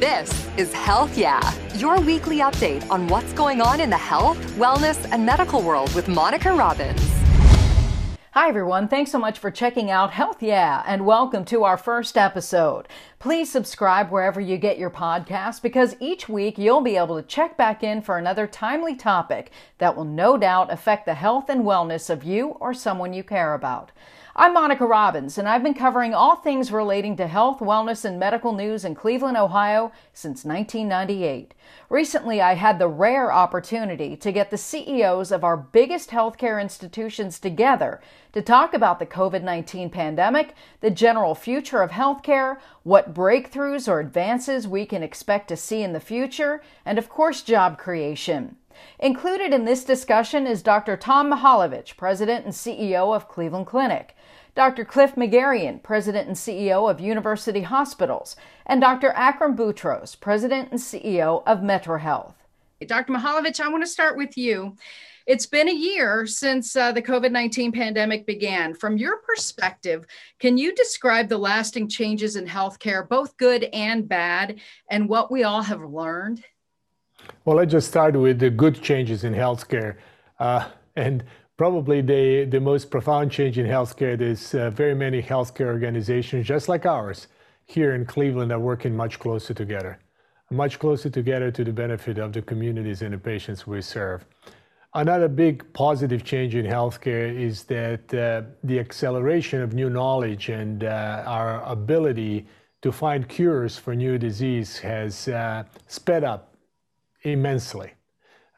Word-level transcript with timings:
This 0.00 0.46
is 0.58 0.74
Health 0.74 1.16
Yeah, 1.16 1.40
your 1.76 1.98
weekly 1.98 2.40
update 2.40 2.86
on 2.90 3.08
what's 3.08 3.32
going 3.32 3.62
on 3.62 3.80
in 3.80 3.88
the 3.88 3.96
health, 3.96 4.36
wellness, 4.58 5.10
and 5.10 5.24
medical 5.24 5.62
world 5.62 5.94
with 5.94 6.06
Monica 6.06 6.52
Robbins. 6.52 7.00
Hi, 8.32 8.50
everyone. 8.50 8.88
Thanks 8.88 9.10
so 9.10 9.18
much 9.18 9.38
for 9.38 9.50
checking 9.50 9.90
out 9.90 10.10
Health 10.10 10.42
Yeah, 10.42 10.82
and 10.86 11.06
welcome 11.06 11.46
to 11.46 11.64
our 11.64 11.78
first 11.78 12.18
episode. 12.18 12.88
Please 13.18 13.50
subscribe 13.50 14.10
wherever 14.10 14.38
you 14.38 14.58
get 14.58 14.76
your 14.76 14.90
podcast 14.90 15.62
because 15.62 15.96
each 15.98 16.28
week 16.28 16.58
you'll 16.58 16.82
be 16.82 16.98
able 16.98 17.16
to 17.16 17.26
check 17.26 17.56
back 17.56 17.82
in 17.82 18.02
for 18.02 18.18
another 18.18 18.46
timely 18.46 18.96
topic 18.96 19.50
that 19.78 19.96
will 19.96 20.04
no 20.04 20.36
doubt 20.36 20.70
affect 20.70 21.06
the 21.06 21.14
health 21.14 21.48
and 21.48 21.64
wellness 21.64 22.10
of 22.10 22.22
you 22.22 22.48
or 22.60 22.74
someone 22.74 23.14
you 23.14 23.24
care 23.24 23.54
about. 23.54 23.92
I'm 24.38 24.52
Monica 24.52 24.84
Robbins, 24.84 25.38
and 25.38 25.48
I've 25.48 25.62
been 25.62 25.72
covering 25.72 26.12
all 26.12 26.36
things 26.36 26.70
relating 26.70 27.16
to 27.16 27.26
health, 27.26 27.60
wellness, 27.60 28.04
and 28.04 28.18
medical 28.18 28.52
news 28.52 28.84
in 28.84 28.94
Cleveland, 28.94 29.38
Ohio 29.38 29.92
since 30.12 30.44
1998. 30.44 31.54
Recently, 31.88 32.42
I 32.42 32.52
had 32.52 32.78
the 32.78 32.86
rare 32.86 33.32
opportunity 33.32 34.14
to 34.16 34.32
get 34.32 34.50
the 34.50 34.58
CEOs 34.58 35.32
of 35.32 35.42
our 35.42 35.56
biggest 35.56 36.10
healthcare 36.10 36.60
institutions 36.60 37.38
together 37.38 38.02
to 38.32 38.42
talk 38.42 38.74
about 38.74 38.98
the 38.98 39.06
COVID 39.06 39.42
19 39.42 39.88
pandemic, 39.88 40.54
the 40.82 40.90
general 40.90 41.34
future 41.34 41.80
of 41.80 41.92
healthcare, 41.92 42.58
what 42.82 43.14
breakthroughs 43.14 43.88
or 43.88 44.00
advances 44.00 44.68
we 44.68 44.84
can 44.84 45.02
expect 45.02 45.48
to 45.48 45.56
see 45.56 45.82
in 45.82 45.94
the 45.94 45.98
future, 45.98 46.62
and 46.84 46.98
of 46.98 47.08
course, 47.08 47.40
job 47.40 47.78
creation. 47.78 48.56
Included 48.98 49.54
in 49.54 49.64
this 49.64 49.84
discussion 49.84 50.46
is 50.46 50.62
Dr. 50.62 50.96
Tom 50.96 51.30
Mihaljevic, 51.30 51.96
President 51.96 52.44
and 52.44 52.52
CEO 52.52 53.14
of 53.14 53.28
Cleveland 53.28 53.66
Clinic. 53.66 54.14
Dr. 54.56 54.86
Cliff 54.86 55.16
Megerian, 55.16 55.82
President 55.82 56.28
and 56.28 56.36
CEO 56.36 56.90
of 56.90 56.98
University 56.98 57.60
Hospitals, 57.60 58.36
and 58.64 58.80
Dr. 58.80 59.10
Akram 59.10 59.54
Boutros, 59.54 60.18
President 60.18 60.70
and 60.70 60.80
CEO 60.80 61.42
of 61.46 61.62
Metro 61.62 61.98
Health. 61.98 62.34
Dr. 62.86 63.12
Mihaljevic, 63.12 63.60
I 63.60 63.68
want 63.68 63.84
to 63.84 63.88
start 63.88 64.16
with 64.16 64.38
you. 64.38 64.74
It's 65.26 65.44
been 65.44 65.68
a 65.68 65.74
year 65.74 66.26
since 66.26 66.74
uh, 66.74 66.90
the 66.90 67.02
COVID 67.02 67.32
19 67.32 67.70
pandemic 67.70 68.24
began. 68.24 68.72
From 68.72 68.96
your 68.96 69.18
perspective, 69.18 70.06
can 70.38 70.56
you 70.56 70.74
describe 70.74 71.28
the 71.28 71.36
lasting 71.36 71.88
changes 71.88 72.36
in 72.36 72.46
healthcare, 72.46 73.06
both 73.06 73.36
good 73.36 73.64
and 73.74 74.08
bad, 74.08 74.58
and 74.88 75.06
what 75.06 75.30
we 75.30 75.44
all 75.44 75.62
have 75.62 75.82
learned? 75.82 76.42
Well, 77.44 77.56
let's 77.56 77.72
just 77.72 77.88
start 77.88 78.16
with 78.16 78.38
the 78.38 78.48
good 78.48 78.80
changes 78.80 79.24
in 79.24 79.34
healthcare. 79.34 79.96
Uh, 80.38 80.68
and 80.96 81.24
probably 81.56 82.00
the, 82.00 82.46
the 82.50 82.60
most 82.60 82.90
profound 82.90 83.30
change 83.30 83.58
in 83.58 83.66
healthcare 83.66 84.20
is 84.20 84.54
uh, 84.54 84.70
very 84.70 84.94
many 84.94 85.22
healthcare 85.22 85.66
organizations, 85.66 86.46
just 86.46 86.68
like 86.68 86.84
ours, 86.84 87.28
here 87.64 87.94
in 87.94 88.04
Cleveland, 88.04 88.52
are 88.52 88.60
working 88.60 88.94
much 88.96 89.18
closer 89.18 89.54
together, 89.54 89.98
much 90.50 90.78
closer 90.78 91.10
together 91.10 91.50
to 91.50 91.64
the 91.64 91.72
benefit 91.72 92.18
of 92.18 92.32
the 92.32 92.42
communities 92.42 93.02
and 93.02 93.14
the 93.14 93.18
patients 93.18 93.66
we 93.66 93.80
serve. 93.80 94.24
Another 94.94 95.28
big 95.28 95.72
positive 95.72 96.24
change 96.24 96.54
in 96.54 96.64
healthcare 96.64 97.34
is 97.34 97.64
that 97.64 98.14
uh, 98.14 98.42
the 98.64 98.78
acceleration 98.78 99.60
of 99.60 99.74
new 99.74 99.90
knowledge 99.90 100.48
and 100.48 100.84
uh, 100.84 101.22
our 101.26 101.62
ability 101.64 102.46
to 102.82 102.92
find 102.92 103.28
cures 103.28 103.76
for 103.76 103.94
new 103.94 104.16
disease 104.16 104.78
has 104.78 105.28
uh, 105.28 105.64
sped 105.88 106.24
up 106.24 106.54
immensely. 107.22 107.95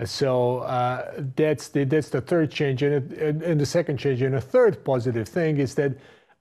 So 0.05 0.59
uh, 0.59 1.23
that's 1.35 1.69
the 1.69 1.85
that's 1.85 2.09
the 2.09 2.21
third 2.21 2.53
change, 2.53 2.85
and, 2.85 3.43
and 3.43 3.61
the 3.61 3.67
second 3.67 3.99
change, 3.99 4.23
and 4.23 4.37
a 4.37 4.41
third 4.41 4.85
positive 4.85 5.27
thing 5.29 5.59
is 5.59 5.75
that 5.75 5.93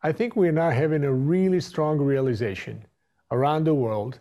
I 0.04 0.12
think 0.12 0.36
we're 0.36 0.52
now 0.52 0.70
having 0.70 1.04
a 1.04 1.12
really 1.12 1.60
strong 1.60 1.98
realization 1.98 2.86
around 3.32 3.64
the 3.64 3.74
world 3.74 4.20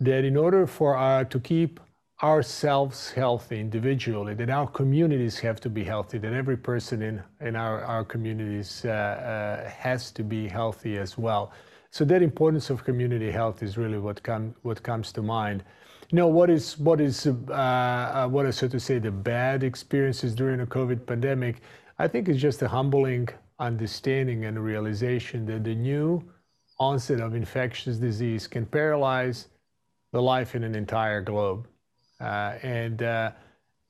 that 0.00 0.24
in 0.24 0.36
order 0.36 0.66
for 0.66 0.96
our, 0.96 1.24
to 1.24 1.40
keep 1.40 1.80
ourselves 2.22 3.10
healthy 3.10 3.60
individually, 3.60 4.34
that 4.34 4.50
our 4.50 4.68
communities 4.68 5.38
have 5.40 5.60
to 5.60 5.68
be 5.68 5.82
healthy, 5.82 6.18
that 6.18 6.32
every 6.32 6.56
person 6.56 7.02
in, 7.02 7.22
in 7.40 7.56
our, 7.56 7.82
our 7.82 8.04
communities 8.04 8.84
uh, 8.84 8.90
uh, 8.90 9.68
has 9.68 10.10
to 10.12 10.22
be 10.22 10.48
healthy 10.48 10.96
as 10.96 11.18
well. 11.18 11.52
So 11.90 12.04
that 12.04 12.22
importance 12.22 12.70
of 12.70 12.84
community 12.84 13.30
health 13.30 13.62
is 13.62 13.76
really 13.76 13.98
what, 13.98 14.22
come, 14.22 14.54
what 14.62 14.82
comes 14.82 15.12
to 15.12 15.22
mind. 15.22 15.64
Know, 16.12 16.28
what 16.28 16.50
is, 16.50 16.78
what 16.78 17.00
is, 17.00 17.26
uh, 17.26 17.52
uh, 17.52 18.28
what 18.28 18.46
are, 18.46 18.52
so 18.52 18.68
to 18.68 18.78
say, 18.78 18.98
the 18.98 19.10
bad 19.10 19.64
experiences 19.64 20.34
during 20.34 20.58
the 20.58 20.66
COVID 20.66 21.04
pandemic? 21.04 21.62
I 21.98 22.06
think 22.06 22.28
it's 22.28 22.40
just 22.40 22.62
a 22.62 22.68
humbling 22.68 23.28
understanding 23.58 24.44
and 24.44 24.62
realization 24.62 25.46
that 25.46 25.64
the 25.64 25.74
new 25.74 26.22
onset 26.78 27.20
of 27.20 27.34
infectious 27.34 27.96
disease 27.96 28.46
can 28.46 28.66
paralyze 28.66 29.48
the 30.12 30.22
life 30.22 30.54
in 30.54 30.62
an 30.62 30.74
entire 30.74 31.20
globe. 31.20 31.66
Uh, 32.20 32.54
and 32.62 33.02
uh, 33.02 33.32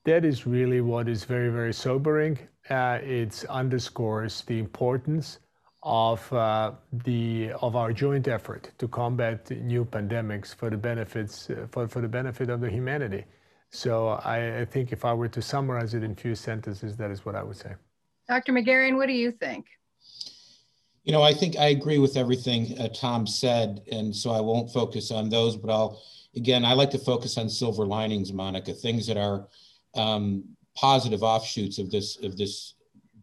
that 0.05 0.25
is 0.25 0.47
really 0.47 0.81
what 0.81 1.07
is 1.07 1.23
very, 1.23 1.49
very 1.49 1.73
sobering. 1.73 2.39
Uh, 2.69 2.99
it 3.03 3.45
underscores 3.49 4.41
the 4.41 4.57
importance 4.57 5.39
of 5.83 6.31
uh, 6.33 6.71
the 6.91 7.51
of 7.61 7.75
our 7.75 7.93
joint 7.93 8.27
effort 8.27 8.71
to 8.77 8.87
combat 8.87 9.49
new 9.51 9.85
pandemics 9.85 10.53
for 10.53 10.69
the 10.69 10.77
benefits 10.77 11.49
uh, 11.49 11.67
for, 11.71 11.87
for 11.87 12.01
the 12.01 12.07
benefit 12.07 12.49
of 12.49 12.61
the 12.61 12.69
humanity. 12.69 13.23
So 13.69 14.07
I, 14.07 14.61
I, 14.61 14.65
think 14.65 14.91
if 14.91 15.03
I 15.03 15.13
were 15.13 15.27
to 15.27 15.41
summarize 15.41 15.93
it 15.93 16.01
in 16.01 16.15
few 16.15 16.35
sentences, 16.35 16.95
that 16.97 17.11
is 17.11 17.25
what 17.25 17.35
I 17.35 17.43
would 17.43 17.57
say. 17.57 17.73
Dr. 18.29 18.53
Megerian, 18.53 18.95
what 18.95 19.07
do 19.07 19.13
you 19.13 19.31
think? 19.31 19.65
You 21.03 21.11
know, 21.11 21.21
I 21.21 21.33
think 21.33 21.57
I 21.57 21.67
agree 21.67 21.99
with 21.99 22.17
everything 22.17 22.77
uh, 22.79 22.87
Tom 22.89 23.27
said, 23.27 23.81
and 23.91 24.15
so 24.15 24.31
I 24.31 24.41
won't 24.41 24.71
focus 24.71 25.11
on 25.11 25.29
those. 25.29 25.55
But 25.55 25.71
I'll 25.71 26.01
again, 26.35 26.65
I 26.65 26.73
like 26.73 26.91
to 26.91 26.97
focus 26.97 27.37
on 27.37 27.49
silver 27.49 27.85
linings, 27.85 28.33
Monica, 28.33 28.73
things 28.73 29.07
that 29.07 29.17
are 29.17 29.47
um, 29.95 30.43
positive 30.75 31.23
offshoots 31.23 31.77
of 31.77 31.89
this 31.91 32.17
of 32.23 32.37
this 32.37 32.73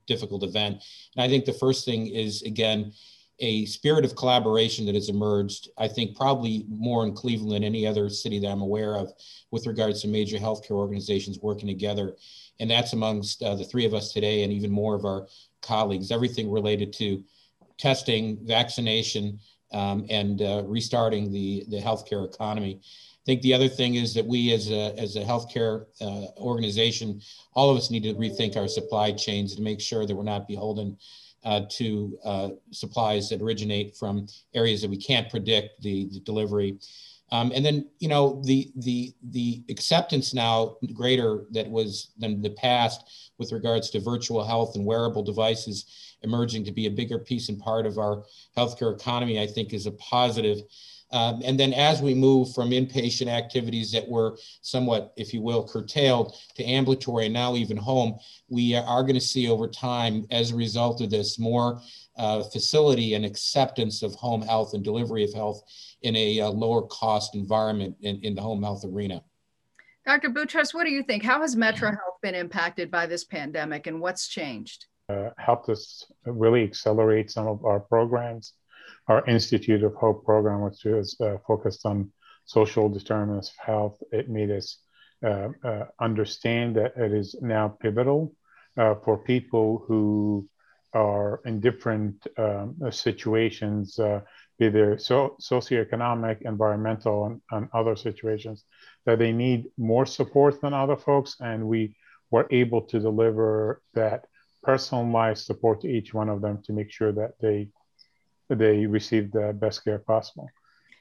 difficult 0.07 0.43
event. 0.43 0.83
And 1.17 1.25
I 1.25 1.29
think 1.29 1.45
the 1.45 1.53
first 1.53 1.85
thing 1.85 2.09
is, 2.09 2.43
again, 2.43 2.93
a 3.41 3.67
spirit 3.67 4.05
of 4.05 4.15
collaboration 4.15 4.87
that 4.87 4.95
has 4.95 5.09
emerged, 5.09 5.69
I 5.77 5.89
think 5.89 6.17
probably 6.17 6.67
more 6.69 7.05
in 7.05 7.15
Cleveland 7.15 7.53
than 7.53 7.65
any 7.65 7.87
other 7.87 8.09
city 8.09 8.39
that 8.39 8.49
I'm 8.49 8.63
aware 8.63 8.95
of 8.97 9.13
with 9.51 9.67
regards 9.67 10.03
to 10.03 10.09
major 10.09 10.39
healthcare 10.39 10.73
organizations 10.73 11.41
working 11.41 11.67
together. 11.67 12.17
And 12.61 12.71
that's 12.71 12.93
amongst 12.93 13.43
uh, 13.43 13.57
the 13.57 13.65
three 13.65 13.85
of 13.85 13.95
us 13.95 14.13
today 14.13 14.45
and 14.45 14.53
even 14.53 14.71
more 14.71 14.95
of 14.95 15.05
our 15.05 15.27
colleagues, 15.63 16.13
everything 16.13 16.51
related 16.51 16.93
to 16.95 17.25
testing, 17.77 18.39
vaccination, 18.47 19.41
um, 19.73 20.07
and 20.09 20.41
uh, 20.41 20.63
restarting 20.65 21.33
the, 21.33 21.65
the 21.69 21.81
healthcare 21.81 22.25
economy. 22.25 22.81
I 23.25 23.27
think 23.27 23.41
the 23.41 23.55
other 23.55 23.69
thing 23.69 23.95
is 23.95 24.13
that 24.15 24.27
we, 24.27 24.53
as 24.53 24.71
a, 24.71 24.95
as 24.99 25.17
a 25.17 25.23
healthcare 25.25 25.87
uh, 26.03 26.27
organization, 26.37 27.23
all 27.55 27.71
of 27.71 27.79
us 27.79 27.91
need 27.91 28.03
to 28.03 28.13
rethink 28.15 28.55
our 28.55 28.69
supply 28.69 29.13
chains 29.13 29.57
to 29.57 29.63
make 29.63 29.81
sure 29.81 30.05
that 30.05 30.15
we're 30.15 30.25
not 30.25 30.47
beholden 30.47 30.99
uh, 31.43 31.63
to 31.71 32.19
uh, 32.23 32.49
supplies 32.71 33.31
that 33.31 33.41
originate 33.41 33.97
from 33.97 34.27
areas 34.55 34.83
that 34.83 34.91
we 34.91 34.99
can't 34.99 35.31
predict 35.31 35.81
the, 35.81 36.07
the 36.13 36.21
delivery. 36.21 36.79
Um, 37.33 37.51
and 37.55 37.65
then, 37.65 37.89
you 37.99 38.09
know, 38.09 38.43
the 38.45 38.71
the 38.77 39.15
the 39.31 39.65
acceptance 39.71 40.35
now 40.35 40.77
greater 40.93 41.45
that 41.53 41.69
was 41.69 42.11
than 42.19 42.43
the 42.43 42.51
past 42.51 43.33
with 43.39 43.53
regards 43.53 43.89
to 43.91 44.01
virtual 44.01 44.45
health 44.45 44.77
and 44.77 44.85
wearable 44.85 45.23
devices 45.23 45.87
emerging 46.23 46.65
to 46.65 46.73
be 46.73 46.87
a 46.87 46.91
bigger 46.91 47.19
piece 47.19 47.49
and 47.49 47.59
part 47.59 47.87
of 47.87 47.99
our 47.99 48.25
healthcare 48.57 48.95
economy, 48.95 49.41
I 49.41 49.47
think, 49.47 49.73
is 49.73 49.87
a 49.87 49.93
positive. 49.93 50.59
Um, 51.11 51.43
and 51.45 51.59
then 51.59 51.73
as 51.73 52.03
we 52.03 52.15
move 52.15 52.55
from 52.55 52.71
inpatient 52.71 53.29
activities 53.29 53.93
that 53.93 54.09
were 54.09 54.37
somewhat, 54.63 55.13
if 55.17 55.33
you 55.33 55.43
will, 55.43 55.67
curtailed 55.67 56.35
to 56.57 56.65
ambulatory 56.65 57.27
and 57.27 57.35
now 57.35 57.55
even 57.55 57.77
home, 57.77 58.19
we 58.49 58.75
are 58.75 59.03
going 59.03 59.15
to 59.15 59.21
see 59.21 59.49
over 59.49 59.69
time, 59.69 60.27
as 60.31 60.51
a 60.51 60.57
result 60.57 61.01
of 61.01 61.11
this, 61.11 61.39
more 61.39 61.81
uh, 62.17 62.43
facility 62.43 63.15
and 63.15 63.25
acceptance 63.25 64.03
of 64.03 64.15
home 64.15 64.43
health 64.43 64.75
and 64.75 64.83
delivery 64.83 65.25
of 65.25 65.33
health 65.33 65.63
in 66.03 66.17
a 66.17 66.41
uh, 66.41 66.49
lower 66.49 66.83
cost 66.83 67.35
environment 67.35 67.97
in, 68.01 68.21
in 68.23 68.35
the 68.35 68.43
home 68.43 68.63
health 68.63 68.85
arena. 68.85 69.23
Dr. 70.07 70.31
Boutros, 70.31 70.75
what 70.75 70.85
do 70.85 70.91
you 70.91 71.03
think? 71.03 71.23
How 71.23 71.41
has 71.41 71.57
Metro 71.57 71.89
Health 71.89 72.21
been 72.23 72.35
impacted 72.35 72.91
by 72.91 73.07
this 73.07 73.25
pandemic 73.25 73.87
and 73.87 74.01
what's 74.01 74.29
changed? 74.29 74.87
Uh, 75.09 75.31
helped 75.39 75.69
us 75.69 76.05
really 76.27 76.63
accelerate 76.63 77.31
some 77.31 77.47
of 77.47 77.65
our 77.65 77.81
programs 77.81 78.53
our 79.09 79.25
Institute 79.27 79.83
of 79.83 79.95
Hope 79.95 80.25
program, 80.25 80.63
which 80.63 80.85
is 80.87 81.17
uh, 81.21 81.37
focused 81.47 81.85
on 81.85 82.13
social 82.47 82.89
determinants 82.89 83.51
of 83.51 83.57
health, 83.65 84.03
it 84.13 84.29
made 84.29 84.51
us 84.51 84.79
uh, 85.25 85.49
uh, 85.65 85.85
understand 86.01 86.77
that 86.77 86.97
it 86.97 87.13
is 87.13 87.35
now 87.41 87.69
pivotal 87.69 88.35
uh, 88.77 88.95
for 89.05 89.17
people 89.17 89.85
who 89.87 90.49
are 90.93 91.41
in 91.45 91.61
different 91.61 92.27
um, 92.39 92.77
situations, 92.91 93.99
uh, 93.99 94.21
be 94.59 94.69
they 94.69 94.97
so, 94.97 95.37
socioeconomic, 95.41 96.43
environmental, 96.43 97.27
and, 97.27 97.41
and 97.51 97.69
other 97.73 97.97
situations, 97.97 98.65
that 99.05 99.19
they 99.19 99.33
need 99.33 99.67
more 99.77 100.07
support 100.07 100.61
than 100.61 100.73
other 100.73 100.97
folks. 100.97 101.37
And 101.41 101.67
we 101.67 101.97
were 102.31 102.47
able 102.51 102.83
to 102.83 103.01
deliver 103.01 103.83
that 103.95 104.27
personalized 104.63 105.45
support 105.45 105.81
to 105.81 105.89
each 105.89 106.15
one 106.15 106.29
of 106.29 106.41
them 106.41 106.63
to 106.65 106.73
make 106.73 106.91
sure 106.91 107.13
that 107.13 107.33
they 107.41 107.69
they 108.49 108.87
received 108.87 109.33
the 109.33 109.53
best 109.53 109.85
care 109.85 109.99
possible. 109.99 110.49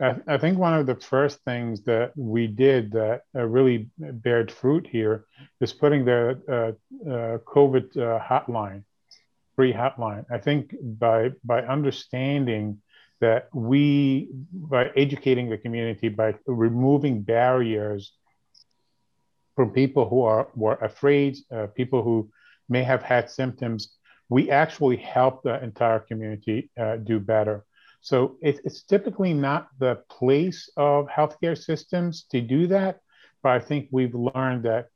I, 0.02 0.16
I, 0.28 0.38
think 0.38 0.58
one 0.58 0.74
of 0.74 0.86
the 0.86 0.96
first 0.96 1.40
things 1.44 1.84
that 1.84 2.12
we 2.18 2.48
did 2.48 2.92
that 2.94 3.22
uh, 3.36 3.44
really 3.44 3.90
bared 3.98 4.52
fruit 4.52 4.88
here 4.88 5.26
is 5.62 5.72
putting 5.72 6.06
the 6.06 6.42
uh, 6.50 7.10
uh, 7.10 7.38
COVID 7.40 7.98
uh, 7.98 8.20
hotline, 8.20 8.84
free 9.56 9.74
hotline. 9.74 10.26
I 10.32 10.40
think 10.40 10.76
by 10.82 11.32
by 11.44 11.62
understanding 11.62 12.82
that 13.22 13.48
we, 13.54 14.30
by 14.52 14.90
educating 14.98 15.50
the 15.50 15.58
community, 15.58 16.10
by 16.10 16.36
removing 16.46 17.22
barriers 17.22 18.12
from 19.56 19.70
people 19.70 20.10
who 20.10 20.24
are 20.24 20.50
were 20.56 20.76
afraid, 20.76 21.38
uh, 21.56 21.68
people 21.68 22.02
who 22.04 22.30
may 22.68 22.84
have 22.84 23.04
had 23.04 23.30
symptoms, 23.30 23.96
we 24.34 24.50
actually 24.50 24.98
help 24.98 25.44
the 25.44 25.64
entire 25.64 26.00
community 26.00 26.72
uh, 26.84 26.96
do 26.96 27.20
better. 27.20 27.64
So 28.02 28.38
it, 28.42 28.56
it's 28.66 28.82
typically 28.82 29.32
not 29.32 29.68
the 29.78 29.96
place 30.10 30.72
of 30.76 31.08
healthcare 31.08 31.56
systems 31.56 32.26
to 32.32 32.42
do 32.42 32.66
that, 32.76 33.00
but 33.44 33.52
I 33.52 33.60
think 33.60 33.90
we've 33.92 34.16
learned 34.16 34.64
that 34.64 34.88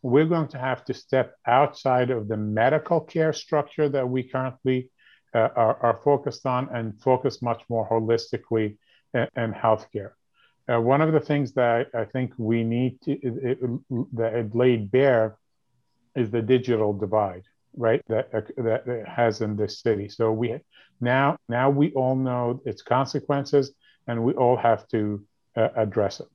we're 0.00 0.30
going 0.34 0.48
to 0.48 0.58
have 0.58 0.86
to 0.86 0.94
step 0.94 1.34
outside 1.46 2.08
of 2.10 2.28
the 2.28 2.38
medical 2.38 2.98
care 2.98 3.34
structure 3.34 3.90
that 3.90 4.08
we 4.08 4.22
currently 4.22 4.88
uh, 5.34 5.50
are, 5.64 5.76
are, 5.86 6.00
focused 6.02 6.46
on 6.46 6.70
and 6.74 6.98
focus 7.02 7.42
much 7.42 7.62
more 7.68 7.86
holistically 7.86 8.78
in, 9.12 9.28
in 9.36 9.52
healthcare. 9.52 10.12
Uh, 10.66 10.80
one 10.80 11.02
of 11.02 11.12
the 11.12 11.20
things 11.20 11.52
that 11.52 11.88
I, 11.92 12.06
think 12.06 12.32
we 12.38 12.64
need 12.64 13.02
to 13.02 13.12
it, 13.12 13.34
it, 13.50 13.58
that 14.14 14.32
it 14.34 14.54
laid 14.54 14.90
bare 14.90 15.36
is 16.16 16.30
the 16.30 16.40
digital 16.40 16.94
divide 16.94 17.44
right 17.78 18.02
that 18.08 18.28
uh, 18.34 18.40
that 18.58 19.04
has 19.06 19.40
in 19.40 19.56
this 19.56 19.80
city. 19.80 20.08
So 20.08 20.32
we 20.32 20.58
now 21.00 21.36
now 21.48 21.70
we 21.70 21.92
all 21.92 22.16
know 22.16 22.60
its 22.64 22.82
consequences 22.82 23.72
and 24.06 24.22
we 24.22 24.32
all 24.34 24.56
have 24.56 24.86
to 24.88 25.24
uh, 25.56 25.68
address 25.76 26.20
it. 26.20 26.26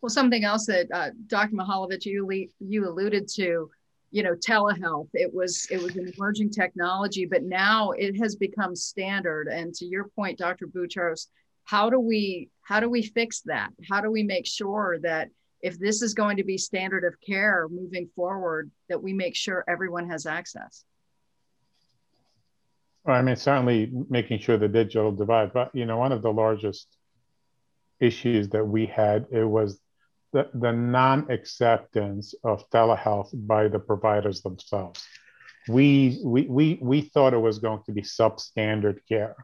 Well 0.00 0.10
something 0.10 0.44
else 0.44 0.66
that 0.66 0.86
uh, 0.92 1.10
dr 1.26 1.54
mihaljevic 1.54 2.06
you 2.06 2.48
you 2.60 2.88
alluded 2.88 3.28
to 3.36 3.70
you 4.10 4.22
know 4.22 4.34
telehealth. 4.34 5.08
It 5.12 5.34
was 5.34 5.66
it 5.70 5.82
was 5.82 5.96
an 5.96 6.10
emerging 6.16 6.50
technology 6.50 7.26
but 7.26 7.42
now 7.42 7.90
it 7.90 8.18
has 8.18 8.36
become 8.36 8.74
standard. 8.74 9.48
And 9.48 9.74
to 9.74 9.84
your 9.84 10.08
point 10.16 10.38
dr 10.38 10.66
boutros 10.68 11.26
how 11.64 11.90
do 11.90 12.00
we 12.00 12.48
how 12.62 12.80
do 12.80 12.88
we 12.88 13.02
fix 13.02 13.42
that? 13.42 13.70
How 13.88 14.00
do 14.00 14.10
we 14.10 14.22
make 14.22 14.46
sure 14.46 14.98
that 15.02 15.28
if 15.62 15.78
this 15.78 16.02
is 16.02 16.14
going 16.14 16.36
to 16.36 16.44
be 16.44 16.56
standard 16.58 17.04
of 17.04 17.20
care 17.20 17.68
moving 17.70 18.08
forward, 18.16 18.70
that 18.88 19.02
we 19.02 19.12
make 19.12 19.36
sure 19.36 19.64
everyone 19.68 20.08
has 20.08 20.26
access. 20.26 20.84
Well, 23.04 23.16
I 23.16 23.22
mean, 23.22 23.36
certainly 23.36 23.90
making 24.08 24.40
sure 24.40 24.58
the 24.58 24.68
digital 24.68 25.12
divide, 25.12 25.52
but 25.52 25.74
you 25.74 25.86
know, 25.86 25.98
one 25.98 26.12
of 26.12 26.22
the 26.22 26.32
largest 26.32 26.86
issues 27.98 28.48
that 28.50 28.64
we 28.64 28.86
had 28.86 29.26
it 29.30 29.44
was 29.44 29.80
the, 30.32 30.48
the 30.54 30.72
non-acceptance 30.72 32.34
of 32.44 32.68
telehealth 32.70 33.30
by 33.32 33.68
the 33.68 33.78
providers 33.78 34.42
themselves. 34.42 35.04
We, 35.68 36.20
we, 36.24 36.42
we, 36.42 36.78
we 36.80 37.00
thought 37.02 37.34
it 37.34 37.38
was 37.38 37.58
going 37.58 37.82
to 37.84 37.92
be 37.92 38.02
substandard 38.02 39.00
care. 39.08 39.36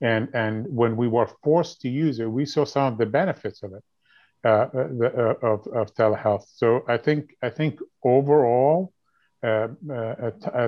And, 0.00 0.28
and 0.34 0.66
when 0.68 0.96
we 0.96 1.08
were 1.08 1.30
forced 1.42 1.80
to 1.82 1.88
use 1.88 2.18
it, 2.18 2.30
we 2.30 2.44
saw 2.44 2.64
some 2.64 2.92
of 2.92 2.98
the 2.98 3.06
benefits 3.06 3.62
of 3.62 3.72
it. 3.72 3.82
Uh, 4.46 4.70
the, 4.72 5.10
uh, 5.42 5.46
of, 5.52 5.66
of 5.74 5.92
telehealth. 5.96 6.44
So 6.54 6.84
I 6.86 6.98
think 6.98 7.34
I 7.42 7.50
think 7.50 7.80
overall, 8.04 8.92
uh, 9.42 9.66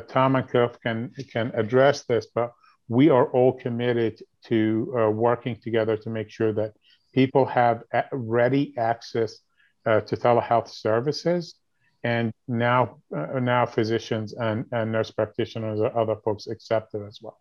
Tom 0.09 0.35
and 0.35 0.49
Cliff 0.49 0.73
can 0.83 1.13
can 1.33 1.53
address 1.55 2.03
this, 2.03 2.27
but 2.35 2.51
we 2.89 3.09
are 3.09 3.27
all 3.31 3.53
committed 3.53 4.21
to 4.47 5.13
working 5.15 5.61
together 5.63 5.97
to 5.99 6.11
make 6.11 6.29
sure 6.29 6.53
that 6.55 6.73
people 7.15 7.45
have 7.45 7.85
ready 8.11 8.75
access 8.77 9.39
to 9.87 10.17
telehealth 10.25 10.71
services 10.71 11.55
and 12.03 12.33
now 12.49 12.99
uh, 13.17 13.39
now 13.39 13.65
physicians 13.65 14.33
and, 14.33 14.65
and 14.73 14.91
nurse 14.91 15.13
practitioners 15.13 15.79
or 15.79 15.97
other 15.97 16.17
folks 16.25 16.49
accept 16.49 16.95
it 16.95 17.03
as 17.07 17.21
well. 17.23 17.39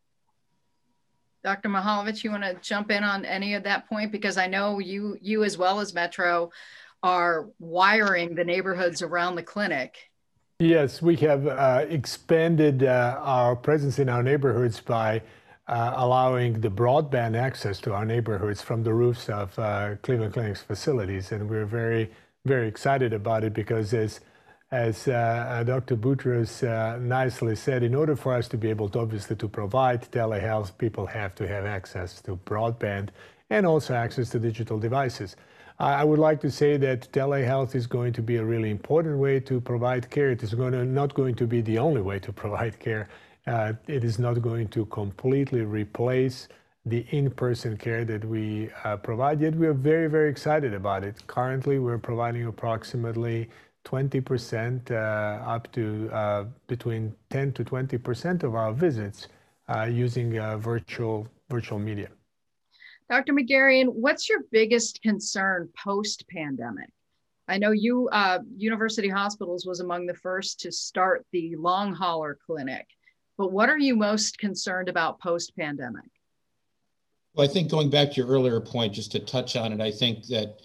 Dr. 1.43 1.69
Mihaljevic, 1.69 2.23
you 2.23 2.31
want 2.31 2.43
to 2.43 2.55
jump 2.61 2.91
in 2.91 3.03
on 3.03 3.25
any 3.25 3.53
of 3.53 3.63
that 3.63 3.87
point? 3.87 4.11
Because 4.11 4.37
I 4.37 4.47
know 4.47 4.79
you, 4.79 5.17
you 5.21 5.43
as 5.43 5.57
well 5.57 5.79
as 5.79 5.93
Metro 5.93 6.51
are 7.03 7.47
wiring 7.59 8.35
the 8.35 8.43
neighborhoods 8.43 9.01
around 9.01 9.35
the 9.35 9.43
clinic. 9.43 9.97
Yes, 10.59 11.01
we 11.01 11.15
have 11.17 11.45
uh, 11.45 11.85
expanded 11.87 12.83
uh, 12.83 13.19
our 13.21 13.55
presence 13.55 13.99
in 13.99 14.09
our 14.09 14.23
neighborhoods 14.23 14.81
by 14.81 15.21
uh, 15.67 15.93
allowing 15.95 16.61
the 16.61 16.69
broadband 16.69 17.37
access 17.37 17.79
to 17.81 17.93
our 17.93 18.05
neighborhoods 18.05 18.61
from 18.61 18.83
the 18.83 18.93
roofs 18.93 19.29
of 19.29 19.57
uh, 19.59 19.95
Cleveland 20.01 20.33
Clinic's 20.33 20.61
facilities. 20.61 21.31
And 21.31 21.47
we're 21.47 21.65
very, 21.65 22.09
very 22.45 22.67
excited 22.67 23.13
about 23.13 23.43
it 23.43 23.53
because 23.53 23.93
as 23.93 24.21
as 24.71 25.07
uh, 25.07 25.11
uh 25.11 25.63
Dr. 25.63 25.95
Boutros 25.95 26.67
uh, 26.67 26.97
nicely 26.99 27.55
said, 27.55 27.83
in 27.83 27.95
order 27.95 28.15
for 28.15 28.33
us 28.33 28.47
to 28.49 28.57
be 28.57 28.69
able 28.69 28.89
to 28.89 28.99
obviously 28.99 29.35
to 29.37 29.47
provide 29.47 30.01
telehealth, 30.11 30.77
people 30.77 31.05
have 31.05 31.33
to 31.35 31.47
have 31.47 31.65
access 31.65 32.21
to 32.21 32.37
broadband 32.45 33.09
and 33.49 33.65
also 33.65 33.93
access 33.93 34.29
to 34.31 34.39
digital 34.39 34.77
devices. 34.77 35.35
I 35.79 36.03
would 36.03 36.17
like 36.17 36.41
to 36.41 36.49
say 36.49 36.75
that 36.77 37.11
telehealth 37.11 37.75
is 37.75 37.85
going 37.85 38.11
to 38.13 38.23
be 38.23 38.37
a 38.37 38.43
really 38.43 38.71
important 38.71 39.19
way 39.19 39.39
to 39.41 39.61
provide 39.61 40.09
care. 40.09 40.31
It 40.31 40.41
is 40.41 40.55
going 40.55 40.71
to, 40.71 40.83
not 40.83 41.13
going 41.13 41.35
to 41.35 41.45
be 41.45 41.61
the 41.61 41.77
only 41.77 42.01
way 42.01 42.17
to 42.19 42.33
provide 42.43 42.79
care. 42.79 43.09
Uh, 43.45 43.73
it 43.87 44.03
is 44.03 44.17
not 44.17 44.41
going 44.41 44.69
to 44.69 44.85
completely 44.87 45.61
replace 45.61 46.47
the 46.87 47.05
in-person 47.11 47.77
care 47.77 48.05
that 48.05 48.25
we 48.25 48.69
uh, 48.83 48.97
provide, 48.97 49.39
yet 49.41 49.53
we 49.55 49.67
are 49.67 49.73
very, 49.73 50.07
very 50.07 50.29
excited 50.29 50.73
about 50.73 51.03
it. 51.03 51.15
Currently, 51.27 51.79
we're 51.79 51.97
providing 51.97 52.45
approximately 52.45 53.49
20% 53.87 54.91
uh, 54.91 54.95
up 55.49 55.71
to 55.71 56.09
uh, 56.11 56.43
between 56.67 57.15
10 57.29 57.53
to 57.53 57.63
20% 57.63 58.43
of 58.43 58.53
our 58.53 58.73
visits 58.73 59.29
uh, 59.69 59.83
using 59.83 60.31
virtual 60.59 61.27
virtual 61.49 61.79
media. 61.79 62.09
Dr. 63.09 63.31
Megerian, 63.33 63.87
what's 63.87 64.27
your 64.27 64.39
biggest 64.51 65.01
concern 65.01 65.69
post-pandemic? 65.81 66.89
I 67.47 67.57
know 67.57 67.71
you, 67.71 68.09
uh, 68.11 68.39
University 68.57 69.07
Hospitals 69.07 69.65
was 69.65 69.79
among 69.79 70.07
the 70.07 70.13
first 70.13 70.59
to 70.61 70.71
start 70.73 71.25
the 71.31 71.55
long 71.55 71.93
hauler 71.93 72.37
clinic, 72.45 72.85
but 73.37 73.53
what 73.53 73.69
are 73.69 73.77
you 73.77 73.95
most 73.95 74.37
concerned 74.37 74.89
about 74.89 75.21
post-pandemic? 75.21 76.09
Well, 77.33 77.49
I 77.49 77.53
think 77.53 77.71
going 77.71 77.89
back 77.89 78.09
to 78.11 78.15
your 78.15 78.27
earlier 78.27 78.59
point, 78.59 78.93
just 78.93 79.13
to 79.13 79.19
touch 79.19 79.55
on 79.55 79.71
it, 79.71 79.79
I 79.79 79.91
think 79.91 80.25
that 80.27 80.57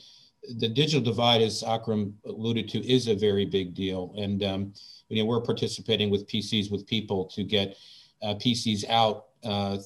the 0.56 0.68
digital 0.68 1.00
divide, 1.00 1.40
as 1.42 1.62
Akram 1.62 2.16
alluded 2.26 2.68
to, 2.70 2.86
is 2.86 3.08
a 3.08 3.14
very 3.14 3.44
big 3.44 3.74
deal. 3.74 4.14
And 4.16 4.42
um, 4.42 4.74
you 5.08 5.22
know, 5.22 5.26
we're 5.26 5.40
participating 5.40 6.10
with 6.10 6.26
PCs 6.26 6.70
with 6.70 6.86
people 6.86 7.26
to 7.26 7.44
get 7.44 7.76
uh, 8.22 8.34
PCs 8.34 8.88
out 8.88 9.26
uh, 9.44 9.76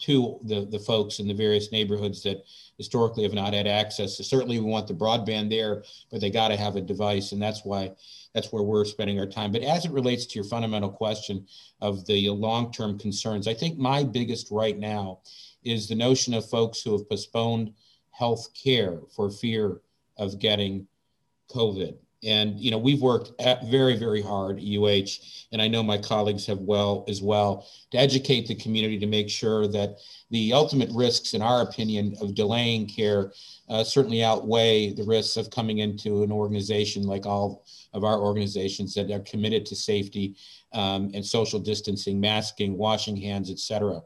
to 0.00 0.40
the, 0.44 0.66
the 0.66 0.78
folks 0.78 1.20
in 1.20 1.28
the 1.28 1.34
various 1.34 1.70
neighborhoods 1.70 2.22
that 2.24 2.44
historically 2.76 3.22
have 3.22 3.32
not 3.32 3.54
had 3.54 3.66
access. 3.66 4.16
So 4.16 4.24
certainly, 4.24 4.58
we 4.58 4.66
want 4.66 4.88
the 4.88 4.94
broadband 4.94 5.50
there, 5.50 5.84
but 6.10 6.20
they 6.20 6.30
got 6.30 6.48
to 6.48 6.56
have 6.56 6.76
a 6.76 6.80
device, 6.80 7.32
and 7.32 7.40
that's 7.40 7.64
why 7.64 7.92
that's 8.34 8.52
where 8.52 8.62
we're 8.62 8.84
spending 8.84 9.18
our 9.18 9.26
time. 9.26 9.52
But 9.52 9.62
as 9.62 9.84
it 9.84 9.92
relates 9.92 10.26
to 10.26 10.34
your 10.34 10.44
fundamental 10.44 10.90
question 10.90 11.46
of 11.80 12.04
the 12.06 12.28
long-term 12.30 12.98
concerns, 12.98 13.48
I 13.48 13.54
think 13.54 13.78
my 13.78 14.04
biggest 14.04 14.50
right 14.50 14.78
now 14.78 15.20
is 15.64 15.88
the 15.88 15.94
notion 15.94 16.34
of 16.34 16.48
folks 16.48 16.82
who 16.82 16.92
have 16.92 17.08
postponed 17.08 17.72
health 18.10 18.48
care 18.54 18.98
for 19.14 19.30
fear 19.30 19.80
of 20.18 20.38
getting 20.38 20.86
COVID. 21.50 21.96
And 22.24 22.58
you 22.58 22.72
know 22.72 22.78
we've 22.78 23.00
worked 23.00 23.30
very 23.66 23.96
very 23.96 24.20
hard 24.20 24.58
UH, 24.58 25.22
and 25.52 25.62
I 25.62 25.68
know 25.68 25.84
my 25.84 25.98
colleagues 25.98 26.46
have 26.46 26.58
well 26.58 27.04
as 27.06 27.22
well 27.22 27.68
to 27.92 27.98
educate 27.98 28.48
the 28.48 28.56
community 28.56 28.98
to 28.98 29.06
make 29.06 29.30
sure 29.30 29.68
that 29.68 29.98
the 30.30 30.52
ultimate 30.52 30.90
risks, 30.92 31.34
in 31.34 31.42
our 31.42 31.62
opinion, 31.62 32.16
of 32.20 32.34
delaying 32.34 32.88
care 32.88 33.32
uh, 33.68 33.84
certainly 33.84 34.24
outweigh 34.24 34.92
the 34.92 35.04
risks 35.04 35.36
of 35.36 35.50
coming 35.50 35.78
into 35.78 36.24
an 36.24 36.32
organization 36.32 37.04
like 37.04 37.24
all 37.24 37.64
of 37.92 38.02
our 38.02 38.18
organizations 38.18 38.94
that 38.94 39.12
are 39.12 39.20
committed 39.20 39.64
to 39.66 39.76
safety 39.76 40.34
um, 40.72 41.12
and 41.14 41.24
social 41.24 41.60
distancing, 41.60 42.18
masking, 42.18 42.76
washing 42.76 43.16
hands, 43.16 43.48
et 43.48 43.60
cetera 43.60 44.00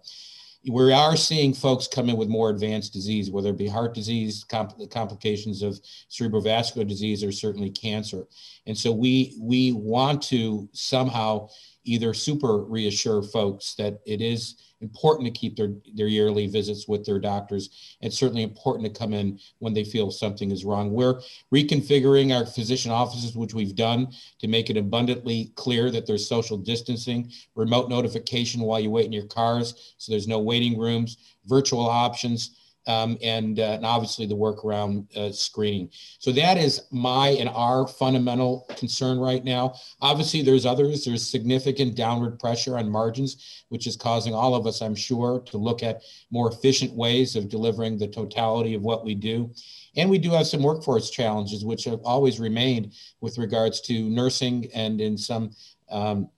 we 0.69 0.92
are 0.92 1.16
seeing 1.16 1.52
folks 1.52 1.88
come 1.88 2.09
in 2.09 2.16
with 2.16 2.28
more 2.28 2.50
advanced 2.50 2.92
disease, 2.92 3.31
whether 3.31 3.50
it 3.50 3.59
be 3.59 3.66
heart 3.66 3.95
disease, 3.95 4.45
compl- 4.45 4.90
complications 4.90 5.62
of 5.62 5.81
cerebrovascular 6.11 6.87
disease, 6.87 7.25
or 7.25 7.33
certainly 7.33 7.71
cancer. 7.71 8.26
And 8.66 8.76
so 8.76 8.92
we 8.92 9.37
we 9.40 9.73
want 9.73 10.23
to 10.25 10.69
somehow 10.73 11.49
either 11.85 12.14
super 12.14 12.59
reassure 12.64 13.23
folks 13.23 13.75
that 13.75 13.99
it 14.07 14.21
is 14.21 14.72
important 14.82 15.26
to 15.26 15.40
keep 15.40 15.56
their, 15.56 15.72
their 15.94 16.08
yearly 16.08 16.46
visits 16.46 16.86
with 16.88 17.04
their 17.06 17.18
doctors. 17.18 17.96
It's 18.00 18.18
certainly 18.18 18.42
important 18.42 18.84
to 18.84 18.98
come 18.98 19.12
in 19.12 19.38
when 19.60 19.72
they 19.72 19.84
feel 19.84 20.10
something 20.10 20.50
is 20.50 20.64
wrong. 20.64 20.92
We're 20.92 21.20
reconfiguring 21.54 22.36
our 22.36 22.44
physician 22.44 22.90
offices, 22.90 23.36
which 23.36 23.54
we've 23.54 23.76
done 23.76 24.12
to 24.40 24.48
make 24.48 24.70
it 24.70 24.76
abundantly 24.76 25.52
clear 25.54 25.90
that 25.90 26.06
there's 26.06 26.28
social 26.28 26.58
distancing, 26.58 27.30
remote 27.54 27.88
notification 27.88 28.60
while 28.62 28.80
you 28.80 28.90
wait 28.90 29.06
in 29.06 29.12
your 29.12 29.26
cars, 29.26 29.94
so 29.98 30.10
there's 30.10 30.28
no 30.28 30.40
waiting 30.40 30.78
rooms, 30.78 31.16
virtual 31.46 31.88
options, 31.88 32.58
um, 32.86 33.16
and, 33.22 33.60
uh, 33.60 33.62
and, 33.62 33.86
obviously 33.86 34.26
the 34.26 34.34
work 34.34 34.64
around 34.64 35.06
uh, 35.16 35.30
screening. 35.30 35.88
So 36.18 36.32
that 36.32 36.56
is 36.56 36.82
my 36.90 37.28
and 37.28 37.48
our 37.48 37.86
fundamental 37.86 38.66
concern 38.76 39.18
right 39.18 39.44
now. 39.44 39.74
Obviously, 40.00 40.42
there's 40.42 40.66
others. 40.66 41.04
There's 41.04 41.28
significant 41.28 41.94
downward 41.94 42.38
pressure 42.40 42.78
on 42.78 42.90
margins, 42.90 43.64
which 43.68 43.86
is 43.86 43.96
causing 43.96 44.34
all 44.34 44.54
of 44.54 44.66
us, 44.66 44.82
I'm 44.82 44.94
sure, 44.94 45.40
to 45.46 45.58
look 45.58 45.82
at 45.82 46.02
more 46.30 46.50
efficient 46.50 46.92
ways 46.92 47.36
of 47.36 47.48
delivering 47.48 47.98
the 47.98 48.08
totality 48.08 48.74
of 48.74 48.82
what 48.82 49.04
we 49.04 49.14
do. 49.14 49.52
And 49.96 50.08
we 50.10 50.18
do 50.18 50.30
have 50.30 50.46
some 50.46 50.62
workforce 50.62 51.10
challenges, 51.10 51.64
which 51.64 51.84
have 51.84 52.00
always 52.04 52.40
remained 52.40 52.94
with 53.20 53.38
regards 53.38 53.80
to 53.82 54.08
nursing 54.10 54.68
and 54.74 55.00
in 55.00 55.16
some 55.18 55.52
um, 55.90 56.28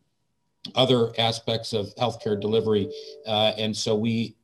other 0.74 1.12
aspects 1.18 1.72
of 1.72 1.94
healthcare 1.96 2.40
delivery. 2.40 2.92
Uh, 3.26 3.52
and 3.56 3.76
so 3.76 3.94
we 3.94 4.36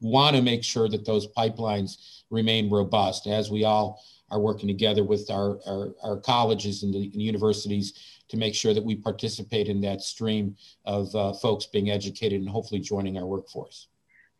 want 0.00 0.36
to 0.36 0.42
make 0.42 0.64
sure 0.64 0.88
that 0.88 1.04
those 1.04 1.26
pipelines 1.28 2.22
remain 2.30 2.70
robust 2.70 3.26
as 3.26 3.50
we 3.50 3.64
all 3.64 4.02
are 4.30 4.40
working 4.40 4.68
together 4.68 5.04
with 5.04 5.30
our, 5.30 5.58
our, 5.66 5.94
our 6.02 6.16
colleges 6.16 6.82
and 6.82 6.94
the 6.94 7.10
and 7.12 7.22
universities 7.22 8.20
to 8.28 8.36
make 8.36 8.54
sure 8.54 8.72
that 8.72 8.84
we 8.84 8.94
participate 8.94 9.68
in 9.68 9.80
that 9.80 10.00
stream 10.00 10.56
of 10.84 11.14
uh, 11.14 11.32
folks 11.32 11.66
being 11.66 11.90
educated 11.90 12.40
and 12.40 12.48
hopefully 12.48 12.80
joining 12.80 13.18
our 13.18 13.26
workforce. 13.26 13.88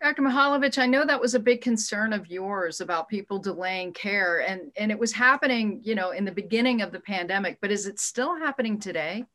Dr. 0.01 0.23
Mihaljevic, 0.23 0.79
I 0.79 0.87
know 0.87 1.05
that 1.05 1.21
was 1.21 1.35
a 1.35 1.39
big 1.41 1.61
concern 1.61 2.15
of 2.15 2.27
yours 2.29 2.81
about 2.81 3.09
people 3.09 3.39
delaying 3.39 3.93
care 3.93 4.41
and, 4.49 4.73
and 4.77 4.91
it 4.91 4.99
was 4.99 5.13
happening, 5.13 5.81
you 5.83 5.95
know, 5.95 6.13
in 6.13 6.25
the 6.25 6.33
beginning 6.33 6.81
of 6.81 6.91
the 6.91 7.01
pandemic, 7.01 7.59
but 7.61 7.71
is 7.71 7.87
it 7.87 7.99
still 8.01 8.35
happening 8.35 8.79
today? 8.79 9.27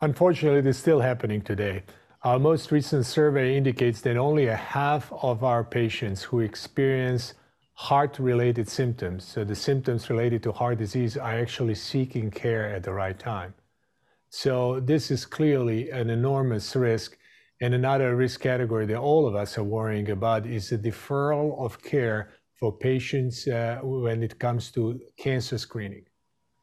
Unfortunately, 0.00 0.60
it 0.60 0.66
is 0.66 0.78
still 0.78 1.00
happening 1.00 1.42
today. 1.42 1.82
Our 2.26 2.40
most 2.40 2.72
recent 2.72 3.06
survey 3.06 3.56
indicates 3.56 4.00
that 4.00 4.16
only 4.16 4.48
a 4.48 4.56
half 4.56 5.12
of 5.22 5.44
our 5.44 5.62
patients 5.62 6.24
who 6.24 6.40
experience 6.40 7.34
heart-related 7.74 8.68
symptoms, 8.68 9.24
so 9.24 9.44
the 9.44 9.54
symptoms 9.54 10.10
related 10.10 10.42
to 10.42 10.50
heart 10.50 10.78
disease, 10.78 11.16
are 11.16 11.38
actually 11.38 11.76
seeking 11.76 12.32
care 12.32 12.74
at 12.74 12.82
the 12.82 12.92
right 12.92 13.16
time. 13.16 13.54
So 14.28 14.80
this 14.80 15.12
is 15.12 15.24
clearly 15.24 15.90
an 15.90 16.10
enormous 16.10 16.74
risk. 16.74 17.16
And 17.60 17.74
another 17.74 18.16
risk 18.16 18.40
category 18.40 18.86
that 18.86 18.98
all 18.98 19.28
of 19.28 19.36
us 19.36 19.56
are 19.56 19.62
worrying 19.62 20.10
about 20.10 20.46
is 20.46 20.70
the 20.70 20.78
deferral 20.78 21.56
of 21.64 21.80
care 21.80 22.30
for 22.54 22.76
patients 22.76 23.46
uh, 23.46 23.78
when 23.84 24.24
it 24.24 24.40
comes 24.40 24.72
to 24.72 24.98
cancer 25.16 25.58
screening. 25.58 26.06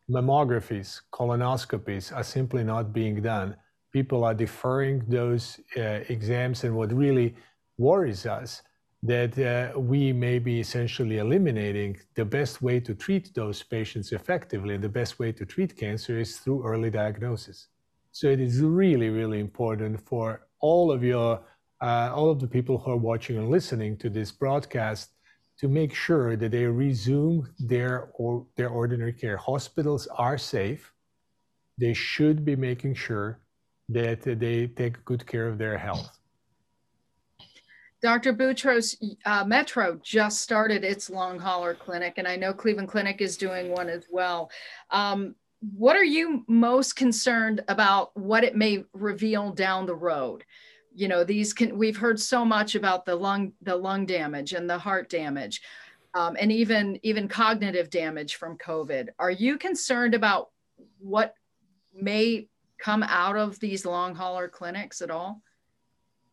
Mammographies, 0.09 0.99
colonoscopies 1.13 2.13
are 2.13 2.25
simply 2.25 2.65
not 2.65 2.91
being 2.91 3.21
done 3.21 3.55
people 3.93 4.23
are 4.23 4.33
deferring 4.33 5.03
those 5.07 5.59
uh, 5.77 6.01
exams. 6.09 6.63
And 6.63 6.75
what 6.75 6.91
really 6.91 7.35
worries 7.77 8.25
us 8.25 8.61
that 9.03 9.37
uh, 9.37 9.77
we 9.77 10.13
may 10.13 10.39
be 10.39 10.59
essentially 10.61 11.17
eliminating 11.17 11.99
the 12.15 12.23
best 12.23 12.61
way 12.61 12.79
to 12.79 12.95
treat 12.95 13.33
those 13.35 13.61
patients 13.61 14.13
effectively. 14.13 14.75
And 14.75 14.83
the 14.83 14.89
best 15.01 15.19
way 15.19 15.31
to 15.33 15.45
treat 15.45 15.77
cancer 15.77 16.19
is 16.19 16.37
through 16.37 16.65
early 16.65 16.89
diagnosis. 16.89 17.67
So 18.11 18.27
it 18.27 18.39
is 18.39 18.61
really, 18.61 19.09
really 19.09 19.39
important 19.39 19.99
for 19.99 20.47
all 20.61 20.91
of 20.91 21.03
your, 21.03 21.41
uh, 21.81 22.11
all 22.15 22.29
of 22.29 22.39
the 22.39 22.47
people 22.47 22.77
who 22.77 22.91
are 22.91 22.97
watching 23.11 23.37
and 23.37 23.49
listening 23.49 23.97
to 23.97 24.09
this 24.09 24.31
broadcast 24.31 25.09
to 25.59 25.67
make 25.67 25.93
sure 25.93 26.35
that 26.37 26.51
they 26.51 26.65
resume 26.65 27.47
their 27.59 28.09
or 28.13 28.45
their 28.55 28.69
ordinary 28.69 29.13
care. 29.13 29.37
Hospitals 29.37 30.07
are 30.17 30.37
safe. 30.37 30.93
They 31.77 31.93
should 31.93 32.45
be 32.45 32.55
making 32.55 32.95
sure 32.95 33.39
that 33.89 34.21
they 34.21 34.67
take 34.67 35.03
good 35.05 35.25
care 35.25 35.47
of 35.47 35.57
their 35.57 35.77
health. 35.77 36.19
Dr. 38.01 38.33
Boutros, 38.33 38.97
uh, 39.25 39.45
Metro 39.45 39.97
just 40.03 40.41
started 40.41 40.83
its 40.83 41.09
long 41.09 41.39
hauler 41.39 41.73
clinic, 41.73 42.15
and 42.17 42.27
I 42.27 42.35
know 42.35 42.53
Cleveland 42.53 42.89
Clinic 42.89 43.21
is 43.21 43.37
doing 43.37 43.71
one 43.71 43.87
as 43.87 44.05
well. 44.11 44.51
Um, 44.91 45.35
what 45.77 45.95
are 45.95 46.03
you 46.03 46.43
most 46.49 46.97
concerned 46.97 47.63
about 47.69 48.15
what 48.17 48.43
it 48.43 48.57
may 48.57 48.83
reveal 48.91 49.51
down 49.51 49.85
the 49.85 49.95
road? 49.95 50.43
You 50.93 51.07
know, 51.07 51.23
these 51.23 51.53
can, 51.53 51.77
we've 51.77 51.95
heard 51.95 52.19
so 52.19 52.43
much 52.43 52.75
about 52.75 53.05
the 53.05 53.15
lung, 53.15 53.53
the 53.61 53.77
lung 53.77 54.05
damage 54.05 54.51
and 54.51 54.69
the 54.69 54.77
heart 54.77 55.09
damage, 55.09 55.61
um, 56.13 56.35
and 56.37 56.51
even 56.51 56.99
even 57.03 57.29
cognitive 57.29 57.89
damage 57.89 58.35
from 58.35 58.57
COVID. 58.57 59.09
Are 59.17 59.31
you 59.31 59.57
concerned 59.57 60.13
about 60.13 60.49
what 60.99 61.35
may 61.95 62.49
come 62.83 63.03
out 63.03 63.37
of 63.37 63.59
these 63.59 63.85
long 63.85 64.13
hauler 64.13 64.49
clinics 64.49 65.01
at 65.01 65.09
all? 65.09 65.41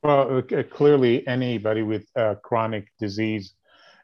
Well, 0.02 0.38
uh, 0.38 0.62
clearly, 0.64 1.26
anybody 1.26 1.82
with 1.82 2.06
uh, 2.16 2.34
chronic 2.42 2.88
disease, 2.98 3.54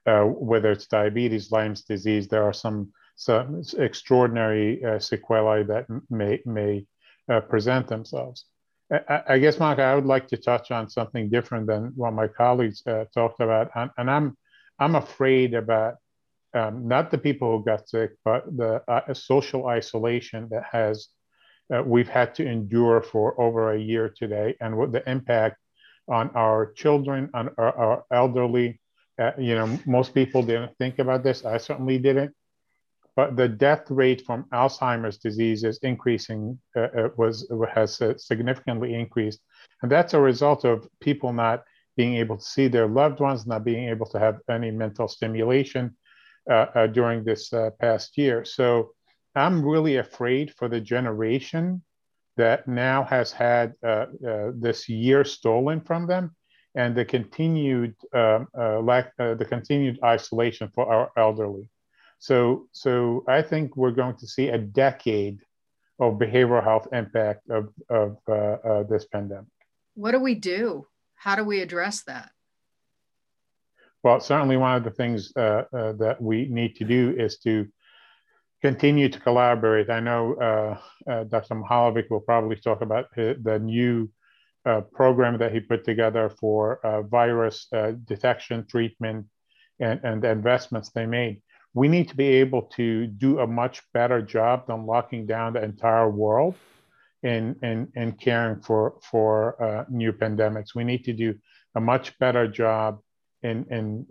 uh, 0.06 0.22
whether 0.22 0.70
it's 0.70 0.86
diabetes, 0.86 1.50
Lyme's 1.50 1.82
disease, 1.82 2.28
there 2.28 2.44
are 2.44 2.52
some, 2.52 2.92
some 3.16 3.62
extraordinary 3.78 4.84
uh, 4.84 4.98
sequelae 4.98 5.64
that 5.64 5.86
may, 6.10 6.40
may 6.44 6.86
uh, 7.28 7.40
present 7.40 7.88
themselves. 7.88 8.44
I, 8.92 9.22
I, 9.30 9.38
guess, 9.38 9.58
Mark, 9.58 9.80
I 9.80 9.94
would 9.94 10.06
like 10.06 10.28
to 10.28 10.36
touch 10.36 10.70
on 10.70 10.88
something 10.88 11.28
different 11.28 11.66
than 11.66 11.92
what 11.96 12.12
my 12.12 12.28
colleagues 12.28 12.82
uh, 12.86 13.06
talked 13.12 13.40
about. 13.40 13.70
And, 13.74 13.90
and, 13.96 14.08
I'm, 14.08 14.36
I'm 14.78 14.94
afraid 14.94 15.54
about 15.54 15.96
um, 16.54 16.86
not 16.86 17.10
the 17.10 17.18
people 17.18 17.58
who 17.58 17.64
got 17.64 17.88
sick, 17.88 18.12
but 18.24 18.44
the 18.56 18.82
social 19.14 19.66
isolation 19.66 20.48
that 20.50 20.64
has 20.70 21.08
uh, 21.74 21.82
we've 21.84 22.08
had 22.08 22.34
to 22.36 22.46
endure 22.46 23.02
for 23.02 23.40
over 23.40 23.72
a 23.72 23.78
year 23.78 24.08
today 24.08 24.56
and 24.60 24.76
what 24.76 24.92
the 24.92 25.08
impact 25.08 25.56
on 26.08 26.30
our 26.34 26.72
children, 26.72 27.30
on 27.34 27.50
our, 27.58 27.76
our 27.76 28.04
elderly. 28.12 28.80
Uh, 29.18 29.32
you 29.38 29.54
know, 29.54 29.78
most 29.86 30.14
people 30.14 30.42
didn't 30.42 30.76
think 30.78 30.98
about 30.98 31.24
this. 31.24 31.44
I 31.44 31.56
certainly 31.56 31.98
didn't. 31.98 32.34
But 33.16 33.34
the 33.34 33.48
death 33.48 33.90
rate 33.90 34.22
from 34.26 34.44
Alzheimer's 34.52 35.16
disease 35.16 35.64
is 35.64 35.78
increasing, 35.78 36.58
uh, 36.76 36.80
uh 36.80 37.08
was 37.16 37.50
has 37.74 38.00
uh, 38.02 38.16
significantly 38.18 38.94
increased. 38.94 39.40
And 39.82 39.90
that's 39.90 40.12
a 40.12 40.20
result 40.20 40.64
of 40.64 40.86
people 41.00 41.32
not 41.32 41.64
being 41.96 42.14
able 42.16 42.36
to 42.36 42.44
see 42.44 42.68
their 42.68 42.86
loved 42.86 43.20
ones, 43.20 43.46
not 43.46 43.64
being 43.64 43.88
able 43.88 44.06
to 44.06 44.18
have 44.18 44.40
any 44.50 44.70
mental 44.70 45.08
stimulation 45.08 45.96
uh, 46.48 46.86
during 46.88 47.24
this 47.24 47.52
past 47.80 48.18
year. 48.18 48.44
So 48.44 48.92
I'm 49.36 49.62
really 49.62 49.96
afraid 49.96 50.54
for 50.54 50.68
the 50.68 50.80
generation 50.80 51.82
that 52.36 52.66
now 52.66 53.04
has 53.04 53.32
had 53.32 53.74
uh, 53.84 54.06
uh, 54.26 54.52
this 54.54 54.88
year 54.88 55.24
stolen 55.24 55.80
from 55.80 56.06
them 56.06 56.34
and 56.74 56.94
the 56.94 57.04
continued 57.04 57.94
um, 58.14 58.48
uh, 58.58 58.80
lack, 58.80 59.12
uh, 59.18 59.34
the 59.34 59.44
continued 59.44 59.98
isolation 60.04 60.70
for 60.74 60.92
our 60.92 61.10
elderly. 61.16 61.68
So, 62.18 62.66
so 62.72 63.24
I 63.28 63.42
think 63.42 63.76
we're 63.76 63.90
going 63.90 64.16
to 64.16 64.26
see 64.26 64.48
a 64.48 64.58
decade 64.58 65.40
of 65.98 66.14
behavioral 66.14 66.62
health 66.62 66.88
impact 66.92 67.48
of, 67.50 67.68
of 67.88 68.18
uh, 68.28 68.32
uh, 68.32 68.82
this 68.84 69.06
pandemic. 69.06 69.46
What 69.94 70.12
do 70.12 70.20
we 70.20 70.34
do? 70.34 70.86
How 71.14 71.36
do 71.36 71.44
we 71.44 71.60
address 71.60 72.02
that? 72.04 72.30
Well, 74.02 74.20
certainly 74.20 74.56
one 74.56 74.76
of 74.76 74.84
the 74.84 74.90
things 74.90 75.32
that 75.34 76.16
we 76.20 76.46
need 76.48 76.76
to 76.76 76.84
do 76.84 77.14
is 77.18 77.38
to 77.38 77.66
continue 78.62 79.08
to 79.08 79.20
collaborate. 79.20 79.90
I 79.90 80.00
know 80.00 80.34
uh, 80.34 81.10
uh, 81.10 81.24
Dr. 81.24 81.54
Mihaljevic 81.54 82.10
will 82.10 82.20
probably 82.20 82.56
talk 82.56 82.80
about 82.80 83.06
the 83.14 83.60
new 83.62 84.10
uh, 84.64 84.80
program 84.80 85.38
that 85.38 85.52
he 85.52 85.60
put 85.60 85.84
together 85.84 86.28
for 86.28 86.84
uh, 86.84 87.02
virus 87.02 87.68
uh, 87.72 87.92
detection, 88.04 88.66
treatment, 88.68 89.26
and, 89.78 90.00
and 90.02 90.22
the 90.22 90.30
investments 90.30 90.90
they 90.90 91.06
made. 91.06 91.40
We 91.74 91.88
need 91.88 92.08
to 92.08 92.16
be 92.16 92.26
able 92.26 92.62
to 92.76 93.06
do 93.06 93.40
a 93.40 93.46
much 93.46 93.82
better 93.92 94.22
job 94.22 94.66
than 94.66 94.86
locking 94.86 95.26
down 95.26 95.52
the 95.52 95.62
entire 95.62 96.10
world 96.10 96.54
in, 97.22 97.54
in, 97.62 97.88
in 97.94 98.12
caring 98.12 98.62
for, 98.62 98.94
for 99.08 99.62
uh, 99.62 99.84
new 99.90 100.12
pandemics. 100.12 100.74
We 100.74 100.84
need 100.84 101.04
to 101.04 101.12
do 101.12 101.34
a 101.74 101.80
much 101.80 102.18
better 102.18 102.48
job 102.48 103.00
in, 103.42 103.66
in 103.70 104.06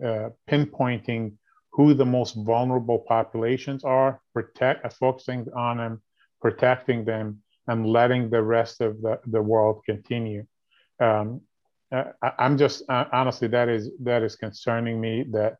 pinpointing 0.48 1.32
who 1.76 1.92
the 1.92 2.06
most 2.06 2.34
vulnerable 2.34 2.98
populations 2.98 3.84
are, 3.84 4.20
protect, 4.32 4.84
uh, 4.84 4.88
focusing 4.88 5.46
on 5.54 5.76
them, 5.76 6.02
protecting 6.40 7.04
them, 7.04 7.42
and 7.68 7.86
letting 7.86 8.30
the 8.30 8.42
rest 8.42 8.80
of 8.80 9.02
the, 9.02 9.20
the 9.26 9.42
world 9.42 9.82
continue. 9.84 10.46
Um, 11.00 11.42
uh, 11.92 12.04
I, 12.22 12.46
am 12.46 12.56
just 12.56 12.82
uh, 12.88 13.04
honestly 13.12 13.48
that 13.48 13.68
is 13.68 13.90
that 14.00 14.22
is 14.22 14.36
concerning 14.36 15.00
me 15.00 15.26
that 15.32 15.56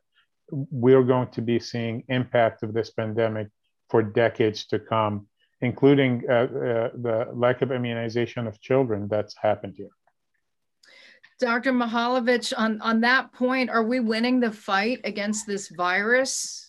we're 0.50 1.04
going 1.04 1.28
to 1.28 1.42
be 1.42 1.60
seeing 1.60 2.02
impact 2.08 2.62
of 2.62 2.72
this 2.72 2.90
pandemic 2.90 3.48
for 3.90 4.02
decades 4.02 4.66
to 4.68 4.78
come, 4.78 5.26
including 5.60 6.22
uh, 6.28 6.32
uh 6.32 6.90
the 6.94 7.28
lack 7.34 7.62
of 7.62 7.70
immunization 7.70 8.46
of 8.46 8.60
children 8.60 9.06
that's 9.08 9.36
happened 9.36 9.74
here. 9.76 9.95
Dr. 11.38 11.72
Mihaljevic, 11.72 12.54
on, 12.56 12.80
on 12.80 13.00
that 13.02 13.30
point, 13.32 13.68
are 13.68 13.82
we 13.82 14.00
winning 14.00 14.40
the 14.40 14.50
fight 14.50 15.00
against 15.04 15.46
this 15.46 15.68
virus? 15.68 16.66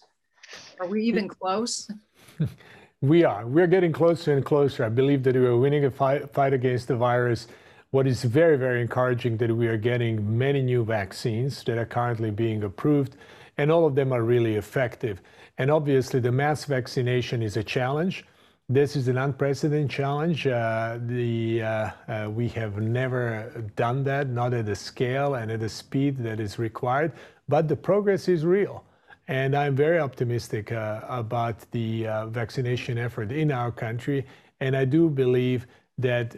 Are 0.81 0.87
we 0.87 1.03
even 1.03 1.29
close? 1.29 1.89
we 3.01 3.23
are. 3.23 3.47
We're 3.47 3.67
getting 3.67 3.93
closer 3.93 4.33
and 4.33 4.43
closer. 4.43 4.83
I 4.83 4.89
believe 4.89 5.23
that 5.23 5.35
we 5.35 5.45
are 5.45 5.55
winning 5.55 5.85
a 5.85 5.91
fight, 5.91 6.29
fight 6.33 6.51
against 6.51 6.89
the 6.89 6.97
virus. 6.97 7.47
What 7.91 8.07
is 8.07 8.23
very, 8.23 8.57
very 8.57 8.81
encouraging 8.81 9.37
that 9.37 9.55
we 9.55 9.67
are 9.67 9.77
getting 9.77 10.37
many 10.37 10.61
new 10.61 10.83
vaccines 10.83 11.63
that 11.63 11.77
are 11.77 11.85
currently 11.85 12.31
being 12.31 12.63
approved. 12.63 13.15
and 13.59 13.71
all 13.71 13.87
of 13.87 13.95
them 13.95 14.13
are 14.13 14.21
really 14.21 14.55
effective. 14.55 15.19
And 15.57 15.71
obviously, 15.71 16.19
the 16.19 16.31
mass 16.31 16.65
vaccination 16.65 17.41
is 17.41 17.57
a 17.57 17.63
challenge. 17.63 18.23
This 18.69 18.97
is 18.97 19.07
an 19.07 19.17
unprecedented 19.17 19.89
challenge. 19.89 20.45
Uh, 20.45 20.99
the, 21.01 21.61
uh, 21.61 21.91
uh, 22.09 22.29
we 22.29 22.49
have 22.49 22.81
never 22.81 23.63
done 23.77 24.03
that, 24.03 24.27
not 24.27 24.53
at 24.53 24.65
the 24.65 24.75
scale 24.75 25.35
and 25.35 25.49
at 25.49 25.61
the 25.61 25.69
speed 25.69 26.17
that 26.17 26.41
is 26.41 26.59
required, 26.59 27.13
but 27.47 27.69
the 27.69 27.77
progress 27.77 28.27
is 28.27 28.45
real. 28.45 28.83
And 29.29 29.55
I'm 29.55 29.73
very 29.73 29.99
optimistic 29.99 30.73
uh, 30.73 30.99
about 31.07 31.59
the 31.71 32.07
uh, 32.07 32.27
vaccination 32.27 32.97
effort 32.97 33.31
in 33.31 33.53
our 33.53 33.71
country. 33.71 34.25
And 34.59 34.75
I 34.75 34.83
do 34.83 35.09
believe 35.09 35.65
that 35.97 36.35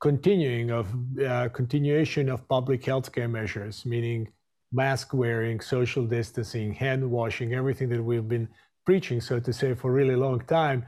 continuing 0.00 0.70
of 0.70 0.94
uh, 1.18 1.48
continuation 1.48 2.28
of 2.28 2.46
public 2.46 2.84
health 2.84 3.10
care 3.10 3.28
measures, 3.28 3.86
meaning 3.86 4.28
mask 4.70 5.14
wearing, 5.14 5.60
social 5.60 6.04
distancing, 6.04 6.74
hand 6.74 7.10
washing, 7.10 7.54
everything 7.54 7.88
that 7.88 8.02
we've 8.02 8.28
been 8.28 8.50
preaching, 8.84 9.18
so 9.18 9.40
to 9.40 9.52
say, 9.52 9.72
for 9.72 9.90
a 9.90 9.94
really 9.94 10.16
long 10.16 10.40
time, 10.40 10.84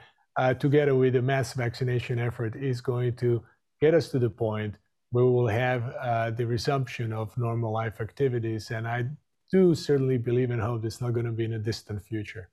together 0.54 0.94
with 0.94 1.12
the 1.12 1.22
mass 1.22 1.52
vaccination 1.52 2.18
effort, 2.18 2.56
is 2.56 2.80
going 2.80 3.14
to 3.16 3.42
get 3.80 3.94
us 3.94 4.08
to 4.08 4.18
the 4.18 4.30
point 4.30 4.74
where 5.12 5.24
we'll 5.24 5.46
have 5.46 5.82
uh, 6.00 6.30
the 6.30 6.46
resumption 6.46 7.12
of 7.12 7.36
normal 7.36 7.72
life 7.72 8.00
activities. 8.00 8.70
And 8.70 8.86
I 8.86 9.06
do 9.50 9.74
certainly 9.74 10.18
believe 10.18 10.50
and 10.50 10.62
hope 10.62 10.84
it's 10.84 11.00
not 11.00 11.12
going 11.12 11.26
to 11.26 11.32
be 11.32 11.44
in 11.44 11.54
a 11.54 11.58
distant 11.58 12.02
future. 12.02 12.48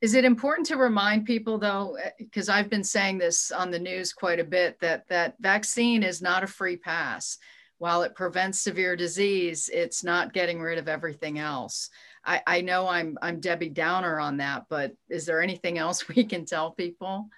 Is 0.00 0.14
it 0.14 0.24
important 0.24 0.66
to 0.66 0.76
remind 0.76 1.26
people, 1.26 1.58
though, 1.58 1.96
because 2.18 2.48
I've 2.48 2.68
been 2.68 2.82
saying 2.82 3.18
this 3.18 3.52
on 3.52 3.70
the 3.70 3.78
news 3.78 4.12
quite 4.12 4.40
a 4.40 4.44
bit, 4.44 4.80
that 4.80 5.06
that 5.08 5.36
vaccine 5.38 6.02
is 6.02 6.20
not 6.20 6.42
a 6.42 6.48
free 6.48 6.76
pass. 6.76 7.38
While 7.78 8.02
it 8.02 8.16
prevents 8.16 8.60
severe 8.60 8.96
disease, 8.96 9.70
it's 9.72 10.02
not 10.02 10.32
getting 10.32 10.60
rid 10.60 10.78
of 10.78 10.88
everything 10.88 11.38
else. 11.38 11.88
I, 12.24 12.40
I 12.46 12.60
know 12.60 12.88
I'm 12.88 13.18
I'm 13.22 13.40
Debbie 13.40 13.68
Downer 13.68 14.20
on 14.20 14.36
that, 14.38 14.66
but 14.68 14.94
is 15.08 15.26
there 15.26 15.42
anything 15.42 15.78
else 15.78 16.08
we 16.16 16.24
can 16.24 16.44
tell 16.44 16.72
people? 16.72 17.28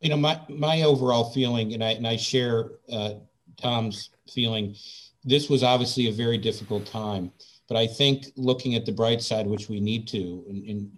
You 0.00 0.10
know, 0.10 0.16
my 0.16 0.40
my 0.48 0.82
overall 0.82 1.30
feeling, 1.30 1.74
and 1.74 1.82
I 1.82 1.92
and 1.92 2.06
I 2.06 2.16
share 2.16 2.72
uh, 2.92 3.14
Tom's 3.56 4.10
feeling. 4.32 4.74
This 5.24 5.48
was 5.48 5.62
obviously 5.62 6.08
a 6.08 6.12
very 6.12 6.36
difficult 6.36 6.84
time, 6.86 7.32
but 7.68 7.76
I 7.76 7.86
think 7.86 8.26
looking 8.36 8.74
at 8.74 8.84
the 8.84 8.92
bright 8.92 9.22
side, 9.22 9.46
which 9.46 9.68
we 9.70 9.80
need 9.80 10.06
to, 10.08 10.44
and, 10.48 10.68
and 10.68 10.90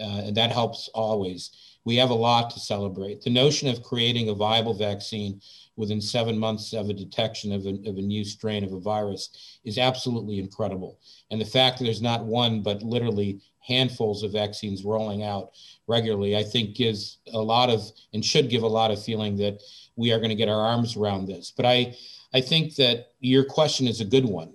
uh, 0.00 0.26
and 0.26 0.36
that 0.36 0.52
helps 0.52 0.88
always. 0.94 1.50
We 1.84 1.96
have 1.96 2.10
a 2.10 2.14
lot 2.14 2.50
to 2.50 2.60
celebrate. 2.60 3.22
The 3.22 3.30
notion 3.30 3.68
of 3.68 3.82
creating 3.82 4.28
a 4.28 4.34
viable 4.34 4.74
vaccine 4.74 5.40
within 5.78 6.00
seven 6.00 6.36
months 6.36 6.74
of 6.74 6.90
a 6.90 6.92
detection 6.92 7.52
of 7.52 7.64
a, 7.64 7.70
of 7.88 7.96
a 7.96 8.02
new 8.02 8.24
strain 8.24 8.64
of 8.64 8.72
a 8.72 8.80
virus 8.80 9.58
is 9.64 9.78
absolutely 9.78 10.40
incredible. 10.40 10.98
And 11.30 11.40
the 11.40 11.44
fact 11.46 11.78
that 11.78 11.84
there's 11.84 12.02
not 12.02 12.26
one, 12.26 12.62
but 12.62 12.82
literally 12.82 13.40
handfuls 13.60 14.24
of 14.24 14.32
vaccines 14.32 14.84
rolling 14.84 15.22
out 15.22 15.52
regularly, 15.86 16.36
I 16.36 16.42
think 16.42 16.74
gives 16.74 17.18
a 17.32 17.38
lot 17.38 17.70
of, 17.70 17.82
and 18.12 18.24
should 18.24 18.50
give 18.50 18.64
a 18.64 18.66
lot 18.66 18.90
of 18.90 19.02
feeling 19.02 19.36
that 19.36 19.62
we 19.94 20.12
are 20.12 20.18
going 20.18 20.30
to 20.30 20.34
get 20.34 20.48
our 20.48 20.60
arms 20.60 20.96
around 20.96 21.26
this. 21.26 21.52
But 21.56 21.66
I, 21.66 21.94
I 22.34 22.40
think 22.40 22.74
that 22.74 23.12
your 23.20 23.44
question 23.44 23.86
is 23.86 24.00
a 24.00 24.04
good 24.04 24.24
one. 24.24 24.52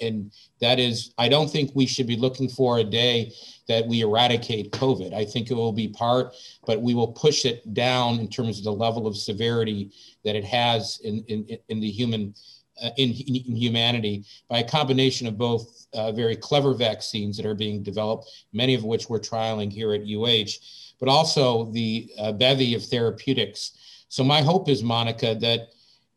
And 0.00 0.32
that 0.60 0.78
is, 0.78 1.12
I 1.18 1.28
don't 1.28 1.50
think 1.50 1.70
we 1.74 1.86
should 1.86 2.06
be 2.06 2.16
looking 2.16 2.48
for 2.48 2.78
a 2.78 2.84
day 2.84 3.32
that 3.68 3.86
we 3.86 4.00
eradicate 4.00 4.72
COVID. 4.72 5.14
I 5.14 5.24
think 5.24 5.50
it 5.50 5.54
will 5.54 5.72
be 5.72 5.88
part, 5.88 6.34
but 6.66 6.82
we 6.82 6.94
will 6.94 7.12
push 7.12 7.44
it 7.44 7.72
down 7.72 8.18
in 8.18 8.28
terms 8.28 8.58
of 8.58 8.64
the 8.64 8.72
level 8.72 9.06
of 9.06 9.16
severity 9.16 9.92
that 10.24 10.34
it 10.34 10.44
has 10.44 11.00
in, 11.04 11.24
in, 11.28 11.58
in 11.68 11.78
the 11.78 11.90
human, 11.90 12.34
uh, 12.82 12.90
in, 12.96 13.10
in, 13.10 13.54
humanity 13.54 14.24
by 14.48 14.58
a 14.58 14.68
combination 14.68 15.28
of 15.28 15.38
both 15.38 15.86
uh, 15.94 16.10
very 16.10 16.34
clever 16.34 16.74
vaccines 16.74 17.36
that 17.36 17.46
are 17.46 17.54
being 17.54 17.82
developed, 17.82 18.28
many 18.52 18.74
of 18.74 18.82
which 18.82 19.08
we're 19.08 19.20
trialing 19.20 19.72
here 19.72 19.92
at 19.92 20.02
UH, 20.02 20.58
but 20.98 21.08
also 21.08 21.70
the 21.72 22.10
uh, 22.18 22.32
bevy 22.32 22.74
of 22.74 22.84
therapeutics. 22.84 24.04
So 24.08 24.24
my 24.24 24.42
hope 24.42 24.68
is, 24.68 24.82
Monica, 24.82 25.36
that 25.36 25.68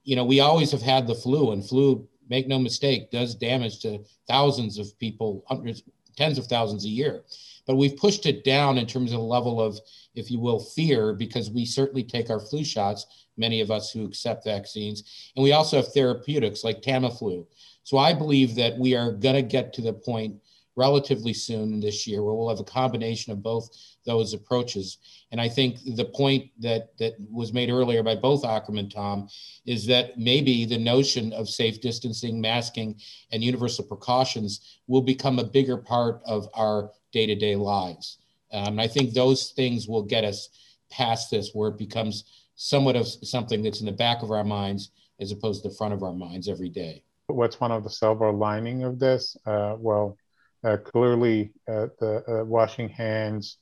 you 0.03 0.15
know 0.15 0.25
we 0.25 0.39
always 0.39 0.71
have 0.71 0.81
had 0.81 1.05
the 1.05 1.15
flu, 1.15 1.51
and 1.51 1.63
flu 1.63 2.07
make 2.29 2.47
no 2.47 2.59
mistake, 2.59 3.11
does 3.11 3.35
damage 3.35 3.79
to 3.81 4.03
thousands 4.27 4.77
of 4.77 4.97
people, 4.99 5.43
hundreds, 5.47 5.83
tens 6.15 6.37
of 6.37 6.47
thousands 6.47 6.85
a 6.85 6.89
year. 6.89 7.23
But 7.65 7.75
we've 7.75 7.97
pushed 7.97 8.25
it 8.25 8.43
down 8.43 8.77
in 8.77 8.85
terms 8.85 9.11
of 9.11 9.19
the 9.19 9.25
level 9.25 9.61
of, 9.61 9.79
if 10.15 10.29
you 10.29 10.39
will, 10.39 10.59
fear, 10.59 11.13
because 11.13 11.49
we 11.49 11.65
certainly 11.65 12.03
take 12.03 12.29
our 12.29 12.39
flu 12.39 12.63
shots, 12.63 13.05
many 13.37 13.61
of 13.61 13.71
us 13.71 13.91
who 13.91 14.05
accept 14.05 14.45
vaccines. 14.45 15.31
And 15.35 15.43
we 15.43 15.53
also 15.53 15.77
have 15.77 15.93
therapeutics 15.93 16.63
like 16.63 16.81
Tamiflu. 16.81 17.45
So 17.83 17.97
I 17.97 18.13
believe 18.13 18.55
that 18.55 18.77
we 18.77 18.95
are 18.95 19.11
going 19.11 19.35
to 19.35 19.41
get 19.41 19.73
to 19.73 19.81
the 19.81 19.93
point 19.93 20.35
relatively 20.75 21.33
soon 21.33 21.79
this 21.79 22.07
year 22.07 22.23
where 22.23 22.33
we'll 22.33 22.49
have 22.49 22.59
a 22.59 22.63
combination 22.63 23.31
of 23.31 23.43
both 23.43 23.69
those 24.05 24.33
approaches. 24.33 24.97
And 25.31 25.39
I 25.39 25.47
think 25.47 25.77
the 25.95 26.05
point 26.05 26.49
that 26.59 26.97
that 26.97 27.13
was 27.31 27.53
made 27.53 27.69
earlier 27.69 28.03
by 28.03 28.15
both 28.15 28.45
Akram 28.45 28.77
and 28.77 28.91
Tom 28.91 29.29
is 29.65 29.85
that 29.87 30.17
maybe 30.17 30.65
the 30.65 30.77
notion 30.77 31.31
of 31.33 31.47
safe 31.47 31.79
distancing, 31.79 32.41
masking, 32.41 32.99
and 33.31 33.43
universal 33.43 33.85
precautions 33.85 34.79
will 34.87 35.01
become 35.01 35.39
a 35.39 35.43
bigger 35.43 35.77
part 35.77 36.21
of 36.25 36.47
our 36.53 36.91
day-to-day 37.11 37.55
lives. 37.55 38.17
Um, 38.51 38.79
I 38.79 38.87
think 38.87 39.13
those 39.13 39.51
things 39.51 39.87
will 39.87 40.03
get 40.03 40.23
us 40.23 40.49
past 40.91 41.31
this 41.31 41.51
where 41.53 41.69
it 41.69 41.77
becomes 41.77 42.25
somewhat 42.55 42.95
of 42.95 43.07
something 43.07 43.63
that's 43.63 43.79
in 43.79 43.85
the 43.85 43.91
back 43.91 44.21
of 44.21 44.31
our 44.31 44.43
minds 44.43 44.91
as 45.19 45.31
opposed 45.31 45.63
to 45.63 45.69
the 45.69 45.75
front 45.75 45.93
of 45.93 46.03
our 46.03 46.13
minds 46.13 46.47
every 46.47 46.69
day. 46.69 47.03
What's 47.27 47.59
one 47.59 47.71
of 47.71 47.83
the 47.83 47.89
silver 47.89 48.31
lining 48.31 48.83
of 48.83 48.99
this? 48.99 49.37
Uh, 49.45 49.75
well, 49.79 50.17
uh, 50.63 50.77
clearly 50.77 51.51
uh, 51.67 51.87
the 51.99 52.23
uh, 52.27 52.43
washing 52.45 52.89
hands, 52.89 53.57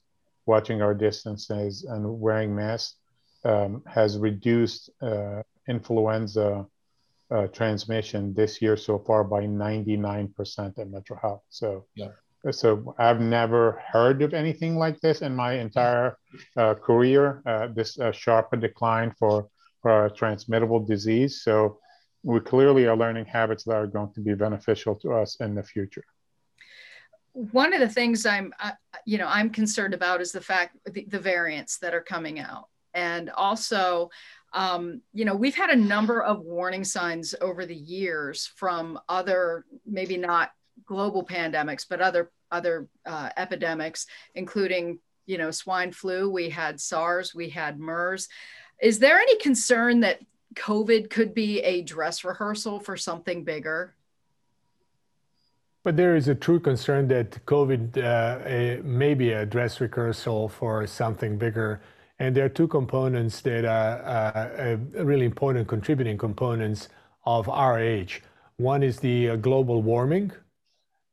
watching 0.46 0.82
our 0.82 0.94
distances, 0.94 1.84
and 1.84 2.20
wearing 2.20 2.56
masks 2.56 2.96
um, 3.44 3.84
has 3.88 4.18
reduced 4.18 4.90
uh, 5.02 5.42
influenza 5.68 6.66
uh, 7.32 7.48
transmission 7.48 8.34
this 8.34 8.62
year 8.62 8.78
so 8.78 9.00
far 9.00 9.24
by 9.24 9.44
99% 9.44 10.78
at 10.78 10.90
Metro 10.90 11.18
Health. 11.22 11.42
So, 11.50 11.86
yeah. 11.96 12.10
So 12.52 12.96
I've 12.98 13.22
never 13.22 13.80
heard 13.88 14.24
of 14.24 14.34
anything 14.34 14.76
like 14.76 15.00
this 15.00 15.22
in 15.22 15.36
my 15.36 15.54
entire 15.54 16.18
uh, 16.58 16.74
career. 16.74 17.44
this 17.76 18.00
sharp 18.14 18.60
decline 18.60 19.14
for 19.20 19.48
for 19.84 20.06
a 20.08 20.12
transmittable 20.12 20.80
disease. 20.80 21.44
So 21.44 21.80
we 22.24 22.40
clearly 22.40 22.88
are 22.88 22.98
learning 22.98 23.26
habits 23.26 23.64
that 23.66 23.76
are 23.76 23.88
going 23.88 24.12
to 24.14 24.22
be 24.22 24.34
beneficial 24.34 24.96
to 24.96 25.14
us 25.14 25.38
in 25.40 25.54
the 25.54 25.64
future 25.64 26.04
one 27.34 27.74
of 27.74 27.80
the 27.80 27.90
things 27.90 28.26
I'm, 28.26 28.54
uh, 28.60 28.72
you 29.06 29.18
know, 29.18 29.28
I'm 29.28 29.50
concerned 29.50 29.94
about 29.94 30.22
is 30.22 30.32
the 30.32 30.42
fact 30.42 30.78
the, 30.86 31.06
the 31.06 31.20
variants 31.20 31.78
that 31.80 31.94
are 31.94 32.02
coming 32.02 32.40
out, 32.40 32.68
and 32.94 33.30
also, 33.30 34.10
um, 34.54 35.02
you 35.14 35.24
know, 35.24 35.36
we've 35.36 35.56
had 35.56 35.70
a 35.70 35.76
number 35.76 36.22
of 36.22 36.42
warning 36.42 36.84
signs 36.84 37.34
over 37.40 37.66
the 37.66 37.76
years 37.76 38.52
from 38.56 39.00
other, 39.08 39.66
maybe 39.86 40.18
not 40.18 40.52
global 40.86 41.26
pandemics, 41.26 41.86
but 41.90 42.02
other 42.02 42.32
other 42.52 42.88
uh, 43.06 43.30
epidemics, 43.38 44.08
including, 44.36 45.00
you 45.26 45.38
know, 45.38 45.52
swine 45.52 45.94
flu. 45.94 46.30
We 46.30 46.50
had 46.50 46.82
SARS. 46.82 47.34
We 47.34 47.50
had 47.50 47.80
MERS. 47.80 48.28
Is 48.82 49.00
there 49.00 49.20
any 49.20 49.38
concern 49.38 50.02
that 50.02 50.20
COVID 50.56 51.10
could 51.10 51.34
be 51.34 51.62
a 51.62 51.82
dress 51.82 52.26
rehearsal 52.26 52.82
for 52.82 52.98
something 52.98 53.46
bigger? 53.46 53.96
But 55.84 55.98
there 55.98 56.16
is 56.16 56.28
a 56.28 56.36
true 56.36 56.60
concern 56.60 57.08
that 57.08 57.44
COVID 57.46 57.98
uh, 57.98 58.84
may 58.84 59.16
be 59.16 59.32
a 59.32 59.46
dress 59.46 59.82
rehearsal 59.82 60.48
for 60.50 60.86
something 60.86 61.38
bigger. 61.38 61.82
And 62.20 62.36
there 62.36 62.46
are 62.46 62.50
two 62.50 62.68
components 62.68 63.42
that 63.42 63.66
are 63.66 63.98
uh, 64.06 64.78
really 65.04 65.26
important 65.26 65.68
contributing 65.68 66.20
components 66.20 66.90
of 67.26 67.50
our 67.50 67.80
age. 67.80 68.22
One 68.58 68.84
is 68.84 69.00
the 69.00 69.30
uh, 69.30 69.36
global 69.38 69.82
warming, 69.82 70.32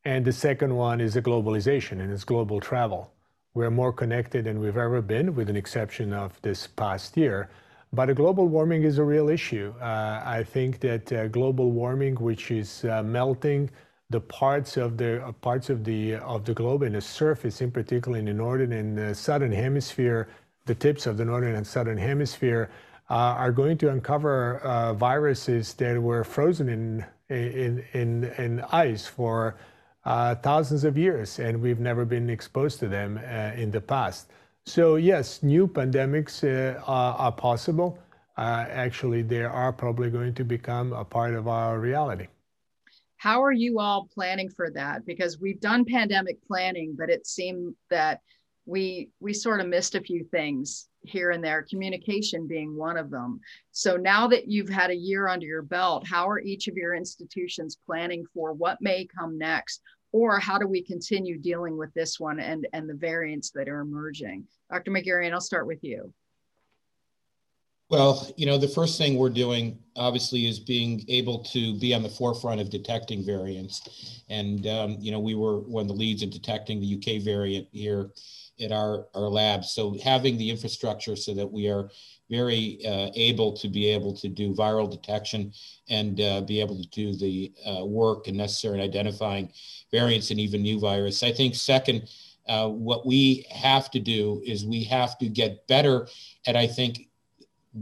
and 0.05 0.23
the 0.23 0.33
second 0.33 0.77
one 0.77 1.01
is 1.01 1.15
the 1.15 1.23
globalization 1.23 2.01
and 2.01 2.13
it's 2.13 2.25
global 2.25 2.61
travel. 2.61 3.13
We're 3.55 3.71
more 3.71 3.93
connected 3.93 4.45
than 4.45 4.61
we've 4.61 4.77
ever 4.77 5.01
been, 5.01 5.35
with 5.35 5.49
an 5.49 5.57
exception 5.57 6.13
of 6.13 6.41
this 6.43 6.67
past 6.67 7.17
year. 7.17 7.49
But 7.91 8.15
global 8.15 8.47
warming 8.49 8.83
is 8.83 8.99
a 8.99 9.05
real 9.05 9.31
issue. 9.31 9.73
Uh, 9.81 10.23
I 10.25 10.45
think 10.45 10.81
that 10.81 11.11
uh, 11.11 11.29
global 11.29 11.73
warming, 11.73 12.17
which 12.17 12.51
is 12.51 12.85
uh, 12.85 13.03
melting 13.03 13.71
the 14.11 14.21
parts 14.21 14.79
of 14.79 14.97
the 14.97 15.23
uh, 15.23 15.33
parts 15.33 15.69
of 15.69 15.85
the 15.85 16.15
of 16.17 16.45
the 16.45 16.55
globe 16.55 16.83
and 16.83 16.95
the 16.95 17.01
surface, 17.01 17.61
in 17.61 17.71
particular 17.71 18.19
in 18.19 18.25
the 18.25 18.33
northern 18.33 18.73
and 18.73 18.97
the 18.97 19.15
southern 19.15 19.53
hemisphere, 19.53 20.29
the 20.65 20.75
tips 20.75 21.07
of 21.07 21.19
the 21.19 21.25
northern 21.25 21.55
and 21.55 21.67
southern 21.67 21.99
hemisphere, 21.99 22.71
uh, 23.11 23.15
are 23.15 23.53
going 23.53 23.77
to 23.77 23.91
uncover 23.91 24.61
uh, 24.61 24.95
viruses 24.95 25.75
that 25.75 26.01
were 26.01 26.25
frozen 26.25 26.69
in 26.71 27.05
in 27.29 27.85
in, 27.93 28.25
in 28.39 28.65
ice 28.73 29.07
for 29.07 29.57
uh, 30.07 30.35
thousands 30.37 30.85
of 30.85 30.97
years, 30.97 31.39
and 31.39 31.61
we've 31.61 31.81
never 31.81 32.07
been 32.07 32.31
exposed 32.31 32.79
to 32.79 32.89
them 32.89 33.19
uh, 33.19 33.53
in 33.61 33.71
the 33.71 33.81
past. 33.81 34.31
So 34.65 34.97
yes, 34.97 35.43
new 35.43 35.69
pandemics 35.69 36.45
uh, 36.45 36.81
are, 36.87 37.15
are, 37.15 37.33
possible. 37.33 37.99
actually, 38.39 39.23
they 39.23 39.45
are 39.45 39.73
probably 39.73 40.11
going 40.11 40.35
to 40.35 40.45
become 40.45 40.95
a 40.95 41.05
part 41.05 41.35
of 41.35 41.47
our 41.47 41.79
reality. 41.79 42.29
How 43.19 43.43
are 43.43 43.53
you 43.53 43.81
all 43.81 44.09
planning 44.15 44.49
for 44.49 44.71
that? 44.71 45.05
Because 45.05 45.41
we've 45.41 45.61
done 45.61 45.85
pandemic 45.85 46.41
planning, 46.47 46.95
but 46.97 47.11
it 47.11 47.27
seemed 47.27 47.75
that 47.91 48.21
we 48.65 49.11
we 49.19 49.33
sort 49.33 49.61
of 49.61 49.67
missed 49.67 49.95
a 49.95 50.01
few 50.01 50.25
things 50.25 50.89
here 51.03 51.31
and 51.31 51.43
there 51.43 51.63
communication 51.63 52.47
being 52.47 52.77
one 52.77 52.97
of 52.97 53.11
them. 53.11 53.41
So 53.73 53.97
now 53.97 54.29
that 54.29 54.47
you've 54.47 54.69
had 54.69 54.91
a 54.91 54.97
year 54.97 55.27
under 55.27 55.47
your 55.47 55.63
belt 55.63 56.07
how 56.07 56.29
are 56.29 56.39
each 56.39 56.69
of 56.69 56.77
your 56.77 56.95
institutions 56.95 57.79
planning 57.87 58.25
for 58.33 58.53
what 58.53 58.81
may 58.81 59.07
come 59.07 59.37
next? 59.37 59.83
Or 60.13 60.39
how 60.39 60.59
do 60.59 60.67
we 60.67 60.83
continue 60.83 61.39
dealing 61.39 61.77
with 61.77 61.93
this 61.95 62.21
one 62.21 62.39
and 62.39 62.69
and 62.73 62.89
the 62.89 62.95
variants 62.95 63.51
that 63.53 63.69
are 63.69 63.81
emerging? 63.81 64.47
Dr 64.71 64.91
megerian 64.91 65.33
i'll 65.33 65.41
start 65.41 65.67
with 65.67 65.83
you 65.83 66.13
well, 67.91 68.31
you 68.37 68.45
know, 68.45 68.59
the 68.59 68.69
first 68.69 68.99
thing 68.99 69.17
we're 69.17 69.31
doing 69.31 69.79
obviously 69.97 70.47
is 70.47 70.61
being 70.61 71.05
able 71.09 71.43
to 71.45 71.79
be 71.79 71.95
on 71.95 72.03
the 72.03 72.09
forefront 72.09 72.61
of 72.61 72.69
detecting 72.69 73.25
variants. 73.25 74.23
And, 74.29 74.67
um, 74.67 74.97
you 75.01 75.11
know, 75.11 75.21
we 75.21 75.35
were 75.35 75.61
one 75.61 75.83
of 75.83 75.89
the 75.89 75.95
leads 75.95 76.23
in 76.23 76.29
detecting 76.29 76.81
the 76.81 76.97
UK 76.97 77.23
variant 77.23 77.67
here 77.73 78.11
at 78.61 78.73
our, 78.73 79.07
our 79.15 79.29
lab. 79.29 79.65
So 79.65 79.97
having 80.05 80.37
the 80.37 80.51
infrastructure 80.51 81.17
so 81.17 81.33
that 81.35 81.51
we 81.51 81.69
are 81.69 81.89
very 82.29 82.79
uh, 82.87 83.09
able 83.15 83.53
to 83.55 83.69
be 83.69 83.89
able 83.89 84.15
to 84.17 84.29
do 84.29 84.55
viral 84.55 84.91
detection 84.91 85.53
and 85.89 86.21
uh, 86.21 86.43
be 86.43 86.61
able 86.61 86.77
to 86.77 86.89
do 86.89 87.15
the 87.15 87.53
uh, 87.67 87.87
work 87.87 88.27
and 88.27 88.37
necessary 88.37 88.79
in 88.79 88.85
identifying 88.85 89.51
variants 89.91 90.31
and 90.31 90.39
even 90.39 90.61
new 90.61 90.79
virus. 90.79 91.23
I 91.23 91.33
think 91.33 91.55
second, 91.55 92.11
uh, 92.49 92.69
what 92.69 93.07
we 93.07 93.47
have 93.51 93.91
to 93.91 94.01
do 94.01 94.43
is 94.45 94.67
we 94.67 94.85
have 94.85 95.19
to 95.19 95.29
get 95.29 95.67
better 95.69 96.09
at, 96.47 96.57
I 96.57 96.67
think, 96.67 97.08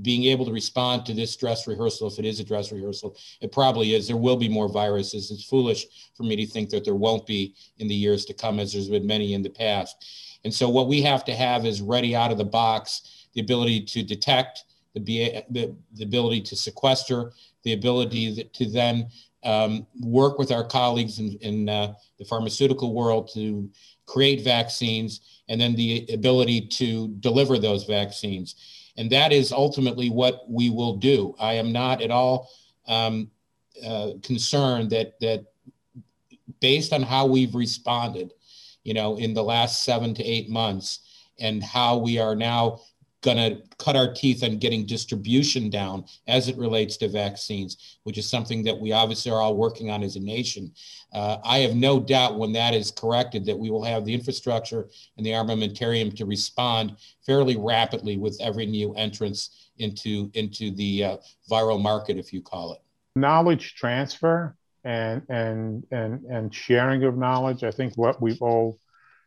being 0.02 0.24
able 0.24 0.44
to 0.44 0.52
respond 0.52 1.06
to 1.06 1.14
this 1.14 1.36
dress 1.36 1.66
rehearsal, 1.66 2.08
if 2.08 2.18
it 2.18 2.24
is 2.24 2.40
a 2.40 2.44
dress 2.44 2.72
rehearsal, 2.72 3.16
it 3.40 3.52
probably 3.52 3.94
is. 3.94 4.06
There 4.06 4.16
will 4.16 4.36
be 4.36 4.48
more 4.48 4.68
viruses. 4.68 5.30
It's 5.30 5.44
foolish 5.44 5.86
for 6.14 6.22
me 6.22 6.36
to 6.36 6.46
think 6.46 6.70
that 6.70 6.84
there 6.84 6.94
won't 6.94 7.26
be 7.26 7.54
in 7.78 7.88
the 7.88 7.94
years 7.94 8.24
to 8.26 8.34
come, 8.34 8.58
as 8.58 8.72
there's 8.72 8.88
been 8.88 9.06
many 9.06 9.34
in 9.34 9.42
the 9.42 9.50
past. 9.50 10.04
And 10.44 10.52
so, 10.52 10.68
what 10.68 10.88
we 10.88 11.02
have 11.02 11.24
to 11.24 11.34
have 11.34 11.66
is 11.66 11.80
ready 11.80 12.14
out 12.14 12.32
of 12.32 12.38
the 12.38 12.44
box 12.44 13.28
the 13.34 13.40
ability 13.42 13.82
to 13.82 14.02
detect, 14.02 14.64
the, 14.94 15.44
the, 15.50 15.76
the 15.92 16.04
ability 16.04 16.40
to 16.40 16.56
sequester, 16.56 17.32
the 17.64 17.74
ability 17.74 18.48
to 18.50 18.70
then 18.70 19.08
um, 19.46 19.86
work 20.00 20.38
with 20.38 20.50
our 20.50 20.64
colleagues 20.64 21.18
in, 21.18 21.38
in 21.40 21.68
uh, 21.68 21.94
the 22.18 22.24
pharmaceutical 22.24 22.92
world 22.92 23.30
to 23.34 23.70
create 24.04 24.42
vaccines, 24.42 25.20
and 25.48 25.60
then 25.60 25.74
the 25.76 26.06
ability 26.12 26.66
to 26.66 27.08
deliver 27.20 27.58
those 27.58 27.84
vaccines. 27.84 28.56
And 28.98 29.10
that 29.12 29.32
is 29.32 29.52
ultimately 29.52 30.10
what 30.10 30.48
we 30.48 30.70
will 30.70 30.96
do. 30.96 31.34
I 31.38 31.54
am 31.54 31.72
not 31.72 32.02
at 32.02 32.10
all 32.10 32.48
um, 32.88 33.30
uh, 33.84 34.12
concerned 34.22 34.90
that 34.90 35.18
that 35.20 35.44
based 36.60 36.92
on 36.92 37.02
how 37.02 37.26
we've 37.26 37.54
responded, 37.54 38.32
you 38.84 38.94
know, 38.94 39.16
in 39.16 39.34
the 39.34 39.42
last 39.42 39.84
seven 39.84 40.14
to 40.14 40.24
eight 40.24 40.48
months, 40.48 41.00
and 41.38 41.62
how 41.62 41.98
we 41.98 42.18
are 42.18 42.34
now 42.34 42.80
going 43.26 43.36
to 43.36 43.60
cut 43.78 43.96
our 43.96 44.14
teeth 44.14 44.44
on 44.44 44.56
getting 44.56 44.86
distribution 44.86 45.68
down 45.68 46.04
as 46.28 46.48
it 46.48 46.56
relates 46.56 46.96
to 46.96 47.08
vaccines, 47.08 47.98
which 48.04 48.18
is 48.18 48.30
something 48.30 48.62
that 48.62 48.80
we 48.80 48.92
obviously 48.92 49.32
are 49.32 49.40
all 49.40 49.56
working 49.56 49.90
on 49.90 50.04
as 50.04 50.14
a 50.14 50.20
nation. 50.20 50.72
Uh, 51.12 51.38
I 51.44 51.58
have 51.58 51.74
no 51.74 51.98
doubt 51.98 52.38
when 52.38 52.52
that 52.52 52.72
is 52.72 52.92
corrected 52.92 53.44
that 53.46 53.58
we 53.58 53.68
will 53.68 53.82
have 53.82 54.04
the 54.04 54.14
infrastructure 54.14 54.88
and 55.16 55.26
the 55.26 55.30
armamentarium 55.30 56.16
to 56.16 56.24
respond 56.24 56.96
fairly 57.26 57.56
rapidly 57.56 58.16
with 58.16 58.38
every 58.40 58.64
new 58.64 58.94
entrance 58.94 59.70
into 59.78 60.30
into 60.34 60.70
the 60.70 61.04
uh, 61.04 61.16
viral 61.50 61.82
market, 61.82 62.16
if 62.16 62.32
you 62.32 62.40
call 62.40 62.74
it. 62.74 62.80
Knowledge 63.16 63.74
transfer 63.74 64.56
and 64.84 65.22
and 65.28 65.84
and 65.90 66.24
and 66.26 66.54
sharing 66.54 67.02
of 67.02 67.18
knowledge. 67.18 67.64
I 67.64 67.72
think 67.72 67.94
what 67.96 68.22
we've 68.22 68.40
all 68.40 68.78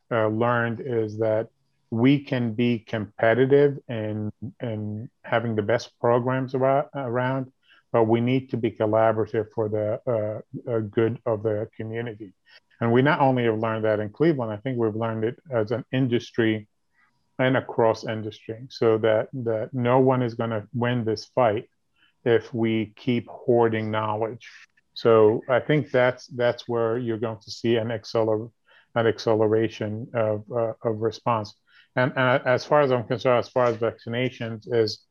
uh, 0.09 0.27
learned 0.27 0.81
is 0.83 1.17
that 1.17 1.49
we 1.91 2.19
can 2.19 2.53
be 2.53 2.79
competitive 2.79 3.79
and 3.87 4.31
and 4.59 5.09
having 5.23 5.55
the 5.55 5.61
best 5.61 5.91
programs 5.99 6.53
around, 6.53 7.51
but 7.91 8.03
we 8.03 8.21
need 8.21 8.51
to 8.51 8.57
be 8.57 8.71
collaborative 8.71 9.47
for 9.53 9.69
the 9.69 9.99
uh, 10.07 10.71
uh, 10.71 10.79
good 10.79 11.19
of 11.25 11.43
the 11.43 11.67
community. 11.75 12.33
And 12.79 12.91
we 12.91 13.01
not 13.01 13.19
only 13.19 13.45
have 13.45 13.59
learned 13.59 13.85
that 13.85 13.99
in 13.99 14.09
Cleveland, 14.09 14.51
I 14.51 14.57
think 14.57 14.77
we've 14.77 14.95
learned 14.95 15.23
it 15.23 15.37
as 15.51 15.71
an 15.71 15.83
industry 15.91 16.67
and 17.39 17.57
across 17.57 18.05
industry, 18.05 18.67
so 18.69 18.97
that 18.99 19.29
that 19.33 19.73
no 19.73 19.99
one 19.99 20.21
is 20.21 20.35
going 20.35 20.51
to 20.51 20.67
win 20.73 21.05
this 21.05 21.25
fight 21.25 21.69
if 22.23 22.53
we 22.53 22.93
keep 22.95 23.27
hoarding 23.27 23.89
knowledge. 23.89 24.47
So 24.93 25.41
I 25.49 25.59
think 25.59 25.91
that's 25.91 26.27
that's 26.27 26.67
where 26.67 26.97
you're 26.97 27.17
going 27.17 27.39
to 27.39 27.51
see 27.51 27.77
an 27.77 27.87
acceler 27.87 28.51
an 28.95 29.07
acceleration 29.07 30.07
of 30.13 30.43
uh, 30.51 30.73
of 30.83 31.01
response. 31.01 31.53
And, 31.95 32.13
and 32.15 32.45
as 32.45 32.65
far 32.65 32.81
as 32.81 32.91
I'm 32.91 33.05
concerned, 33.05 33.39
as 33.39 33.49
far 33.49 33.65
as 33.65 33.77
vaccinations 33.77 34.71
is, 34.71 35.05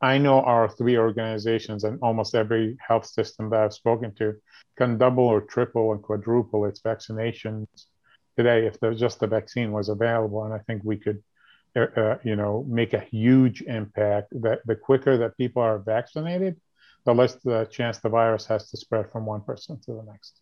I 0.00 0.18
know 0.18 0.42
our 0.42 0.68
three 0.68 0.98
organizations 0.98 1.84
and 1.84 1.98
almost 2.02 2.34
every 2.34 2.76
health 2.86 3.06
system 3.06 3.50
that 3.50 3.60
I've 3.60 3.72
spoken 3.72 4.14
to 4.16 4.34
can 4.76 4.98
double 4.98 5.24
or 5.24 5.40
triple 5.40 5.92
and 5.92 6.02
quadruple 6.02 6.66
its 6.66 6.80
vaccinations 6.80 7.66
today 8.36 8.66
if 8.66 8.78
there's 8.80 9.00
just 9.00 9.20
the 9.20 9.26
vaccine 9.26 9.72
was 9.72 9.88
available. 9.88 10.44
And 10.44 10.52
I 10.52 10.58
think 10.58 10.82
we 10.84 10.96
could, 10.96 11.22
uh, 11.74 11.86
uh, 11.96 12.18
you 12.24 12.36
know, 12.36 12.66
make 12.68 12.92
a 12.92 13.00
huge 13.00 13.62
impact. 13.62 14.28
That 14.42 14.60
the 14.66 14.76
quicker 14.76 15.16
that 15.18 15.38
people 15.38 15.62
are 15.62 15.78
vaccinated, 15.78 16.60
the 17.04 17.14
less 17.14 17.36
the 17.36 17.66
chance 17.70 17.98
the 17.98 18.10
virus 18.10 18.44
has 18.46 18.68
to 18.70 18.76
spread 18.76 19.10
from 19.10 19.24
one 19.24 19.40
person 19.40 19.80
to 19.86 19.92
the 19.92 20.02
next. 20.02 20.40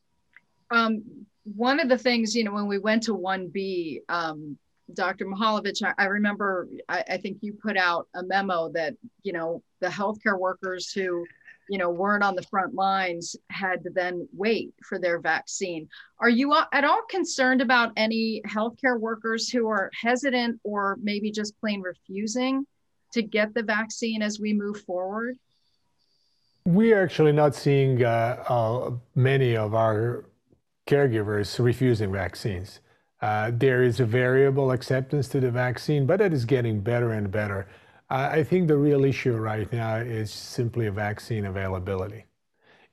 Um, 0.70 1.26
one 1.44 1.78
of 1.78 1.88
the 1.88 1.98
things, 1.98 2.34
you 2.34 2.42
know, 2.42 2.52
when 2.52 2.66
we 2.66 2.78
went 2.78 3.04
to 3.04 3.14
1B, 3.14 4.00
um, 4.08 4.58
Dr. 4.92 5.26
Mihaljevic, 5.26 5.82
I, 5.82 5.94
I 6.02 6.06
remember, 6.06 6.68
I, 6.88 7.04
I, 7.10 7.16
think 7.16 7.38
you 7.40 7.54
put 7.54 7.76
out 7.76 8.08
a 8.14 8.22
memo 8.22 8.70
that, 8.70 8.94
you 9.22 9.32
know, 9.32 9.62
the 9.80 9.86
healthcare 9.88 10.38
workers 10.38 10.92
who, 10.92 11.24
you 11.70 11.78
know, 11.78 11.88
weren't 11.88 12.22
on 12.22 12.34
the 12.34 12.42
front 12.42 12.74
lines 12.74 13.34
had 13.50 13.82
to 13.84 13.90
then 13.90 14.28
wait 14.34 14.74
for 14.86 14.98
their 14.98 15.18
vaccine. 15.20 15.88
Are 16.18 16.28
you 16.28 16.54
at 16.72 16.84
all 16.84 17.02
concerned 17.08 17.62
about 17.62 17.92
any 17.96 18.42
healthcare 18.46 19.00
workers 19.00 19.48
who 19.48 19.68
are 19.68 19.90
hesitant 19.98 20.60
or 20.64 20.98
maybe 21.02 21.30
just 21.30 21.58
plain 21.60 21.80
refusing 21.80 22.66
to 23.12 23.22
get 23.22 23.54
the 23.54 23.62
vaccine 23.62 24.20
as 24.20 24.38
we 24.38 24.52
move 24.52 24.82
forward? 24.82 25.36
We're 26.66 27.02
actually 27.02 27.32
not 27.32 27.54
seeing 27.54 28.04
uh, 28.04 28.44
uh, 28.48 28.90
many 29.14 29.56
of 29.56 29.74
our 29.74 30.26
caregivers 30.86 31.62
refusing 31.62 32.12
vaccines. 32.12 32.80
Uh, 33.24 33.50
there 33.54 33.82
is 33.82 34.00
a 34.00 34.04
variable 34.04 34.70
acceptance 34.70 35.28
to 35.28 35.40
the 35.40 35.50
vaccine, 35.50 36.04
but 36.04 36.20
it 36.20 36.30
is 36.34 36.44
getting 36.44 36.78
better 36.78 37.12
and 37.12 37.30
better. 37.30 37.66
Uh, 38.10 38.28
I 38.30 38.44
think 38.44 38.68
the 38.68 38.76
real 38.76 39.02
issue 39.02 39.34
right 39.36 39.72
now 39.72 39.96
is 39.96 40.30
simply 40.30 40.86
vaccine 40.90 41.46
availability. 41.46 42.26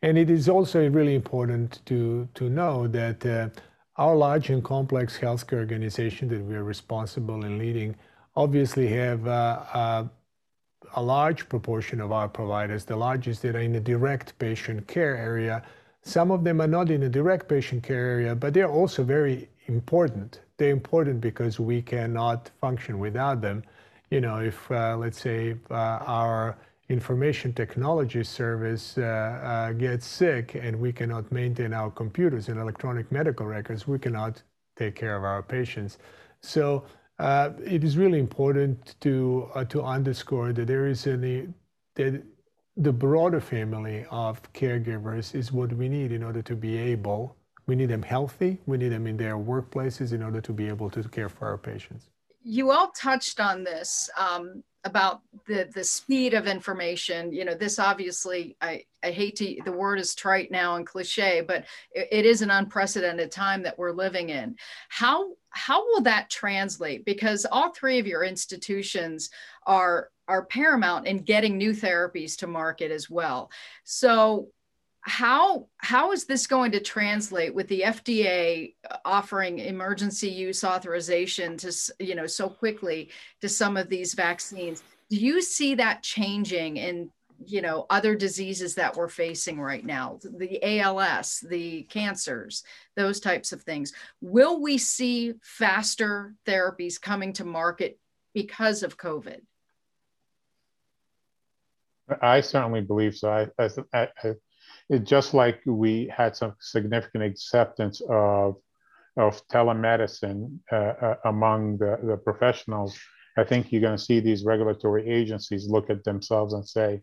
And 0.02 0.18
it 0.18 0.30
is 0.30 0.48
also 0.48 0.90
really 0.90 1.16
important 1.16 1.82
to, 1.88 2.30
to 2.36 2.50
know 2.50 2.88
that 2.88 3.26
uh, 3.26 3.50
our 3.98 4.16
large 4.16 4.50
and 4.50 4.64
complex 4.64 5.18
healthcare 5.18 5.60
organization 5.60 6.30
that 6.30 6.42
we 6.42 6.56
are 6.56 6.64
responsible 6.64 7.44
in 7.44 7.58
leading 7.58 7.94
obviously 8.38 8.88
have 8.88 9.28
uh, 9.28 9.64
uh, 9.74 10.08
a 10.96 11.02
large 11.04 11.50
proportion 11.50 12.00
of 12.00 12.14
our 12.14 12.30
providers, 12.30 12.86
the 12.86 12.96
largest 12.96 13.42
that 13.42 13.54
are 13.58 13.60
in 13.60 13.74
the 13.74 13.82
direct 13.82 14.40
patient 14.40 14.88
care 14.88 15.18
area. 15.18 15.62
Some 16.04 16.32
of 16.32 16.46
them 16.46 16.62
are 16.62 16.68
not 16.68 16.90
in 16.90 17.02
the 17.02 17.10
direct 17.10 17.50
patient 17.50 17.84
care 17.84 18.06
area, 18.06 18.34
but 18.34 18.54
they're 18.54 18.72
also 18.72 19.04
very 19.04 19.50
important. 19.72 20.42
They're 20.58 20.72
important 20.72 21.22
because 21.22 21.60
we 21.60 21.82
cannot 21.82 22.52
function 22.60 23.00
without 23.00 23.42
them. 23.42 23.64
You 24.10 24.22
know, 24.22 24.38
if 24.40 24.70
uh, 24.72 24.98
let's 24.98 25.22
say 25.22 25.56
uh, 25.70 25.74
our 26.20 26.58
information 26.90 27.54
technology 27.54 28.24
service 28.24 28.98
uh, 28.98 29.02
uh, 29.04 29.72
gets 29.72 30.06
sick 30.06 30.56
and 30.56 30.80
we 30.80 30.92
cannot 30.92 31.32
maintain 31.32 31.74
our 31.74 31.90
computers 31.90 32.50
and 32.50 32.60
electronic 32.60 33.12
medical 33.12 33.46
records, 33.46 33.88
we 33.88 33.98
cannot 33.98 34.44
take 34.76 34.96
care 34.96 35.16
of 35.16 35.24
our 35.24 35.42
patients. 35.42 35.98
So 36.42 36.84
uh, 37.20 37.52
it 37.64 37.84
is 37.84 37.98
really 37.98 38.20
important 38.20 38.96
to 39.02 39.50
uh, 39.56 39.64
to 39.66 39.84
underscore 39.84 40.54
that 40.54 40.68
there 40.68 40.88
is 40.88 41.08
any 41.08 41.48
that 41.96 42.24
the 42.78 42.92
broader 42.92 43.40
family 43.40 44.06
of 44.10 44.42
caregivers 44.54 45.36
is 45.36 45.52
what 45.52 45.72
we 45.74 45.88
need 45.88 46.12
in 46.12 46.24
order 46.24 46.42
to 46.42 46.56
be 46.56 46.78
able 46.78 47.36
we 47.72 47.78
need 47.78 47.88
them 47.88 48.02
healthy. 48.04 48.58
We 48.66 48.78
need 48.78 48.90
them 48.90 49.08
in 49.08 49.16
their 49.16 49.38
workplaces 49.38 50.12
in 50.12 50.22
order 50.22 50.42
to 50.42 50.52
be 50.52 50.68
able 50.68 50.90
to 50.90 51.08
care 51.08 51.30
for 51.30 51.48
our 51.48 51.58
patients. 51.58 52.10
You 52.44 52.70
all 52.70 52.92
touched 52.92 53.40
on 53.40 53.64
this 53.64 54.10
um, 54.18 54.62
about 54.84 55.22
the 55.48 55.70
the 55.74 55.86
speed 55.86 56.34
of 56.34 56.48
information. 56.48 57.32
You 57.32 57.46
know, 57.46 57.54
this 57.54 57.80
obviously, 57.80 58.58
I 58.60 58.84
I 59.02 59.12
hate 59.12 59.38
to 59.38 59.62
the 59.64 59.72
word 59.72 60.02
is 60.02 60.16
trite 60.16 60.52
now 60.52 60.76
and 60.76 60.86
cliche, 60.86 61.40
but 61.48 61.64
it, 61.94 62.10
it 62.12 62.26
is 62.26 62.42
an 62.42 62.52
unprecedented 62.52 63.32
time 63.32 63.64
that 63.64 63.80
we're 63.80 63.94
living 63.94 64.32
in. 64.32 64.58
How 64.90 65.32
how 65.52 65.82
will 65.88 66.02
that 66.02 66.30
translate? 66.30 67.06
Because 67.06 67.46
all 67.50 67.72
three 67.72 68.00
of 68.00 68.06
your 68.06 68.26
institutions 68.26 69.30
are 69.66 70.10
are 70.28 70.46
paramount 70.46 71.08
in 71.08 71.20
getting 71.20 71.58
new 71.58 71.72
therapies 71.72 72.36
to 72.40 72.48
market 72.48 72.92
as 72.92 73.10
well. 73.10 73.50
So 73.86 74.50
how 75.02 75.68
how 75.78 76.12
is 76.12 76.26
this 76.26 76.46
going 76.46 76.72
to 76.72 76.80
translate 76.80 77.54
with 77.56 77.68
the 77.68 77.82
FDA 77.82 78.76
offering 79.04 79.60
emergency 79.60 80.30
use 80.30 80.64
authorization 80.64 81.58
to 81.58 81.74
you 82.00 82.16
know 82.16 82.28
so 82.28 82.48
quickly 82.50 83.10
to 83.42 83.50
some 83.50 83.78
of 83.78 83.90
these 83.90 84.14
vaccines? 84.14 84.84
Do 85.10 85.18
you 85.18 85.42
see 85.42 85.76
that 85.76 86.04
changing 86.04 86.78
in 86.78 87.10
you 87.44 87.64
know 87.64 87.88
other 87.90 88.16
diseases 88.16 88.76
that 88.76 88.96
we're 88.96 89.10
facing 89.10 89.60
right 89.60 89.84
now, 89.84 90.20
the 90.24 90.80
ALS, 90.80 91.44
the 91.50 91.84
cancers, 91.84 92.64
those 92.96 93.20
types 93.20 93.52
of 93.52 93.64
things? 93.64 93.94
Will 94.22 94.62
we 94.62 94.78
see 94.78 95.34
faster 95.42 96.36
therapies 96.46 97.02
coming 97.02 97.34
to 97.34 97.44
market 97.44 97.98
because 98.36 98.84
of 98.84 99.00
COVID? 99.00 99.42
I 102.22 102.42
certainly 102.42 102.82
believe 102.82 103.16
so. 103.16 103.30
I, 103.58 103.70
I, 103.94 104.10
I 104.24 104.36
it, 104.90 105.04
just 105.04 105.34
like 105.34 105.60
we 105.66 106.12
had 106.16 106.36
some 106.36 106.56
significant 106.60 107.24
acceptance 107.24 108.02
of 108.10 108.56
of 109.18 109.46
telemedicine 109.50 110.58
uh, 110.72 110.76
uh, 110.76 111.16
among 111.26 111.78
the, 111.78 112.00
the 112.02 112.16
professionals, 112.16 112.98
I 113.38 113.44
think 113.44 113.72
you're 113.72 113.82
going 113.82 113.98
to 113.98 114.04
see 114.04 114.22
these 114.22 114.46
regulatory 114.46 115.10
agencies 115.10 115.68
look 115.68 115.90
at 115.90 116.04
themselves 116.06 116.54
and 116.54 116.68
say, 116.68 117.02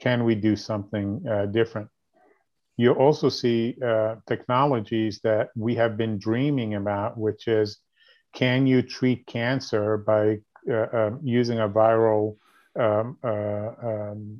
can 0.00 0.24
we 0.24 0.34
do 0.34 0.56
something 0.56 1.22
uh, 1.30 1.46
different? 1.46 1.88
You 2.76 2.92
also 2.92 3.28
see 3.28 3.76
uh, 3.84 4.16
technologies 4.26 5.20
that 5.22 5.50
we 5.54 5.74
have 5.74 5.98
been 5.98 6.18
dreaming 6.18 6.74
about, 6.76 7.18
which 7.18 7.46
is 7.46 7.78
can 8.32 8.66
you 8.66 8.80
treat 8.80 9.26
cancer 9.26 9.98
by 9.98 10.38
uh, 10.70 10.86
um, 10.92 11.20
using 11.22 11.58
a 11.58 11.68
viral 11.68 12.36
um, 12.78 13.18
uh, 13.22 13.70
um, 13.82 14.38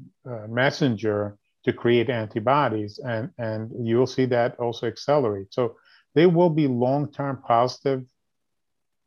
messenger 0.48 1.36
to 1.64 1.72
create 1.72 2.10
antibodies, 2.10 2.98
and 2.98 3.30
and 3.38 3.70
you'll 3.86 4.06
see 4.06 4.26
that 4.26 4.58
also 4.58 4.86
accelerate. 4.86 5.52
So 5.52 5.76
there 6.14 6.28
will 6.28 6.50
be 6.50 6.66
long-term 6.66 7.42
positive 7.46 8.04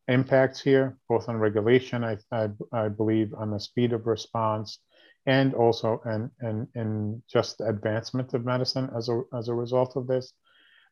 impacts 0.08 0.62
here, 0.62 0.98
both 1.10 1.30
on 1.30 1.38
regulation, 1.38 2.04
I, 2.04 2.18
I, 2.32 2.50
I 2.72 2.89
believe, 2.89 3.34
on 3.34 3.52
the 3.52 3.60
speed 3.60 3.94
of 3.94 4.06
response, 4.06 4.80
and 5.26 5.54
also 5.54 6.02
and 6.06 6.30
and 6.39 6.68
and 6.76 7.24
just 7.32 7.62
advancement 7.62 8.34
of 8.34 8.46
medicine 8.46 8.89
as 8.96 9.10
a 9.10 9.22
as 9.38 9.48
a 9.48 9.56
result 9.56 9.96
of 9.96 10.08
this. 10.08 10.34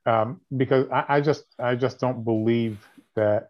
Um, 0.06 0.42
because 0.58 0.88
I, 0.92 1.06
I, 1.10 1.22
just 1.22 1.44
I 1.60 1.76
just 1.76 2.00
don't 2.00 2.24
believe 2.24 2.80
that 3.16 3.50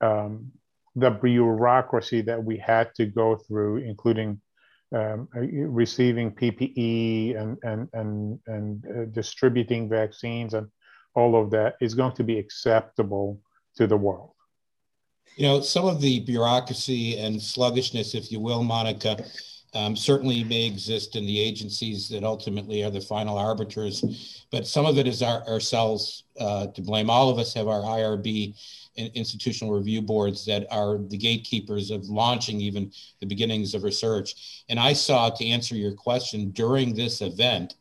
um, 0.00 0.52
the 0.94 1.10
bureaucracy 1.10 2.22
that 2.22 2.42
we 2.42 2.56
had 2.56 2.94
to 2.94 3.04
go 3.04 3.36
through, 3.36 3.78
including 3.78 4.40
um, 4.94 5.28
uh, 5.36 5.40
receiving 5.40 6.30
PPE 6.30 7.36
and 7.40 7.58
and 7.62 7.88
and 7.92 8.38
and 8.46 8.84
uh, 8.86 9.04
distributing 9.06 9.88
vaccines 9.88 10.54
and 10.54 10.68
all 11.14 11.40
of 11.40 11.50
that 11.50 11.74
is 11.80 11.94
going 11.94 12.14
to 12.14 12.22
be 12.22 12.38
acceptable 12.38 13.40
to 13.76 13.86
the 13.86 13.96
world. 13.96 14.32
You 15.36 15.46
know, 15.46 15.60
some 15.60 15.86
of 15.86 16.00
the 16.00 16.20
bureaucracy 16.20 17.18
and 17.18 17.42
sluggishness, 17.42 18.14
if 18.14 18.30
you 18.30 18.38
will, 18.38 18.62
Monica, 18.62 19.24
um, 19.74 19.96
certainly 19.96 20.44
may 20.44 20.64
exist 20.66 21.16
in 21.16 21.26
the 21.26 21.40
agencies 21.40 22.08
that 22.10 22.24
ultimately 22.24 22.82
are 22.84 22.90
the 22.90 23.00
final 23.00 23.36
arbiters, 23.36 24.46
but 24.50 24.66
some 24.66 24.86
of 24.86 24.96
it 24.98 25.06
is 25.06 25.22
our, 25.22 25.46
ourselves 25.48 26.24
uh, 26.38 26.68
to 26.68 26.80
blame. 26.80 27.10
All 27.10 27.28
of 27.28 27.38
us 27.38 27.52
have 27.54 27.68
our 27.68 27.82
IRB 27.82 28.54
institutional 28.96 29.74
review 29.74 30.02
boards 30.02 30.44
that 30.46 30.66
are 30.70 30.98
the 30.98 31.18
gatekeepers 31.18 31.90
of 31.90 32.08
launching 32.08 32.60
even 32.60 32.92
the 33.20 33.26
beginnings 33.26 33.74
of 33.74 33.84
research. 33.84 34.64
And 34.68 34.78
I 34.80 34.92
saw, 34.92 35.30
to 35.30 35.46
answer 35.46 35.74
your 35.74 35.92
question, 35.92 36.50
during 36.50 36.94
this 36.94 37.20
event, 37.20 37.74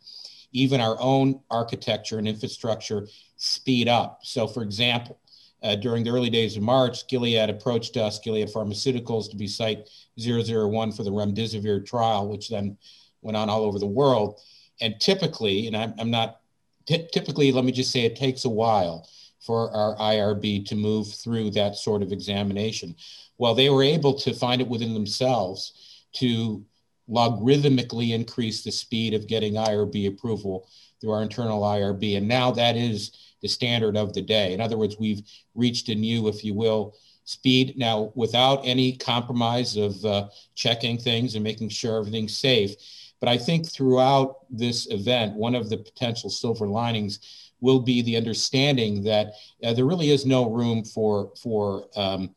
even 0.51 0.79
our 0.79 0.97
own 0.99 1.41
architecture 1.49 2.17
and 2.17 2.27
infrastructure 2.27 3.07
speed 3.37 3.87
up. 3.87 4.19
So, 4.23 4.47
for 4.47 4.63
example, 4.63 5.19
uh, 5.63 5.75
during 5.75 6.03
the 6.03 6.11
early 6.11 6.29
days 6.29 6.55
of 6.55 6.63
March, 6.63 7.07
Gilead 7.07 7.49
approached 7.49 7.97
us, 7.97 8.19
Gilead 8.19 8.49
Pharmaceuticals, 8.49 9.29
to 9.31 9.35
be 9.35 9.47
site 9.47 9.89
001 10.17 10.91
for 10.91 11.03
the 11.03 11.11
remdesivir 11.11 11.85
trial, 11.85 12.27
which 12.27 12.49
then 12.49 12.77
went 13.21 13.35
on 13.35 13.49
all 13.49 13.63
over 13.63 13.79
the 13.79 13.87
world. 13.87 14.39
And 14.79 14.99
typically, 14.99 15.67
and 15.67 15.75
I'm, 15.75 15.93
I'm 15.97 16.11
not, 16.11 16.41
typically, 16.85 17.51
let 17.51 17.65
me 17.65 17.71
just 17.71 17.91
say 17.91 18.01
it 18.01 18.15
takes 18.15 18.45
a 18.45 18.49
while 18.49 19.07
for 19.45 19.71
our 19.71 19.95
IRB 19.97 20.65
to 20.65 20.75
move 20.75 21.13
through 21.13 21.51
that 21.51 21.75
sort 21.75 22.01
of 22.01 22.11
examination. 22.11 22.95
Well, 23.37 23.53
they 23.53 23.69
were 23.69 23.83
able 23.83 24.13
to 24.19 24.33
find 24.33 24.61
it 24.61 24.67
within 24.67 24.93
themselves 24.93 26.05
to 26.13 26.63
logarithmically 27.09 28.13
increase 28.13 28.63
the 28.63 28.71
speed 28.71 29.13
of 29.13 29.27
getting 29.27 29.53
IRB 29.53 30.07
approval 30.07 30.67
through 30.99 31.11
our 31.11 31.21
internal 31.21 31.61
IRB. 31.61 32.17
And 32.17 32.27
now 32.27 32.51
that 32.51 32.75
is 32.75 33.35
the 33.41 33.47
standard 33.47 33.95
of 33.95 34.13
the 34.13 34.21
day. 34.21 34.53
In 34.53 34.61
other 34.61 34.77
words, 34.77 34.97
we've 34.97 35.21
reached 35.53 35.89
a 35.89 35.95
new, 35.95 36.27
if 36.27 36.43
you 36.43 36.53
will, 36.53 36.95
speed 37.25 37.77
now 37.77 38.11
without 38.15 38.61
any 38.63 38.95
compromise 38.97 39.77
of 39.77 40.03
uh, 40.05 40.27
checking 40.55 40.97
things 40.97 41.35
and 41.35 41.43
making 41.43 41.69
sure 41.69 41.99
everything's 41.99 42.37
safe. 42.37 42.75
But 43.19 43.29
I 43.29 43.37
think 43.37 43.67
throughout 43.67 44.37
this 44.49 44.87
event, 44.91 45.35
one 45.35 45.55
of 45.55 45.69
the 45.69 45.77
potential 45.77 46.29
silver 46.29 46.67
linings 46.67 47.44
will 47.65 47.79
be 47.79 48.03
the 48.03 48.15
understanding 48.15 49.03
that 49.03 49.33
uh, 49.63 49.73
there 49.73 49.85
really 49.85 50.11
is 50.11 50.25
no 50.25 50.49
room 50.49 50.85
for 50.85 51.31
for 51.41 51.87
um, 51.97 52.29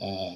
uh, 0.00 0.34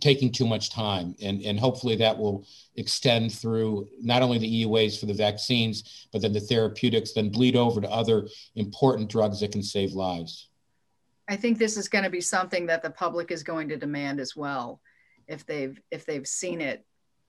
taking 0.00 0.32
too 0.32 0.46
much 0.46 0.70
time, 0.70 1.14
and 1.22 1.40
and 1.42 1.58
hopefully 1.58 1.94
that 1.96 2.18
will 2.18 2.44
extend 2.74 3.32
through 3.32 3.88
not 4.02 4.22
only 4.22 4.38
the 4.38 4.64
EUAs 4.64 4.98
for 4.98 5.06
the 5.06 5.14
vaccines, 5.14 6.08
but 6.12 6.20
then 6.20 6.32
the 6.32 6.40
therapeutics, 6.40 7.12
then 7.12 7.30
bleed 7.30 7.54
over 7.54 7.80
to 7.80 7.88
other 7.88 8.26
important 8.56 9.08
drugs 9.08 9.38
that 9.40 9.52
can 9.52 9.62
save 9.62 9.92
lives. 9.92 10.48
I 11.28 11.36
think 11.36 11.58
this 11.58 11.76
is 11.76 11.88
going 11.88 12.04
to 12.04 12.10
be 12.10 12.20
something 12.20 12.66
that 12.66 12.82
the 12.82 12.90
public 12.90 13.30
is 13.30 13.42
going 13.44 13.68
to 13.68 13.76
demand 13.76 14.18
as 14.18 14.34
well, 14.34 14.80
if 15.28 15.46
they've 15.46 15.80
if 15.92 16.04
they've 16.04 16.26
seen 16.26 16.60
it 16.60 16.84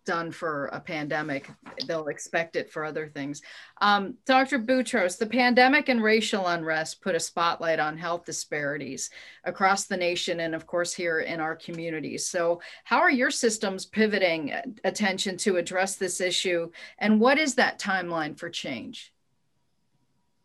done 0.09 0.31
for 0.31 0.65
a 0.73 0.79
pandemic, 0.79 1.47
they'll 1.85 2.07
expect 2.07 2.55
it 2.55 2.71
for 2.71 2.83
other 2.83 3.07
things. 3.07 3.43
Um, 3.79 4.15
Dr. 4.25 4.57
Boutros, 4.57 5.19
the 5.19 5.27
pandemic 5.27 5.87
and 5.87 6.01
racial 6.01 6.47
unrest 6.47 7.03
put 7.03 7.13
a 7.13 7.19
spotlight 7.19 7.79
on 7.79 7.95
health 7.95 8.25
disparities 8.25 9.11
across 9.43 9.85
the 9.85 9.95
nation 9.95 10.39
and, 10.39 10.55
of 10.55 10.65
course, 10.65 10.95
here 10.95 11.19
in 11.19 11.39
our 11.39 11.55
communities. 11.55 12.27
So, 12.27 12.59
how 12.85 12.97
are 12.97 13.11
your 13.11 13.29
systems 13.29 13.85
pivoting 13.85 14.51
attention 14.83 15.37
to 15.37 15.57
address 15.57 15.95
this 15.95 16.19
issue, 16.19 16.71
and 16.97 17.21
what 17.21 17.37
is 17.37 17.53
that 17.55 17.79
timeline 17.79 18.35
for 18.35 18.49
change? 18.49 19.13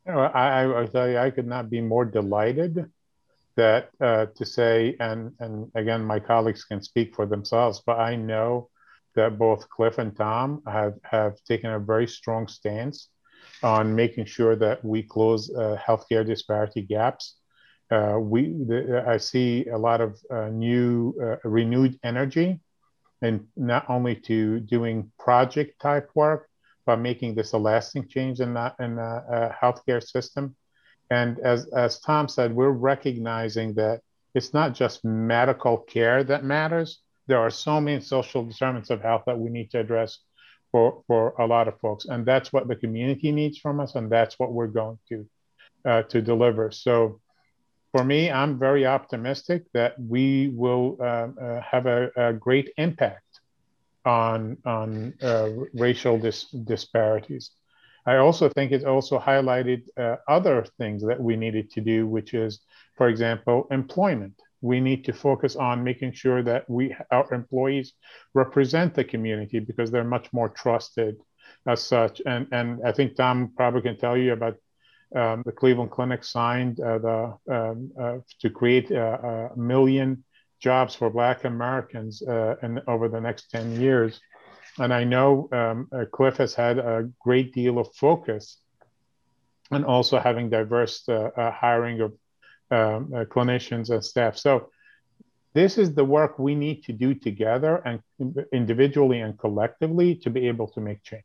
You 0.07 0.13
know, 0.13 0.21
I, 0.21 0.83
I 0.83 0.87
tell 0.89 1.09
you, 1.09 1.17
I 1.17 1.31
could 1.31 1.47
not 1.47 1.71
be 1.71 1.81
more 1.81 2.05
delighted 2.05 2.91
that 3.57 3.89
uh, 3.99 4.27
to 4.37 4.45
say, 4.45 4.95
and 5.01 5.33
and 5.41 5.71
again, 5.75 6.05
my 6.05 6.21
colleagues 6.21 6.65
can 6.65 6.83
speak 6.83 7.15
for 7.15 7.25
themselves, 7.25 7.83
but 7.87 7.99
I 7.99 8.15
know 8.15 8.69
that 9.15 9.39
both 9.39 9.69
Cliff 9.69 9.99
and 9.99 10.17
Tom 10.17 10.63
have, 10.67 10.95
have 11.03 11.43
taken 11.45 11.71
a 11.71 11.79
very 11.79 12.07
strong 12.07 12.49
stance 12.49 13.09
on 13.63 13.95
making 13.95 14.27
sure 14.27 14.57
that 14.57 14.85
we 14.85 15.03
close 15.03 15.51
uh, 15.55 15.79
healthcare 15.85 16.27
disparity 16.27 16.83
gaps. 16.83 17.37
Uh, 17.91 18.17
we, 18.19 18.49
the, 18.67 19.05
I 19.07 19.19
see 19.19 19.67
a 19.67 19.79
lot 19.79 20.01
of 20.01 20.19
uh, 20.31 20.49
new, 20.49 21.15
uh, 21.23 21.49
renewed 21.49 21.99
energy, 22.03 22.61
and 23.23 23.47
not 23.57 23.89
only 23.89 24.17
to 24.17 24.61
doing 24.61 25.11
project 25.19 25.81
type 25.81 26.11
work, 26.15 26.49
but 26.87 26.97
making 26.97 27.35
this 27.35 27.53
a 27.53 27.59
lasting 27.59 28.09
change 28.09 28.41
in 28.41 28.55
that 28.55 28.75
in 28.79 28.97
the 28.97 29.03
uh, 29.03 29.53
healthcare 29.53 30.03
system. 30.03 30.55
And 31.11 31.39
as 31.39 31.67
as 31.69 32.01
Tom 32.01 32.29
said, 32.29 32.55
we're 32.55 32.71
recognizing 32.71 33.75
that 33.75 34.01
it's 34.35 34.53
not 34.53 34.75
just 34.75 35.05
medical 35.05 35.79
care 35.79 36.25
that 36.25 36.45
matters, 36.45 37.01
there 37.27 37.39
are 37.39 37.51
so 37.51 37.81
many 37.81 38.01
social 38.01 38.45
determinants 38.45 38.91
of 38.91 39.01
health 39.01 39.23
that 39.27 39.39
we 39.39 39.51
need 39.51 39.71
to 39.71 39.81
address 39.81 40.19
for, 40.71 41.03
for 41.07 41.35
a 41.39 41.47
lot 41.47 41.69
of 41.69 41.79
folks. 41.81 42.05
And 42.07 42.27
that's 42.27 42.53
what 42.53 42.69
the 42.69 42.77
community 42.77 43.33
needs 43.33 43.59
from 43.59 43.81
us, 43.81 43.95
and 43.95 44.11
that's 44.11 44.39
what 44.39 44.53
we're 44.53 44.67
going 44.67 44.99
to, 45.09 45.27
uh, 45.85 46.03
to 46.03 46.21
deliver. 46.21 46.71
So 46.71 47.21
for 47.93 48.05
me, 48.05 48.31
I'm 48.31 48.59
very 48.59 48.85
optimistic 48.87 49.67
that 49.73 49.95
we 50.01 50.49
will 50.49 50.97
uh, 51.01 51.29
uh, 51.41 51.61
have 51.61 51.87
a, 51.87 52.11
a, 52.17 52.33
great 52.33 52.71
impact 52.77 53.41
on, 54.05 54.59
on 54.67 55.15
uh, 55.23 55.51
racial 55.75 56.19
dis- 56.19 56.51
disparities. 56.51 57.53
I 58.05 58.17
also 58.17 58.49
think 58.49 58.73
it 58.73 58.85
also 58.85 59.19
highlighted 59.19 59.85
uh, 59.97 60.17
other 60.27 60.67
things 60.77 61.05
that 61.07 61.21
we 61.21 61.37
needed 61.37 61.71
to 61.71 61.81
do, 61.81 62.07
which 62.07 62.35
is, 62.35 62.61
for 62.97 63.09
example, 63.09 63.69
employment 63.71 64.35
we 64.65 64.81
need 64.81 65.05
to 65.05 65.13
focus 65.13 65.57
on 65.57 65.85
making 65.85 66.13
sure 66.13 66.43
that 66.43 66.63
we 66.71 66.97
our 67.11 67.33
employees 67.35 67.93
represent 68.33 68.95
the 68.95 69.05
community 69.05 69.59
because 69.59 69.91
they're 69.91 70.13
much 70.17 70.33
more 70.33 70.49
trusted 70.49 71.17
as 71.67 71.83
such. 71.83 72.23
And 72.25 72.47
and 72.51 72.81
I 72.89 72.93
think 72.93 73.15
Tom 73.15 73.53
probably 73.55 73.83
can 73.83 73.99
tell 73.99 74.17
you 74.17 74.33
about 74.33 74.57
um, 75.15 75.43
the 75.45 75.53
Cleveland 75.53 75.91
Clinic 75.91 76.25
signed 76.25 76.81
uh, 76.81 76.99
the 77.07 77.19
um, 77.57 77.93
uh, 78.01 78.19
to 78.41 78.49
create 78.49 78.91
a, 78.91 79.51
a, 79.53 79.57
million 79.59 80.25
jobs 80.61 80.95
for 80.95 81.11
Black 81.11 81.45
Americans 81.45 82.23
uh, 82.23 82.55
over 82.89 83.09
the 83.09 83.21
next 83.21 83.51
ten 83.51 83.79
years. 83.79 84.19
And 84.79 84.95
I 84.95 85.05
know 85.05 85.49
um, 85.53 85.89
uh, 85.93 86.07
Cliff 86.11 86.39
has 86.39 86.55
had 86.55 86.79
a 86.79 87.11
great 87.21 87.53
deal 87.53 87.79
of 87.79 87.95
focus 87.95 88.59
and 89.71 89.85
also 89.85 90.19
having 90.19 90.49
diverse 90.49 91.07
uh, 91.09 91.31
uh, 91.37 91.51
hiring 91.51 92.01
of 92.01 92.13
um, 92.71 93.13
uh, 93.15 93.25
clinicians 93.25 93.91
and 93.91 94.05
staff. 94.05 94.37
So 94.37 94.71
this 95.55 95.79
is 95.79 95.95
the 95.95 96.05
work 96.05 96.39
we 96.39 96.55
need 96.55 96.83
to 96.85 96.93
do 96.93 97.15
together 97.15 97.77
and 97.87 98.01
individually 98.53 99.21
and 99.21 99.39
collectively 99.39 100.15
to 100.17 100.31
be 100.31 100.49
able 100.49 100.69
to 100.69 100.81
make 100.81 101.03
change. 101.03 101.25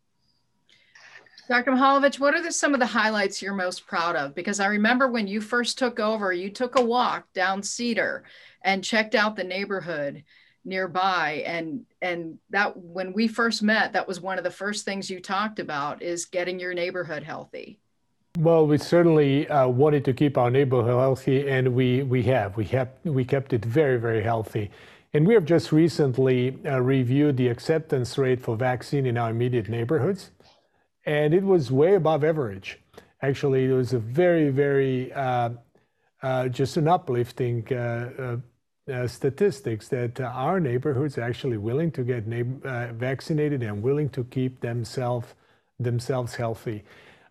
Dr. 1.47 1.71
Mihaljevic, 1.71 2.19
what 2.19 2.35
are 2.35 2.43
the, 2.43 2.51
some 2.51 2.75
of 2.75 2.79
the 2.79 2.85
highlights 2.85 3.41
you're 3.41 3.55
most 3.55 3.87
proud 3.87 4.15
of? 4.15 4.35
Because 4.35 4.59
I 4.59 4.67
remember 4.67 5.07
when 5.07 5.27
you 5.27 5.41
first 5.41 5.79
took 5.79 5.99
over, 5.99 6.31
you 6.31 6.51
took 6.51 6.77
a 6.77 6.83
walk 6.83 7.25
down 7.33 7.63
Cedar 7.63 8.23
and 8.61 8.83
checked 8.83 9.15
out 9.15 9.35
the 9.35 9.43
neighborhood 9.43 10.23
nearby 10.65 11.43
and 11.45 11.85
and 12.01 12.37
that 12.49 12.75
when 12.77 13.13
we 13.13 13.27
first 13.27 13.63
met 13.63 13.93
that 13.93 14.07
was 14.07 14.19
one 14.19 14.37
of 14.37 14.43
the 14.43 14.51
first 14.51 14.83
things 14.83 15.09
you 15.09 15.19
talked 15.19 15.57
about 15.57 16.01
is 16.01 16.25
getting 16.25 16.59
your 16.59 16.73
neighborhood 16.73 17.23
healthy 17.23 17.79
well, 18.39 18.65
we 18.65 18.77
certainly 18.77 19.49
uh, 19.49 19.67
wanted 19.67 20.05
to 20.05 20.13
keep 20.13 20.37
our 20.37 20.49
neighborhood 20.49 20.97
healthy, 20.97 21.49
and 21.49 21.75
we, 21.75 22.03
we 22.03 22.23
have. 22.23 22.55
We 22.55 22.63
have 22.65 22.89
we 23.03 23.25
kept 23.25 23.51
it 23.51 23.65
very, 23.65 23.99
very 23.99 24.23
healthy. 24.23 24.71
And 25.13 25.27
we 25.27 25.33
have 25.33 25.43
just 25.43 25.73
recently 25.73 26.57
uh, 26.65 26.79
reviewed 26.79 27.35
the 27.35 27.49
acceptance 27.49 28.17
rate 28.17 28.41
for 28.41 28.55
vaccine 28.55 29.05
in 29.05 29.17
our 29.17 29.31
immediate 29.31 29.67
neighborhoods, 29.67 30.31
and 31.05 31.33
it 31.33 31.43
was 31.43 31.69
way 31.69 31.95
above 31.95 32.23
average. 32.23 32.79
Actually, 33.21 33.65
it 33.65 33.73
was 33.73 33.91
a 33.91 33.99
very, 33.99 34.49
very 34.49 35.11
uh, 35.13 35.49
uh 36.21 36.47
just 36.47 36.77
an 36.77 36.87
uplifting 36.87 37.67
uh, 37.73 38.37
uh, 38.89 39.07
statistics 39.07 39.89
that 39.89 40.19
our 40.21 40.61
neighborhoods 40.61 41.17
are 41.17 41.23
actually 41.23 41.57
willing 41.57 41.91
to 41.91 42.03
get 42.03 42.23
vaccinated 42.95 43.63
and 43.63 43.83
willing 43.83 44.09
to 44.09 44.23
keep 44.23 44.61
themselves 44.61 45.35
themselves 45.79 46.35
healthy. 46.35 46.83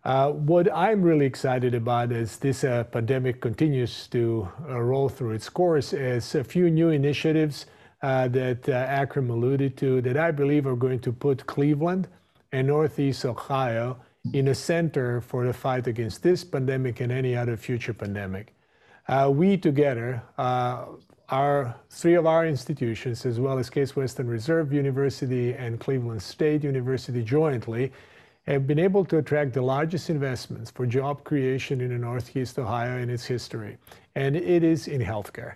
Uh, 0.05 0.31
what 0.31 0.73
I'm 0.73 1.01
really 1.01 1.25
excited 1.25 1.73
about 1.73 2.13
as 2.13 2.37
this 2.37 2.63
uh, 2.63 2.85
pandemic 2.85 3.41
continues 3.41 4.07
to 4.07 4.47
uh, 4.69 4.79
roll 4.79 5.09
through 5.09 5.31
its 5.31 5.49
course 5.49 5.91
is 5.91 6.35
a 6.35 6.43
few 6.43 6.69
new 6.69 6.89
initiatives 6.89 7.65
uh, 8.01 8.29
that 8.29 8.69
uh, 8.69 8.71
Akram 8.71 9.29
alluded 9.29 9.75
to 9.77 10.01
that 10.01 10.15
I 10.15 10.31
believe 10.31 10.65
are 10.65 10.77
going 10.77 10.99
to 11.01 11.11
put 11.11 11.45
Cleveland 11.47 12.07
and 12.53 12.67
Northeast 12.67 13.25
Ohio 13.25 13.97
in 14.33 14.47
a 14.47 14.55
center 14.55 15.19
for 15.19 15.45
the 15.45 15.51
fight 15.51 15.85
against 15.87 16.23
this 16.23 16.45
pandemic 16.45 17.01
and 17.01 17.11
any 17.11 17.35
other 17.35 17.57
future 17.57 17.93
pandemic. 17.93 18.53
We 19.27 19.57
together, 19.57 20.21
our 20.37 21.75
three 21.89 22.13
of 22.13 22.25
our 22.25 22.45
institutions, 22.45 23.25
as 23.25 23.39
well 23.39 23.57
as 23.57 23.69
Case 23.69 23.95
Western 23.95 24.27
Reserve 24.27 24.71
University 24.71 25.53
and 25.53 25.79
Cleveland 25.79 26.21
State 26.21 26.63
University 26.63 27.23
jointly, 27.23 27.91
have 28.53 28.65
been 28.65 28.79
able 28.79 29.05
to 29.05 29.17
attract 29.17 29.53
the 29.53 29.61
largest 29.61 30.09
investments 30.09 30.71
for 30.71 30.85
job 30.85 31.23
creation 31.23 31.81
in 31.81 31.89
the 31.89 31.97
Northeast 31.97 32.57
Ohio 32.57 32.97
in 32.97 33.09
its 33.09 33.25
history, 33.25 33.77
and 34.15 34.35
it 34.35 34.63
is 34.63 34.87
in 34.87 35.01
healthcare. 35.01 35.53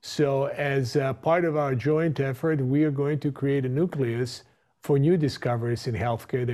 So, 0.00 0.46
as 0.46 0.96
part 1.22 1.44
of 1.44 1.56
our 1.56 1.74
joint 1.74 2.18
effort, 2.20 2.60
we 2.60 2.84
are 2.84 2.90
going 2.90 3.20
to 3.20 3.32
create 3.32 3.64
a 3.64 3.68
nucleus 3.68 4.42
for 4.82 4.98
new 4.98 5.16
discoveries 5.16 5.86
in 5.86 5.94
healthcare 5.94 6.46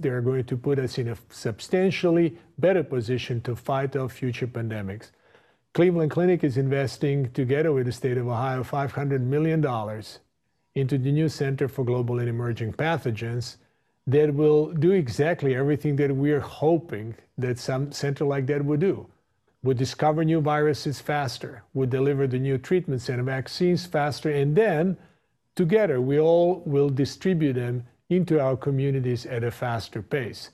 that 0.00 0.08
are 0.08 0.20
going 0.20 0.44
to 0.44 0.56
put 0.56 0.78
us 0.78 0.98
in 0.98 1.08
a 1.08 1.16
substantially 1.30 2.38
better 2.58 2.82
position 2.82 3.40
to 3.42 3.56
fight 3.56 3.96
off 3.96 4.12
future 4.12 4.46
pandemics. 4.46 5.10
Cleveland 5.74 6.10
Clinic 6.10 6.44
is 6.44 6.56
investing, 6.56 7.30
together 7.32 7.72
with 7.72 7.86
the 7.86 7.92
state 7.92 8.18
of 8.18 8.28
Ohio, 8.28 8.62
$500 8.62 9.20
million 9.20 9.64
into 10.74 10.98
the 10.98 11.12
new 11.12 11.28
Center 11.28 11.66
for 11.66 11.84
Global 11.84 12.18
and 12.18 12.28
Emerging 12.28 12.72
Pathogens 12.72 13.56
that 14.06 14.34
will 14.34 14.72
do 14.72 14.92
exactly 14.92 15.54
everything 15.54 15.96
that 15.96 16.14
we're 16.14 16.40
hoping 16.40 17.14
that 17.38 17.58
some 17.58 17.92
center 17.92 18.24
like 18.24 18.46
that 18.46 18.64
would 18.64 18.80
do. 18.80 19.06
Would 19.62 19.78
discover 19.78 20.24
new 20.24 20.40
viruses 20.40 21.00
faster, 21.00 21.62
would 21.72 21.90
deliver 21.90 22.26
the 22.26 22.38
new 22.38 22.58
treatments 22.58 23.08
and 23.08 23.24
vaccines 23.24 23.86
faster, 23.86 24.30
and 24.30 24.56
then 24.56 24.96
together 25.54 26.00
we 26.00 26.18
all 26.18 26.62
will 26.66 26.88
distribute 26.88 27.52
them 27.52 27.84
into 28.10 28.40
our 28.40 28.56
communities 28.56 29.24
at 29.26 29.44
a 29.44 29.50
faster 29.50 30.02
pace. 30.02 30.50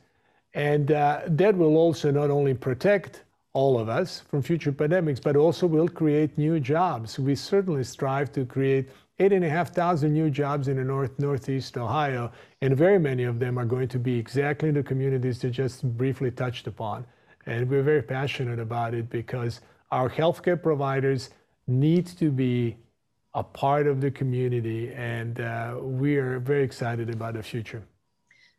And 0.54 0.92
uh, 0.92 1.22
that 1.26 1.56
will 1.56 1.76
also 1.76 2.10
not 2.10 2.30
only 2.30 2.54
protect 2.54 3.24
all 3.54 3.78
of 3.78 3.88
us 3.88 4.20
from 4.20 4.42
future 4.42 4.72
pandemics, 4.72 5.22
but 5.22 5.36
also 5.36 5.66
will 5.66 5.88
create 5.88 6.36
new 6.38 6.60
jobs. 6.60 7.18
We 7.18 7.34
certainly 7.34 7.84
strive 7.84 8.30
to 8.32 8.44
create 8.44 8.88
8,500 9.18 10.10
new 10.10 10.30
jobs 10.30 10.68
in 10.68 10.76
the 10.76 10.84
north 10.84 11.18
northeast 11.18 11.76
Ohio, 11.76 12.30
and 12.60 12.76
very 12.76 12.98
many 12.98 13.24
of 13.24 13.38
them 13.38 13.58
are 13.58 13.64
going 13.64 13.88
to 13.88 13.98
be 13.98 14.18
exactly 14.18 14.70
the 14.70 14.82
communities 14.82 15.40
that 15.40 15.50
just 15.50 15.84
briefly 15.96 16.30
touched 16.30 16.66
upon. 16.66 17.06
And 17.46 17.68
we're 17.70 17.82
very 17.82 18.02
passionate 18.02 18.58
about 18.58 18.94
it 18.94 19.08
because 19.08 19.60
our 19.90 20.10
healthcare 20.10 20.60
providers 20.60 21.30
need 21.66 22.06
to 22.18 22.30
be 22.30 22.76
a 23.34 23.42
part 23.42 23.86
of 23.86 24.00
the 24.00 24.10
community, 24.10 24.92
and 24.92 25.40
uh, 25.40 25.76
we 25.80 26.16
are 26.16 26.40
very 26.40 26.64
excited 26.64 27.10
about 27.10 27.34
the 27.34 27.42
future. 27.42 27.82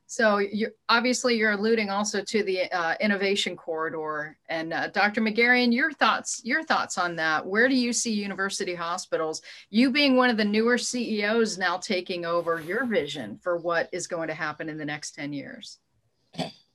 So 0.09 0.39
you 0.39 0.71
obviously 0.89 1.37
you're 1.37 1.51
alluding 1.51 1.91
also 1.91 2.23
to 2.23 2.41
the 2.41 2.63
uh, 2.71 2.95
innovation 2.99 3.55
corridor, 3.55 4.35
and 4.49 4.73
uh, 4.73 4.87
Dr. 4.87 5.21
Megerian, 5.21 5.71
your 5.71 5.91
thoughts 5.93 6.41
your 6.43 6.63
thoughts 6.63 6.97
on 6.97 7.15
that? 7.17 7.45
Where 7.45 7.69
do 7.69 7.75
you 7.75 7.93
see 7.93 8.11
university 8.11 8.73
hospitals? 8.73 9.43
You 9.69 9.91
being 9.91 10.15
one 10.15 10.31
of 10.31 10.37
the 10.37 10.43
newer 10.43 10.79
CEOs 10.79 11.59
now 11.59 11.77
taking 11.77 12.25
over 12.25 12.59
your 12.59 12.87
vision 12.87 13.37
for 13.43 13.57
what 13.57 13.87
is 13.91 14.07
going 14.07 14.29
to 14.29 14.33
happen 14.33 14.67
in 14.67 14.79
the 14.79 14.85
next 14.85 15.11
ten 15.11 15.31
years. 15.31 15.77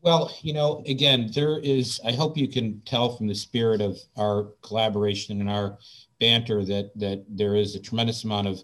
Well, 0.01 0.33
you 0.43 0.53
know, 0.53 0.85
again, 0.87 1.29
there 1.35 1.59
is. 1.59 2.01
I 2.07 2.13
hope 2.13 2.37
you 2.37 2.47
can 2.47 2.83
tell 2.87 3.17
from 3.17 3.27
the 3.27 3.35
spirit 3.35 3.81
of 3.81 3.99
our 4.17 4.51
collaboration 4.63 5.41
and 5.41 5.51
our 5.51 5.79
banter 6.21 6.65
that 6.67 6.97
that 7.01 7.25
there 7.29 7.57
is 7.57 7.75
a 7.75 7.81
tremendous 7.81 8.23
amount 8.23 8.47
of 8.47 8.63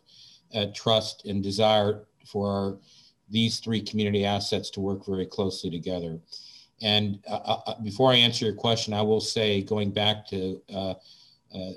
uh, 0.55 0.67
trust 0.73 1.25
and 1.25 1.43
desire 1.43 2.05
for 2.25 2.49
our 2.49 2.79
these 3.31 3.61
three 3.61 3.81
community 3.81 4.25
assets 4.25 4.71
to 4.71 4.81
work 4.81 5.07
very 5.07 5.27
closely 5.27 5.71
together. 5.71 6.19
And 6.83 7.21
uh, 7.29 7.41
uh, 7.45 7.61
uh, 7.67 7.81
before 7.83 8.13
I 8.13 8.17
answer 8.17 8.45
your 8.45 8.55
question, 8.55 8.95
I 8.95 9.03
will 9.03 9.21
say, 9.21 9.63
going 9.63 9.91
back 9.91 10.27
to 10.29 10.61
uh, 10.73 10.95
uh, 11.55 11.71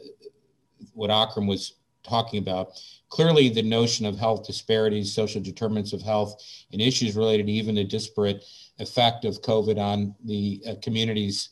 what 0.93 1.11
Akram 1.11 1.47
was 1.47 1.73
talking 2.03 2.39
about, 2.39 2.81
clearly 3.09 3.49
the 3.49 3.61
notion 3.61 4.05
of 4.05 4.17
health 4.17 4.45
disparities, 4.45 5.13
social 5.13 5.41
determinants 5.41 5.93
of 5.93 6.01
health, 6.01 6.41
and 6.71 6.81
issues 6.81 7.15
related 7.15 7.47
to 7.47 7.51
even 7.51 7.75
the 7.75 7.83
disparate 7.83 8.43
effect 8.79 9.25
of 9.25 9.41
COVID 9.41 9.77
on 9.77 10.15
the 10.25 10.61
uh, 10.67 10.75
communities 10.81 11.49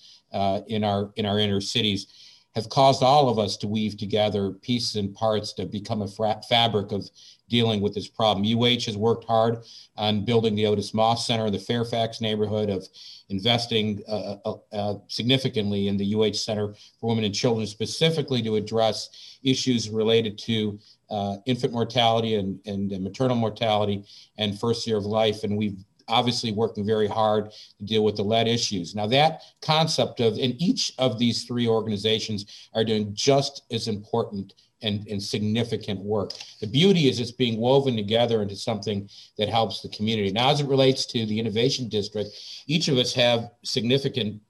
in 0.67 0.83
our 0.85 1.11
in 1.17 1.25
our 1.25 1.39
inner 1.39 1.59
cities 1.59 2.07
have 2.55 2.69
caused 2.69 3.01
all 3.01 3.29
of 3.29 3.39
us 3.39 3.57
to 3.57 3.67
weave 3.67 3.97
together 3.97 4.51
pieces 4.51 4.95
and 4.95 5.13
parts 5.13 5.53
to 5.53 5.65
become 5.65 6.01
a 6.01 6.41
fabric 6.49 6.91
of 6.91 7.09
dealing 7.51 7.81
with 7.81 7.93
this 7.93 8.07
problem. 8.07 8.47
UH 8.47 8.85
has 8.85 8.95
worked 8.95 9.25
hard 9.25 9.63
on 9.97 10.23
building 10.23 10.55
the 10.55 10.65
Otis 10.65 10.93
Moss 10.93 11.27
Center 11.27 11.45
in 11.47 11.53
the 11.53 11.59
Fairfax 11.59 12.21
neighborhood, 12.21 12.69
of 12.69 12.87
investing 13.29 14.01
uh, 14.07 14.37
uh, 14.45 14.55
uh, 14.71 14.93
significantly 15.07 15.89
in 15.89 15.97
the 15.97 16.15
UH 16.15 16.33
Center 16.33 16.73
for 16.99 17.09
Women 17.09 17.25
and 17.25 17.35
Children, 17.35 17.67
specifically 17.67 18.41
to 18.41 18.55
address 18.55 19.37
issues 19.43 19.89
related 19.89 20.37
to 20.39 20.79
uh, 21.09 21.35
infant 21.45 21.73
mortality 21.73 22.35
and, 22.35 22.59
and 22.65 22.89
maternal 23.03 23.35
mortality 23.35 24.05
and 24.37 24.57
first 24.57 24.87
year 24.87 24.97
of 24.97 25.05
life. 25.05 25.43
And 25.43 25.57
we've 25.57 25.77
obviously 26.07 26.53
working 26.53 26.85
very 26.85 27.07
hard 27.07 27.51
to 27.51 27.85
deal 27.85 28.03
with 28.03 28.15
the 28.15 28.23
lead 28.23 28.47
issues. 28.47 28.95
Now, 28.95 29.07
that 29.07 29.41
concept 29.61 30.21
of, 30.21 30.37
and 30.37 30.59
each 30.61 30.93
of 30.97 31.19
these 31.19 31.43
three 31.43 31.67
organizations 31.67 32.69
are 32.73 32.85
doing 32.85 33.13
just 33.13 33.63
as 33.71 33.87
important 33.87 34.53
and, 34.81 35.07
and 35.07 35.21
significant 35.21 35.99
work. 35.99 36.31
The 36.59 36.67
beauty 36.67 37.07
is 37.07 37.19
it's 37.19 37.31
being 37.31 37.59
woven 37.59 37.95
together 37.95 38.41
into 38.41 38.55
something 38.55 39.09
that 39.37 39.49
helps 39.49 39.81
the 39.81 39.89
community. 39.89 40.31
Now, 40.31 40.49
as 40.49 40.61
it 40.61 40.67
relates 40.67 41.05
to 41.07 41.25
the 41.25 41.39
Innovation 41.39 41.89
District, 41.89 42.29
each 42.67 42.87
of 42.87 42.97
us 42.97 43.13
have 43.13 43.51
significant 43.63 44.41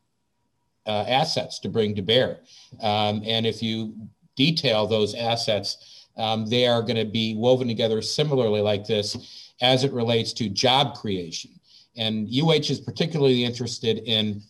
uh, 0.85 1.05
assets 1.07 1.59
to 1.59 1.69
bring 1.69 1.95
to 1.95 2.01
bear. 2.01 2.39
Um, 2.81 3.21
and 3.25 3.45
if 3.45 3.61
you 3.61 3.93
detail 4.35 4.87
those 4.87 5.13
assets, 5.13 6.07
um, 6.17 6.45
they 6.45 6.67
are 6.67 6.81
going 6.81 6.95
to 6.95 7.05
be 7.05 7.35
woven 7.35 7.67
together 7.67 8.01
similarly 8.01 8.61
like 8.61 8.85
this 8.85 9.53
as 9.61 9.83
it 9.83 9.91
relates 9.93 10.33
to 10.33 10.49
job 10.49 10.95
creation. 10.95 11.51
And 11.95 12.27
UH 12.27 12.69
is 12.69 12.79
particularly 12.79 13.43
interested 13.43 13.99
in 13.99 14.41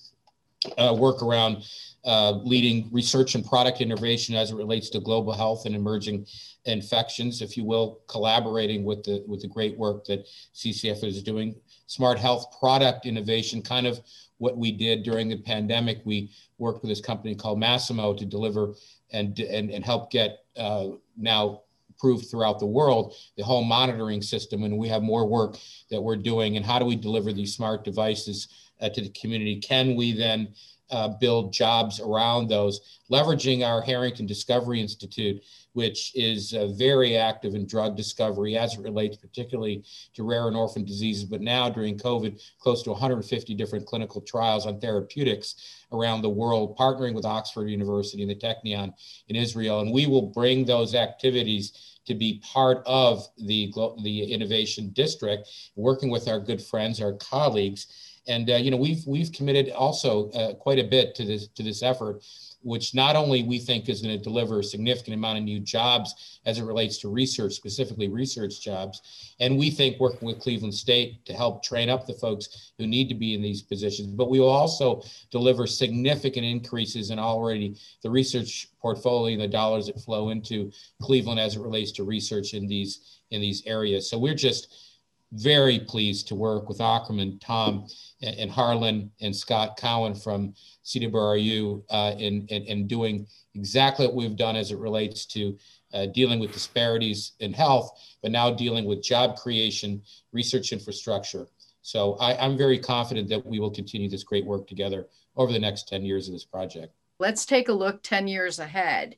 uh, 0.77 0.95
work 0.97 1.23
around 1.23 1.63
uh, 2.03 2.31
leading 2.43 2.89
research 2.91 3.35
and 3.35 3.45
product 3.45 3.79
innovation 3.79 4.35
as 4.35 4.51
it 4.51 4.55
relates 4.55 4.89
to 4.89 4.99
global 4.99 5.33
health 5.33 5.65
and 5.65 5.75
emerging 5.75 6.25
infections, 6.65 7.41
if 7.41 7.55
you 7.55 7.63
will, 7.63 8.01
collaborating 8.07 8.83
with 8.83 9.03
the 9.03 9.23
with 9.27 9.41
the 9.41 9.47
great 9.47 9.77
work 9.77 10.05
that 10.05 10.25
CCF 10.55 11.03
is 11.03 11.21
doing. 11.21 11.55
Smart 11.87 12.17
health 12.17 12.57
product 12.59 13.05
innovation, 13.05 13.61
kind 13.61 13.85
of 13.85 13.99
what 14.39 14.57
we 14.57 14.71
did 14.71 15.03
during 15.03 15.29
the 15.29 15.37
pandemic. 15.37 16.01
We 16.03 16.31
worked 16.57 16.81
with 16.81 16.89
this 16.89 17.01
company 17.01 17.35
called 17.35 17.59
Masimo 17.59 18.17
to 18.17 18.25
deliver 18.25 18.73
and 19.11 19.39
and, 19.39 19.69
and 19.69 19.85
help 19.85 20.11
get 20.11 20.39
uh, 20.57 20.87
now 21.17 21.61
approved 21.91 22.31
throughout 22.31 22.57
the 22.57 22.65
world, 22.65 23.15
the 23.37 23.43
whole 23.43 23.63
monitoring 23.63 24.23
system, 24.23 24.63
and 24.63 24.75
we 24.75 24.87
have 24.87 25.03
more 25.03 25.27
work 25.27 25.57
that 25.91 26.01
we're 26.01 26.15
doing. 26.15 26.57
And 26.57 26.65
how 26.65 26.79
do 26.79 26.85
we 26.85 26.95
deliver 26.95 27.31
these 27.31 27.53
smart 27.53 27.83
devices 27.83 28.47
uh, 28.81 28.89
to 28.89 29.01
the 29.01 29.09
community? 29.09 29.59
Can 29.59 29.95
we 29.95 30.11
then 30.13 30.47
uh, 30.91 31.07
build 31.07 31.53
jobs 31.53 31.99
around 31.99 32.47
those, 32.47 32.99
leveraging 33.11 33.65
our 33.65 33.81
Harrington 33.81 34.25
Discovery 34.25 34.81
Institute, 34.81 35.41
which 35.73 36.11
is 36.15 36.53
uh, 36.53 36.67
very 36.77 37.15
active 37.15 37.55
in 37.55 37.65
drug 37.65 37.95
discovery 37.95 38.57
as 38.57 38.73
it 38.73 38.81
relates 38.81 39.15
particularly 39.15 39.83
to 40.13 40.23
rare 40.23 40.47
and 40.47 40.57
orphan 40.57 40.83
diseases. 40.83 41.23
But 41.23 41.41
now 41.41 41.69
during 41.69 41.97
COVID, 41.97 42.41
close 42.59 42.83
to 42.83 42.91
150 42.91 43.55
different 43.55 43.85
clinical 43.85 44.21
trials 44.21 44.65
on 44.65 44.79
therapeutics 44.79 45.85
around 45.91 46.21
the 46.21 46.29
world, 46.29 46.77
partnering 46.77 47.13
with 47.13 47.25
Oxford 47.25 47.69
University 47.69 48.21
and 48.21 48.31
the 48.31 48.35
Technion 48.35 48.93
in 49.29 49.35
Israel. 49.35 49.79
And 49.79 49.91
we 49.91 50.07
will 50.07 50.27
bring 50.27 50.65
those 50.65 50.95
activities 50.95 51.99
to 52.05 52.15
be 52.15 52.41
part 52.43 52.81
of 52.85 53.27
the, 53.37 53.71
the 54.01 54.23
innovation 54.23 54.89
district, 54.89 55.47
working 55.75 56.09
with 56.09 56.27
our 56.27 56.39
good 56.39 56.61
friends, 56.61 56.99
our 56.99 57.13
colleagues 57.13 58.11
and 58.28 58.49
uh, 58.49 58.55
you 58.55 58.72
know, 58.72 58.78
we've 58.78 59.03
we've 59.07 59.32
committed 59.32 59.72
also 59.72 60.30
uh, 60.32 60.53
quite 60.53 60.80
a 60.80 60.84
bit 60.84 61.15
to 61.15 61.26
this 61.26 61.47
to 61.47 61.63
this 61.63 61.82
effort, 61.82 62.24
which 62.61 62.93
not 62.93 63.15
only 63.15 63.43
we 63.43 63.57
think 63.57 63.89
is 63.89 64.01
going 64.01 64.15
to 64.15 64.24
deliver 64.24 64.59
a 64.59 64.63
significant 64.63 65.15
amount 65.15 65.39
of 65.39 65.43
new 65.43 65.59
jobs 65.59 66.39
as 66.45 66.59
it 66.59 66.63
relates 66.63 66.97
to 66.99 67.09
research, 67.09 67.53
specifically 67.53 68.07
research 68.07 68.61
jobs, 68.61 69.36
and 69.39 69.57
we 69.57 69.72
think 69.72 69.99
working 69.99 70.28
with 70.28 70.39
Cleveland 70.39 70.74
State 70.74 71.26
to 71.26 71.34
help 71.34 71.63
train 71.63 71.89
up 71.89 72.05
the 72.05 72.13
folks 72.13 72.74
who 72.78 72.86
need 72.86 73.09
to 73.09 73.15
be 73.15 73.34
in 73.34 73.41
these 73.41 73.63
positions, 73.63 74.13
but 74.13 74.30
we 74.30 74.39
will 74.39 74.49
also 74.49 75.01
deliver 75.32 75.65
significant 75.65 76.45
increases 76.45 77.09
in 77.09 77.17
already 77.17 77.76
the 78.03 78.09
research 78.09 78.67
portfolio 78.80 79.34
and 79.34 79.41
the 79.41 79.47
dollars 79.47 79.88
that 79.88 79.99
flow 79.99 80.30
into 80.30 80.72
Cleveland 81.01 81.39
as 81.39 81.55
it 81.55 81.61
relates 81.61 81.91
to 81.93 82.03
research 82.03 82.53
in 82.53 82.67
these 82.67 83.19
in 83.32 83.41
these 83.41 83.63
areas. 83.65 84.09
So 84.09 84.19
we're 84.19 84.36
just 84.36 84.90
very 85.34 85.79
pleased 85.79 86.27
to 86.27 86.36
work 86.36 86.67
with 86.67 86.82
Ackerman, 86.82 87.39
Tom, 87.39 87.88
and, 88.21 88.51
Harlan 88.51 89.11
and 89.21 89.36
Scott 89.36 89.77
Cowan 89.77 90.13
from 90.13 90.53
CWRU 90.84 91.84
uh, 91.89 92.13
in, 92.17 92.45
in, 92.47 92.63
in, 92.63 92.88
doing 92.88 93.25
exactly 93.55 94.05
what 94.05 94.15
we've 94.15 94.36
done 94.36 94.55
as 94.55 94.71
it 94.71 94.77
relates 94.77 95.25
to 95.27 95.57
uh, 95.93 96.07
dealing 96.07 96.39
with 96.39 96.51
disparities 96.51 97.34
in 97.39 97.53
health, 97.53 97.91
but 98.21 98.32
now 98.32 98.51
dealing 98.51 98.86
with 98.86 99.03
job 99.03 99.38
creation, 99.38 100.01
research 100.34 100.71
infrastructure. 100.71 101.47
So 101.82 102.15
I, 102.15 102.38
I'm 102.38 102.57
very 102.57 102.77
confident 102.77 103.29
that 103.29 103.45
we 103.45 103.59
will 103.59 103.71
continue 103.71 104.09
this 104.09 104.23
great 104.23 104.45
work 104.45 104.67
together 104.67 105.07
over 105.36 105.51
the 105.51 105.59
next 105.59 105.88
10 105.88 106.03
years 106.03 106.27
of 106.27 106.34
this 106.34 106.45
project. 106.45 106.93
Let's 107.19 107.45
take 107.45 107.69
a 107.69 107.73
look 107.73 108.03
10 108.03 108.27
years 108.27 108.59
ahead. 108.59 109.15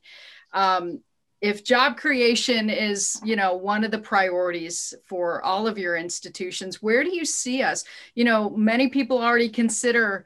Um, 0.52 1.00
if 1.44 1.62
job 1.62 1.98
creation 1.98 2.70
is 2.70 3.20
you 3.22 3.36
know 3.36 3.54
one 3.54 3.84
of 3.84 3.90
the 3.90 3.98
priorities 3.98 4.94
for 5.04 5.42
all 5.42 5.66
of 5.66 5.76
your 5.76 5.94
institutions 5.94 6.80
where 6.80 7.04
do 7.04 7.14
you 7.14 7.26
see 7.26 7.62
us? 7.62 7.84
You 8.14 8.24
know 8.24 8.48
many 8.48 8.88
people 8.88 9.18
already 9.18 9.50
consider 9.50 10.24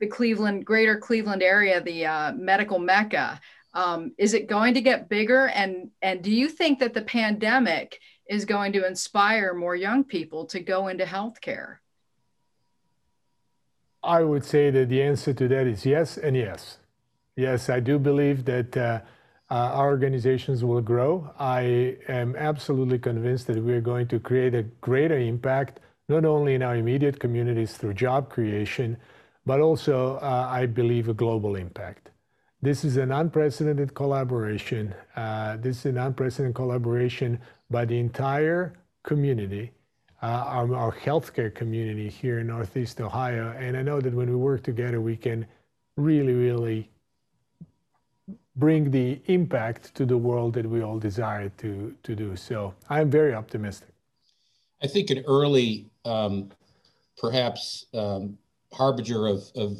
the 0.00 0.06
cleveland 0.06 0.66
greater 0.66 0.98
cleveland 0.98 1.42
area 1.42 1.80
the 1.80 2.04
uh, 2.04 2.32
medical 2.32 2.78
mecca. 2.78 3.40
Um, 3.72 4.12
is 4.18 4.34
it 4.34 4.48
going 4.48 4.74
to 4.74 4.82
get 4.82 5.08
bigger? 5.08 5.48
And 5.48 5.92
and 6.02 6.22
do 6.22 6.30
you 6.30 6.50
think 6.50 6.78
that 6.80 6.92
the 6.92 7.06
pandemic 7.20 7.98
is 8.28 8.44
going 8.44 8.74
to 8.74 8.86
inspire 8.86 9.54
more 9.54 9.76
young 9.76 10.04
people 10.04 10.44
to 10.52 10.60
go 10.60 10.88
into 10.88 11.04
healthcare? 11.06 11.76
I 14.02 14.24
would 14.24 14.44
say 14.44 14.70
that 14.70 14.90
the 14.90 15.02
answer 15.02 15.32
to 15.32 15.48
that 15.48 15.66
is 15.66 15.86
yes 15.86 16.18
and 16.18 16.36
yes. 16.36 16.76
Yes 17.34 17.70
i 17.70 17.80
do 17.80 17.98
believe 17.98 18.44
that 18.44 18.76
uh, 18.76 19.00
our 19.50 19.88
organizations 19.88 20.64
will 20.64 20.80
grow. 20.80 21.30
I 21.38 21.96
am 22.08 22.36
absolutely 22.36 22.98
convinced 22.98 23.46
that 23.48 23.62
we're 23.62 23.80
going 23.80 24.06
to 24.08 24.20
create 24.20 24.54
a 24.54 24.62
greater 24.80 25.18
impact, 25.18 25.80
not 26.08 26.24
only 26.24 26.54
in 26.54 26.62
our 26.62 26.76
immediate 26.76 27.18
communities 27.18 27.76
through 27.76 27.94
job 27.94 28.30
creation, 28.30 28.96
but 29.46 29.60
also, 29.60 30.16
uh, 30.16 30.46
I 30.50 30.66
believe, 30.66 31.08
a 31.08 31.14
global 31.14 31.56
impact. 31.56 32.10
This 32.62 32.84
is 32.84 32.96
an 32.96 33.10
unprecedented 33.10 33.94
collaboration. 33.94 34.94
Uh, 35.16 35.56
this 35.56 35.78
is 35.78 35.86
an 35.86 35.98
unprecedented 35.98 36.54
collaboration 36.54 37.40
by 37.70 37.86
the 37.86 37.98
entire 37.98 38.74
community, 39.02 39.72
our 40.22 40.92
healthcare 40.92 41.52
community 41.52 42.10
here 42.10 42.40
in 42.40 42.48
Northeast 42.48 43.00
Ohio. 43.00 43.54
And 43.58 43.76
I 43.76 43.82
know 43.82 44.00
that 44.00 44.12
when 44.12 44.28
we 44.28 44.36
work 44.36 44.62
together, 44.62 45.00
we 45.00 45.16
can 45.16 45.46
really, 45.96 46.34
really 46.34 46.90
bring 48.60 48.90
the 48.90 49.20
impact 49.26 49.94
to 49.96 50.04
the 50.04 50.16
world 50.16 50.52
that 50.54 50.66
we 50.66 50.82
all 50.82 50.98
desire 50.98 51.48
to, 51.48 51.96
to 52.02 52.14
do. 52.14 52.36
So 52.36 52.74
I'm 52.88 53.10
very 53.10 53.34
optimistic. 53.34 53.88
I 54.82 54.86
think 54.86 55.10
an 55.10 55.24
early, 55.26 55.90
um, 56.04 56.50
perhaps, 57.18 57.86
um, 57.94 58.38
harbinger 58.72 59.26
of, 59.26 59.42
of 59.56 59.72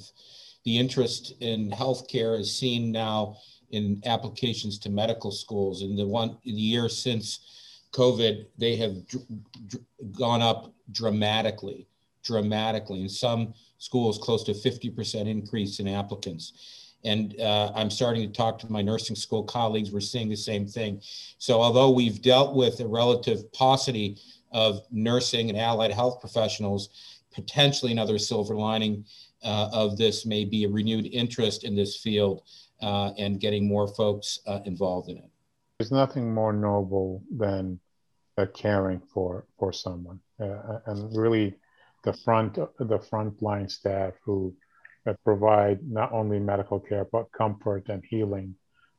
the 0.64 0.78
interest 0.78 1.34
in 1.40 1.70
healthcare 1.70 2.38
is 2.40 2.58
seen 2.58 2.90
now 2.90 3.36
in 3.70 4.02
applications 4.04 4.78
to 4.80 4.90
medical 4.90 5.30
schools. 5.30 5.82
In 5.82 5.94
the 5.94 6.06
one 6.06 6.38
in 6.44 6.56
the 6.56 6.60
year 6.60 6.88
since 6.88 7.84
COVID, 7.92 8.46
they 8.58 8.76
have 8.76 9.06
dr- 9.06 9.24
dr- 9.68 9.84
gone 10.12 10.42
up 10.42 10.72
dramatically, 10.90 11.86
dramatically. 12.24 13.02
In 13.02 13.08
some 13.08 13.54
schools, 13.78 14.18
close 14.18 14.42
to 14.44 14.52
50% 14.52 15.28
increase 15.28 15.80
in 15.80 15.88
applicants. 15.88 16.89
And 17.04 17.38
uh, 17.40 17.72
I'm 17.74 17.90
starting 17.90 18.26
to 18.26 18.32
talk 18.32 18.58
to 18.60 18.70
my 18.70 18.82
nursing 18.82 19.16
school 19.16 19.42
colleagues. 19.42 19.90
We're 19.90 20.00
seeing 20.00 20.28
the 20.28 20.36
same 20.36 20.66
thing. 20.66 21.00
So, 21.38 21.60
although 21.60 21.90
we've 21.90 22.20
dealt 22.20 22.54
with 22.54 22.80
a 22.80 22.86
relative 22.86 23.50
paucity 23.52 24.18
of 24.52 24.82
nursing 24.90 25.48
and 25.48 25.58
allied 25.58 25.92
health 25.92 26.20
professionals, 26.20 26.90
potentially 27.32 27.92
another 27.92 28.18
silver 28.18 28.54
lining 28.54 29.04
uh, 29.42 29.70
of 29.72 29.96
this 29.96 30.26
may 30.26 30.44
be 30.44 30.64
a 30.64 30.68
renewed 30.68 31.06
interest 31.06 31.64
in 31.64 31.74
this 31.74 31.96
field 31.96 32.42
uh, 32.82 33.12
and 33.18 33.40
getting 33.40 33.66
more 33.66 33.88
folks 33.88 34.40
uh, 34.46 34.60
involved 34.64 35.08
in 35.08 35.18
it. 35.18 35.30
There's 35.78 35.92
nothing 35.92 36.32
more 36.32 36.52
noble 36.52 37.22
than 37.34 37.80
uh, 38.36 38.46
caring 38.54 39.00
for 39.12 39.46
for 39.58 39.72
someone, 39.72 40.20
uh, 40.40 40.80
and 40.86 41.16
really 41.16 41.54
the 42.04 42.12
front 42.12 42.54
the 42.54 42.98
frontline 42.98 43.70
staff 43.70 44.12
who 44.22 44.54
that 45.04 45.22
provide 45.24 45.80
not 45.86 46.12
only 46.12 46.38
medical 46.38 46.78
care 46.78 47.06
but 47.10 47.32
comfort 47.32 47.88
and 47.88 48.04
healing 48.08 48.54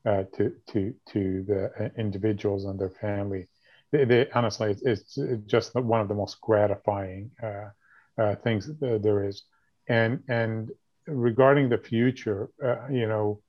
uh, 0.06 0.24
to 0.36 0.54
to 0.68 0.94
to 1.08 1.44
the 1.48 1.72
uh, 1.80 1.90
individuals 1.98 2.66
and 2.66 2.80
their 2.80 2.90
family. 2.90 3.48
They, 3.92 4.06
they, 4.06 4.30
honestly, 4.32 4.76
it's, 4.84 5.18
it's, 5.18 5.46
just 5.46 5.76
one 5.76 6.02
of 6.02 6.08
the 6.08 6.16
most 6.16 6.40
gratifying 6.42 7.32
uh, 7.44 7.70
uh 8.18 8.36
things 8.36 8.70
there 8.80 9.28
is. 9.28 9.44
And 9.88 10.24
and 10.28 10.72
regarding 11.08 11.70
the 11.70 11.78
future, 11.78 12.50
uh, 12.64 12.88
you 12.90 13.08
know, 13.08 13.42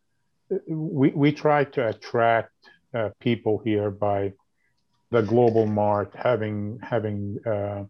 we 0.69 1.11
we 1.11 1.33
try 1.33 1.65
to 1.65 1.89
attract 1.89 2.53
uh, 2.95 3.11
people 3.21 3.63
here 3.65 3.91
by 3.91 4.33
the 5.11 5.23
global 5.23 5.67
mart 5.67 6.13
having 6.15 6.81
having 6.83 7.39
the, 7.45 7.89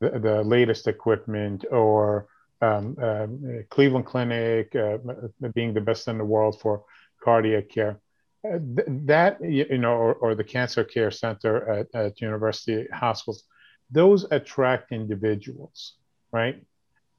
the 0.00 0.42
latest 0.44 0.86
equipment 0.86 1.64
or 1.70 2.28
um, 2.62 2.96
um, 3.02 3.64
Cleveland 3.70 4.06
Clinic 4.06 4.74
uh, 4.74 4.98
being 5.54 5.74
the 5.74 5.80
best 5.80 6.08
in 6.08 6.18
the 6.18 6.24
world 6.24 6.60
for 6.60 6.84
cardiac 7.22 7.68
care. 7.68 8.00
Uh, 8.46 8.58
th- 8.58 8.88
that 9.04 9.42
you 9.42 9.78
know, 9.78 9.94
or, 9.94 10.14
or, 10.14 10.34
the 10.34 10.44
Cancer 10.44 10.84
Care 10.84 11.10
Center 11.10 11.68
at, 11.68 11.86
at 11.94 12.20
University 12.20 12.86
Hospitals, 12.92 13.44
those 13.90 14.26
attract 14.30 14.92
individuals, 14.92 15.94
right? 16.32 16.62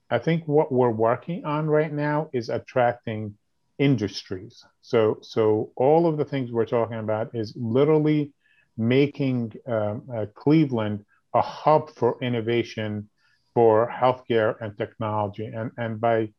I 0.09 0.19
think 0.19 0.47
what 0.47 0.71
we're 0.71 0.89
working 0.89 1.43
on 1.43 1.67
right 1.67 1.91
now 1.91 2.29
is 2.33 2.49
attracting 2.49 3.35
industries. 3.77 4.63
So, 4.81 5.19
so 5.21 5.71
all 5.75 6.07
of 6.07 6.17
the 6.17 6.25
things 6.25 6.51
we're 6.51 6.65
talking 6.65 6.99
about 6.99 7.35
is 7.35 7.53
literally 7.57 8.31
making 8.77 9.53
um, 9.67 10.03
uh, 10.13 10.25
Cleveland 10.33 11.05
a 11.33 11.41
hub 11.41 11.89
for 11.91 12.17
innovation 12.21 13.09
for 13.57 13.91
healthcare 13.91 14.53
and 14.61 14.77
technology. 14.77 15.47
And, 15.47 15.71
and 15.79 15.99
by 15.99 16.29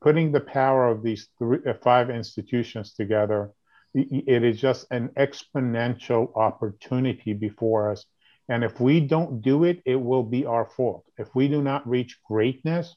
putting 0.00 0.30
the 0.30 0.38
power 0.38 0.86
of 0.86 1.02
these 1.02 1.26
three, 1.36 1.58
uh, 1.66 1.74
five 1.82 2.10
institutions 2.10 2.94
together, 2.94 3.50
it 3.92 4.44
is 4.44 4.60
just 4.60 4.86
an 4.92 5.08
exponential 5.18 6.30
opportunity 6.36 7.32
before 7.32 7.90
us. 7.90 8.04
And 8.48 8.62
if 8.62 8.78
we 8.78 9.00
don't 9.00 9.42
do 9.42 9.64
it, 9.64 9.82
it 9.84 9.96
will 9.96 10.22
be 10.22 10.46
our 10.46 10.64
fault. 10.64 11.04
If 11.18 11.34
we 11.34 11.48
do 11.48 11.60
not 11.60 11.88
reach 11.88 12.20
greatness 12.24 12.94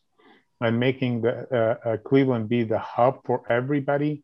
and 0.62 0.80
making 0.80 1.22
the 1.22 1.34
uh, 1.52 1.90
uh, 1.90 1.98
Cleveland 1.98 2.50
be 2.50 2.64
the 2.64 2.78
hub 2.78 3.22
for 3.26 3.42
everybody 3.52 4.24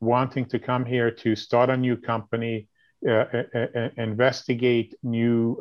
wanting 0.00 0.46
to 0.46 0.58
come 0.58 0.84
here 0.84 1.12
to 1.22 1.36
start 1.36 1.70
a 1.70 1.76
new 1.76 1.96
company, 1.96 2.66
uh, 3.06 3.12
uh, 3.12 3.42
uh 3.54 3.88
investigate 3.96 4.96
new 5.04 5.56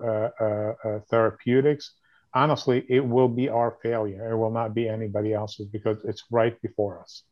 therapeutics, 1.11 1.93
honestly, 2.33 2.85
it 2.89 3.05
will 3.05 3.27
be 3.27 3.49
our 3.49 3.77
failure. 3.81 4.31
It 4.31 4.37
will 4.37 4.51
not 4.51 4.73
be 4.73 4.87
anybody 4.87 5.33
else's 5.33 5.67
because 5.67 6.03
it's 6.03 6.23
right 6.31 6.59
before 6.61 6.99
us. 7.01 7.23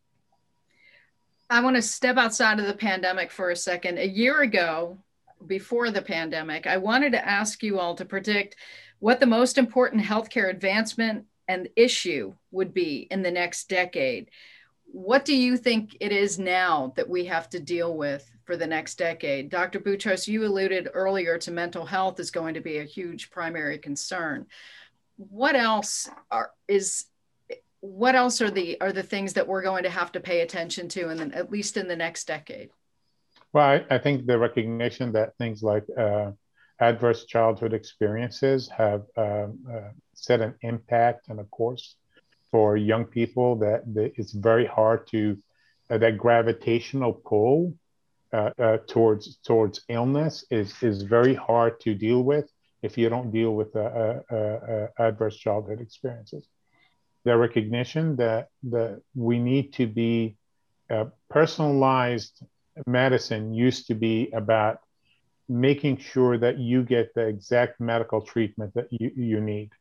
I 1.49 1.61
want 1.61 1.75
to 1.75 1.81
step 1.81 2.17
outside 2.17 2.59
of 2.59 2.65
the 2.65 2.73
pandemic 2.73 3.31
for 3.31 3.51
a 3.51 3.55
second. 3.55 3.99
A 3.99 4.07
year 4.07 4.41
ago, 4.41 4.97
before 5.45 5.91
the 5.91 6.01
pandemic, 6.01 6.65
I 6.65 6.77
wanted 6.77 7.11
to 7.11 7.27
ask 7.27 7.61
you 7.61 7.79
all 7.79 7.95
to 7.95 8.05
predict 8.05 8.55
what 8.99 9.19
the 9.19 9.25
most 9.25 9.57
important 9.57 10.03
healthcare 10.03 10.49
advancement 10.49 11.25
and 11.47 11.69
issue 11.75 12.33
would 12.51 12.73
be 12.73 13.07
in 13.11 13.21
the 13.21 13.31
next 13.31 13.69
decade. 13.69 14.31
What 14.85 15.25
do 15.25 15.35
you 15.35 15.57
think 15.57 15.97
it 15.99 16.11
is 16.11 16.39
now 16.39 16.93
that 16.95 17.09
we 17.09 17.25
have 17.25 17.49
to 17.49 17.59
deal 17.59 17.95
with 17.95 18.31
for 18.45 18.57
the 18.57 18.65
next 18.65 18.97
decade? 18.97 19.49
Dr. 19.49 19.79
Boutros, 19.79 20.27
you 20.27 20.45
alluded 20.45 20.89
earlier 20.93 21.37
to 21.39 21.51
mental 21.51 21.85
health 21.85 22.19
is 22.19 22.31
going 22.31 22.53
to 22.55 22.61
be 22.61 22.77
a 22.77 22.83
huge 22.83 23.29
primary 23.29 23.77
concern. 23.77 24.47
What 25.18 25.55
else 25.55 26.09
are, 26.30 26.51
is 26.68 27.05
what 27.80 28.16
else 28.16 28.41
are 28.41 28.49
the 28.49 28.80
are 28.82 28.91
the 28.91 29.03
things 29.03 29.34
that 29.34 29.47
we're 29.47 29.61
going 29.61 29.84
to 29.84 29.89
have 29.89 30.11
to 30.13 30.20
pay 30.20 30.41
attention 30.41 30.89
to 30.89 31.09
and 31.09 31.34
at 31.36 31.51
least 31.51 31.78
in 31.78 31.88
the 31.88 31.95
next 31.95 32.26
decade? 32.28 32.70
Well 33.53 33.66
i, 33.66 33.86
I 33.89 33.97
think 33.99 34.26
the 34.26 34.39
recognition 34.39 35.11
that 35.13 35.38
things 35.38 35.61
like 35.61 35.86
uh, 35.97 36.32
adverse 36.80 37.26
childhood 37.26 37.74
experiences 37.74 38.68
have 38.70 39.03
um, 39.18 39.59
uh, 39.72 39.89
set 40.13 40.41
an 40.41 40.55
impact 40.61 41.30
and 41.30 41.39
a 41.39 41.45
course 41.45 41.95
for 42.51 42.76
young 42.76 43.05
people 43.05 43.55
that, 43.57 43.82
that 43.93 44.13
it's 44.16 44.34
very 44.34 44.66
hard 44.66 45.07
to 45.07 45.38
uh, 45.89 45.97
that 45.97 46.18
gravitational 46.18 47.13
pull 47.13 47.74
uh, 48.34 48.49
uh, 48.59 48.78
towards 48.88 49.38
towards 49.45 49.82
illness 49.88 50.43
is 50.49 50.74
is 50.82 51.03
very 51.03 51.36
hard 51.36 51.80
to 51.80 51.93
deal 51.93 52.24
with 52.24 52.49
if 52.86 52.97
you 52.97 53.07
don't 53.09 53.31
deal 53.31 53.51
with 53.59 53.75
uh, 53.75 54.88
adverse 55.07 55.38
childhood 55.45 55.79
experiences 55.81 56.43
the 57.25 57.36
recognition 57.36 58.15
that 58.15 58.47
that 58.63 59.01
we 59.15 59.38
need 59.39 59.73
to 59.73 59.86
be 59.88 60.38
uh, 60.89 61.05
personalized 61.29 62.43
medicine 62.88 63.53
used 63.53 63.88
to 63.88 63.95
be 63.95 64.29
about 64.31 64.79
making 65.49 65.97
sure 65.97 66.38
that 66.38 66.57
you 66.59 66.83
get 66.83 67.13
the 67.13 67.25
exact 67.27 67.79
medical 67.79 68.21
treatment 68.21 68.73
that 68.75 68.88
you, 68.91 69.11
you 69.15 69.41
need. 69.41 69.71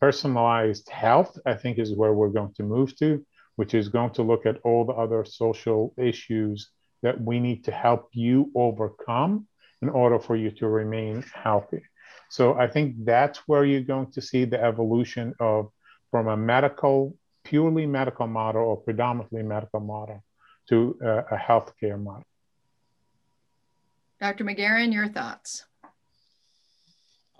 Personalized 0.00 0.88
health, 0.88 1.38
I 1.46 1.54
think, 1.54 1.78
is 1.78 1.94
where 1.94 2.12
we're 2.12 2.28
going 2.28 2.54
to 2.54 2.62
move 2.62 2.96
to, 2.96 3.24
which 3.56 3.74
is 3.74 3.88
going 3.88 4.10
to 4.12 4.22
look 4.22 4.46
at 4.46 4.58
all 4.64 4.84
the 4.84 4.92
other 4.92 5.24
social 5.24 5.94
issues 5.98 6.70
that 7.02 7.20
we 7.20 7.38
need 7.38 7.64
to 7.64 7.72
help 7.72 8.08
you 8.12 8.50
overcome 8.54 9.46
in 9.82 9.88
order 9.88 10.18
for 10.18 10.36
you 10.36 10.50
to 10.52 10.68
remain 10.68 11.24
healthy. 11.34 11.82
So 12.30 12.54
I 12.54 12.68
think 12.68 13.04
that's 13.04 13.38
where 13.48 13.64
you're 13.64 13.80
going 13.80 14.12
to 14.12 14.22
see 14.22 14.44
the 14.44 14.62
evolution 14.62 15.34
of 15.40 15.70
from 16.12 16.28
a 16.28 16.36
medical, 16.36 17.16
purely 17.44 17.86
medical 17.86 18.28
model 18.28 18.62
or 18.62 18.76
predominantly 18.76 19.42
medical 19.42 19.80
model 19.80 20.22
to 20.68 20.96
uh, 21.04 21.22
a 21.32 21.36
healthcare 21.36 22.00
model. 22.00 22.24
Dr. 24.20 24.44
Megerian, 24.44 24.92
your 24.92 25.08
thoughts? 25.08 25.64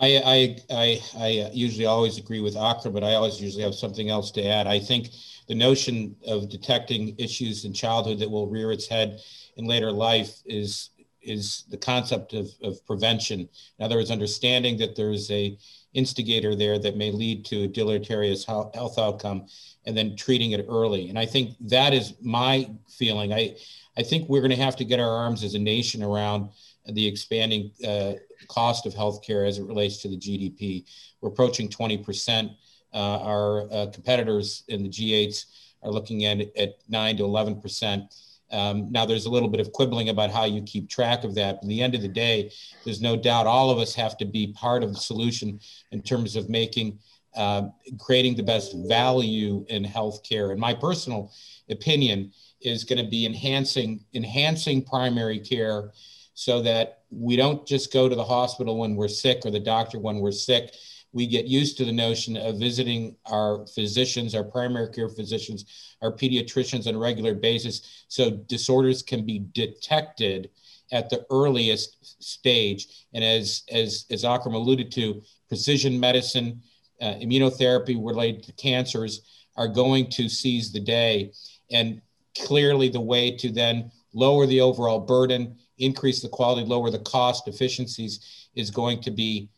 I, 0.00 0.16
I, 0.24 0.56
I, 0.70 1.00
I 1.16 1.50
usually 1.52 1.86
always 1.86 2.18
agree 2.18 2.40
with 2.40 2.56
Akra, 2.56 2.90
but 2.90 3.04
I 3.04 3.14
always 3.14 3.40
usually 3.40 3.62
have 3.62 3.74
something 3.74 4.08
else 4.08 4.32
to 4.32 4.44
add. 4.44 4.66
I 4.66 4.80
think 4.80 5.10
the 5.46 5.54
notion 5.54 6.16
of 6.26 6.48
detecting 6.48 7.14
issues 7.18 7.64
in 7.64 7.72
childhood 7.72 8.18
that 8.20 8.30
will 8.30 8.48
rear 8.48 8.72
its 8.72 8.88
head 8.88 9.20
in 9.56 9.66
later 9.66 9.92
life 9.92 10.40
is 10.46 10.90
is 11.22 11.64
the 11.70 11.76
concept 11.76 12.32
of, 12.32 12.48
of 12.62 12.84
prevention. 12.86 13.48
In 13.78 13.84
other 13.84 13.96
words, 13.96 14.10
understanding 14.10 14.78
that 14.78 14.96
there's 14.96 15.30
a 15.30 15.58
instigator 15.92 16.54
there 16.54 16.78
that 16.78 16.96
may 16.96 17.10
lead 17.10 17.44
to 17.44 17.64
a 17.64 17.68
deleterious 17.68 18.44
health 18.44 18.98
outcome 18.98 19.46
and 19.86 19.96
then 19.96 20.16
treating 20.16 20.52
it 20.52 20.66
early. 20.68 21.08
And 21.08 21.18
I 21.18 21.26
think 21.26 21.56
that 21.62 21.92
is 21.92 22.14
my 22.22 22.70
feeling. 22.88 23.32
I, 23.32 23.56
I 23.96 24.02
think 24.02 24.28
we're 24.28 24.40
going 24.40 24.50
to 24.50 24.56
have 24.56 24.76
to 24.76 24.84
get 24.84 25.00
our 25.00 25.10
arms 25.10 25.42
as 25.42 25.54
a 25.54 25.58
nation 25.58 26.02
around 26.02 26.50
the 26.86 27.06
expanding 27.06 27.72
uh, 27.86 28.12
cost 28.48 28.86
of 28.86 28.94
healthcare 28.94 29.46
as 29.46 29.58
it 29.58 29.64
relates 29.64 29.98
to 29.98 30.08
the 30.08 30.16
GDP. 30.16 30.84
We're 31.20 31.30
approaching 31.30 31.68
20%. 31.68 32.54
Uh, 32.92 32.96
our 32.96 33.72
uh, 33.72 33.86
competitors 33.92 34.64
in 34.68 34.82
the 34.82 34.88
G8s 34.88 35.44
are 35.82 35.90
looking 35.90 36.24
at, 36.24 36.40
at 36.56 36.74
9 36.88 37.16
to 37.18 37.22
11%. 37.22 38.29
Um, 38.52 38.90
now, 38.90 39.06
there's 39.06 39.26
a 39.26 39.30
little 39.30 39.48
bit 39.48 39.60
of 39.60 39.72
quibbling 39.72 40.08
about 40.08 40.30
how 40.30 40.44
you 40.44 40.62
keep 40.62 40.88
track 40.88 41.24
of 41.24 41.34
that. 41.36 41.56
But 41.56 41.64
at 41.64 41.68
the 41.68 41.82
end 41.82 41.94
of 41.94 42.02
the 42.02 42.08
day, 42.08 42.52
there's 42.84 43.00
no 43.00 43.16
doubt 43.16 43.46
all 43.46 43.70
of 43.70 43.78
us 43.78 43.94
have 43.94 44.16
to 44.18 44.24
be 44.24 44.48
part 44.48 44.82
of 44.82 44.92
the 44.92 45.00
solution 45.00 45.60
in 45.92 46.02
terms 46.02 46.36
of 46.36 46.48
making, 46.48 46.98
uh, 47.36 47.68
creating 47.98 48.36
the 48.36 48.42
best 48.42 48.74
value 48.88 49.64
in 49.68 49.84
healthcare. 49.84 50.50
And 50.50 50.60
my 50.60 50.74
personal 50.74 51.32
opinion 51.68 52.32
is 52.60 52.84
going 52.84 53.02
to 53.02 53.08
be 53.08 53.24
enhancing, 53.24 54.04
enhancing 54.14 54.82
primary 54.82 55.38
care 55.38 55.92
so 56.34 56.62
that 56.62 57.02
we 57.10 57.36
don't 57.36 57.66
just 57.66 57.92
go 57.92 58.08
to 58.08 58.14
the 58.14 58.24
hospital 58.24 58.78
when 58.78 58.96
we're 58.96 59.08
sick 59.08 59.42
or 59.44 59.50
the 59.50 59.60
doctor 59.60 59.98
when 59.98 60.20
we're 60.20 60.32
sick 60.32 60.74
we 61.12 61.26
get 61.26 61.46
used 61.46 61.76
to 61.76 61.84
the 61.84 61.92
notion 61.92 62.36
of 62.36 62.58
visiting 62.58 63.16
our 63.26 63.66
physicians, 63.66 64.34
our 64.34 64.44
primary 64.44 64.92
care 64.92 65.08
physicians, 65.08 65.96
our 66.02 66.12
pediatricians 66.12 66.86
on 66.86 66.94
a 66.94 66.98
regular 66.98 67.34
basis 67.34 68.04
so 68.08 68.30
disorders 68.30 69.02
can 69.02 69.26
be 69.26 69.40
detected 69.52 70.50
at 70.92 71.10
the 71.10 71.24
earliest 71.30 72.22
stage. 72.22 73.06
And 73.12 73.24
as, 73.24 73.62
as, 73.70 74.06
as 74.10 74.24
Akram 74.24 74.54
alluded 74.54 74.90
to, 74.92 75.22
precision 75.48 75.98
medicine, 75.98 76.62
uh, 77.00 77.14
immunotherapy 77.14 77.96
related 78.04 78.42
to 78.44 78.52
cancers 78.52 79.22
are 79.56 79.68
going 79.68 80.10
to 80.10 80.28
seize 80.28 80.72
the 80.72 80.80
day. 80.80 81.32
And 81.70 82.00
clearly, 82.38 82.88
the 82.88 83.00
way 83.00 83.36
to 83.36 83.50
then 83.50 83.90
lower 84.12 84.46
the 84.46 84.60
overall 84.60 85.00
burden, 85.00 85.56
increase 85.78 86.20
the 86.20 86.28
quality, 86.28 86.66
lower 86.66 86.90
the 86.90 86.98
cost 87.00 87.48
efficiencies 87.48 88.48
is 88.54 88.70
going 88.70 89.00
to 89.02 89.10
be 89.10 89.48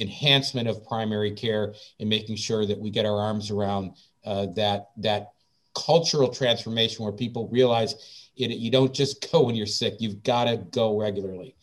enhancement 0.00 0.68
of 0.68 0.84
primary 0.84 1.30
care 1.30 1.74
and 1.98 2.08
making 2.08 2.36
sure 2.36 2.66
that 2.66 2.78
we 2.78 2.90
get 2.90 3.06
our 3.06 3.18
arms 3.18 3.50
around 3.50 3.92
uh, 4.24 4.46
that 4.56 4.90
that 4.96 5.32
cultural 5.74 6.28
transformation 6.28 7.04
where 7.04 7.12
people 7.12 7.48
realize 7.48 8.30
it, 8.36 8.50
you 8.50 8.70
don't 8.70 8.92
just 8.92 9.30
go 9.30 9.44
when 9.44 9.54
you're 9.54 9.66
sick 9.66 9.94
you've 10.00 10.22
got 10.22 10.44
to 10.44 10.56
go 10.56 10.98
regularly. 10.98 11.54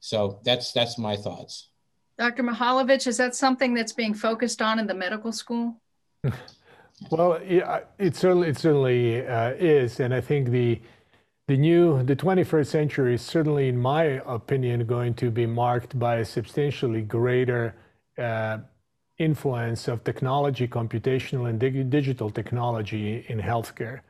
So 0.00 0.40
that's 0.44 0.72
that's 0.72 0.98
my 0.98 1.16
thoughts. 1.16 1.68
Dr 2.18 2.42
mihaljevic 2.42 3.06
is 3.06 3.16
that 3.16 3.34
something 3.34 3.74
that's 3.74 3.92
being 3.92 4.14
focused 4.14 4.60
on 4.60 4.78
in 4.78 4.86
the 4.86 4.94
medical 4.94 5.32
school? 5.32 5.80
Well 7.10 7.42
yeah, 7.44 7.80
it 7.98 8.14
certainly 8.14 8.48
it 8.48 8.56
certainly 8.56 9.26
uh, 9.26 9.50
is 9.58 9.98
and 9.98 10.14
i 10.14 10.20
think 10.20 10.50
the 10.50 10.80
the 11.46 11.56
new, 11.58 12.02
the 12.02 12.16
21st 12.16 12.66
century 12.66 13.14
is 13.14 13.22
certainly, 13.22 13.68
in 13.68 13.76
my 13.76 14.22
opinion, 14.24 14.86
going 14.86 15.12
to 15.14 15.30
be 15.30 15.44
marked 15.44 15.98
by 15.98 16.16
a 16.16 16.24
substantially 16.24 17.02
greater 17.02 17.74
uh, 18.18 18.58
influence 19.18 19.88
of 19.88 20.02
technology, 20.04 20.66
computational 20.66 21.48
and 21.48 21.58
dig 21.60 21.88
digital 21.90 22.30
technology 22.30 23.24
in 23.28 23.40
healthcare, 23.40 24.00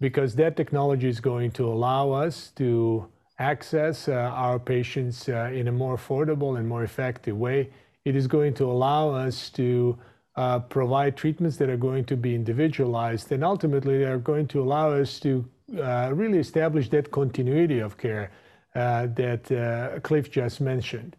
because 0.00 0.34
that 0.34 0.56
technology 0.56 1.08
is 1.08 1.20
going 1.20 1.50
to 1.50 1.66
allow 1.66 2.10
us 2.10 2.52
to 2.56 3.06
access 3.38 4.08
uh, 4.08 4.12
our 4.12 4.58
patients 4.58 5.28
uh, 5.28 5.50
in 5.52 5.68
a 5.68 5.72
more 5.72 5.96
affordable 5.96 6.58
and 6.58 6.68
more 6.68 6.84
effective 6.84 7.36
way. 7.36 7.70
It 8.04 8.14
is 8.14 8.26
going 8.26 8.54
to 8.54 8.64
allow 8.70 9.10
us 9.10 9.48
to 9.50 9.98
uh, 10.36 10.58
provide 10.60 11.16
treatments 11.16 11.56
that 11.58 11.68
are 11.68 11.76
going 11.76 12.04
to 12.06 12.16
be 12.16 12.34
individualized, 12.34 13.32
and 13.32 13.44
ultimately, 13.44 13.98
they 13.98 14.04
are 14.04 14.18
going 14.18 14.48
to 14.48 14.62
allow 14.62 14.90
us 14.92 15.20
to 15.20 15.44
uh, 15.78 16.10
really 16.12 16.38
establish 16.38 16.88
that 16.90 17.10
continuity 17.10 17.78
of 17.80 17.96
care 17.96 18.30
uh, 18.74 19.06
that 19.14 20.00
Cliff 20.02 20.30
just 20.30 20.60
mentioned. 20.60 21.16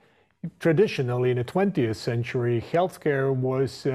Traditionally, 0.60 1.32
in 1.32 1.38
the 1.38 1.46
20th 1.46 1.96
century, 1.96 2.62
healthcare 2.72 3.34
was 3.34 3.88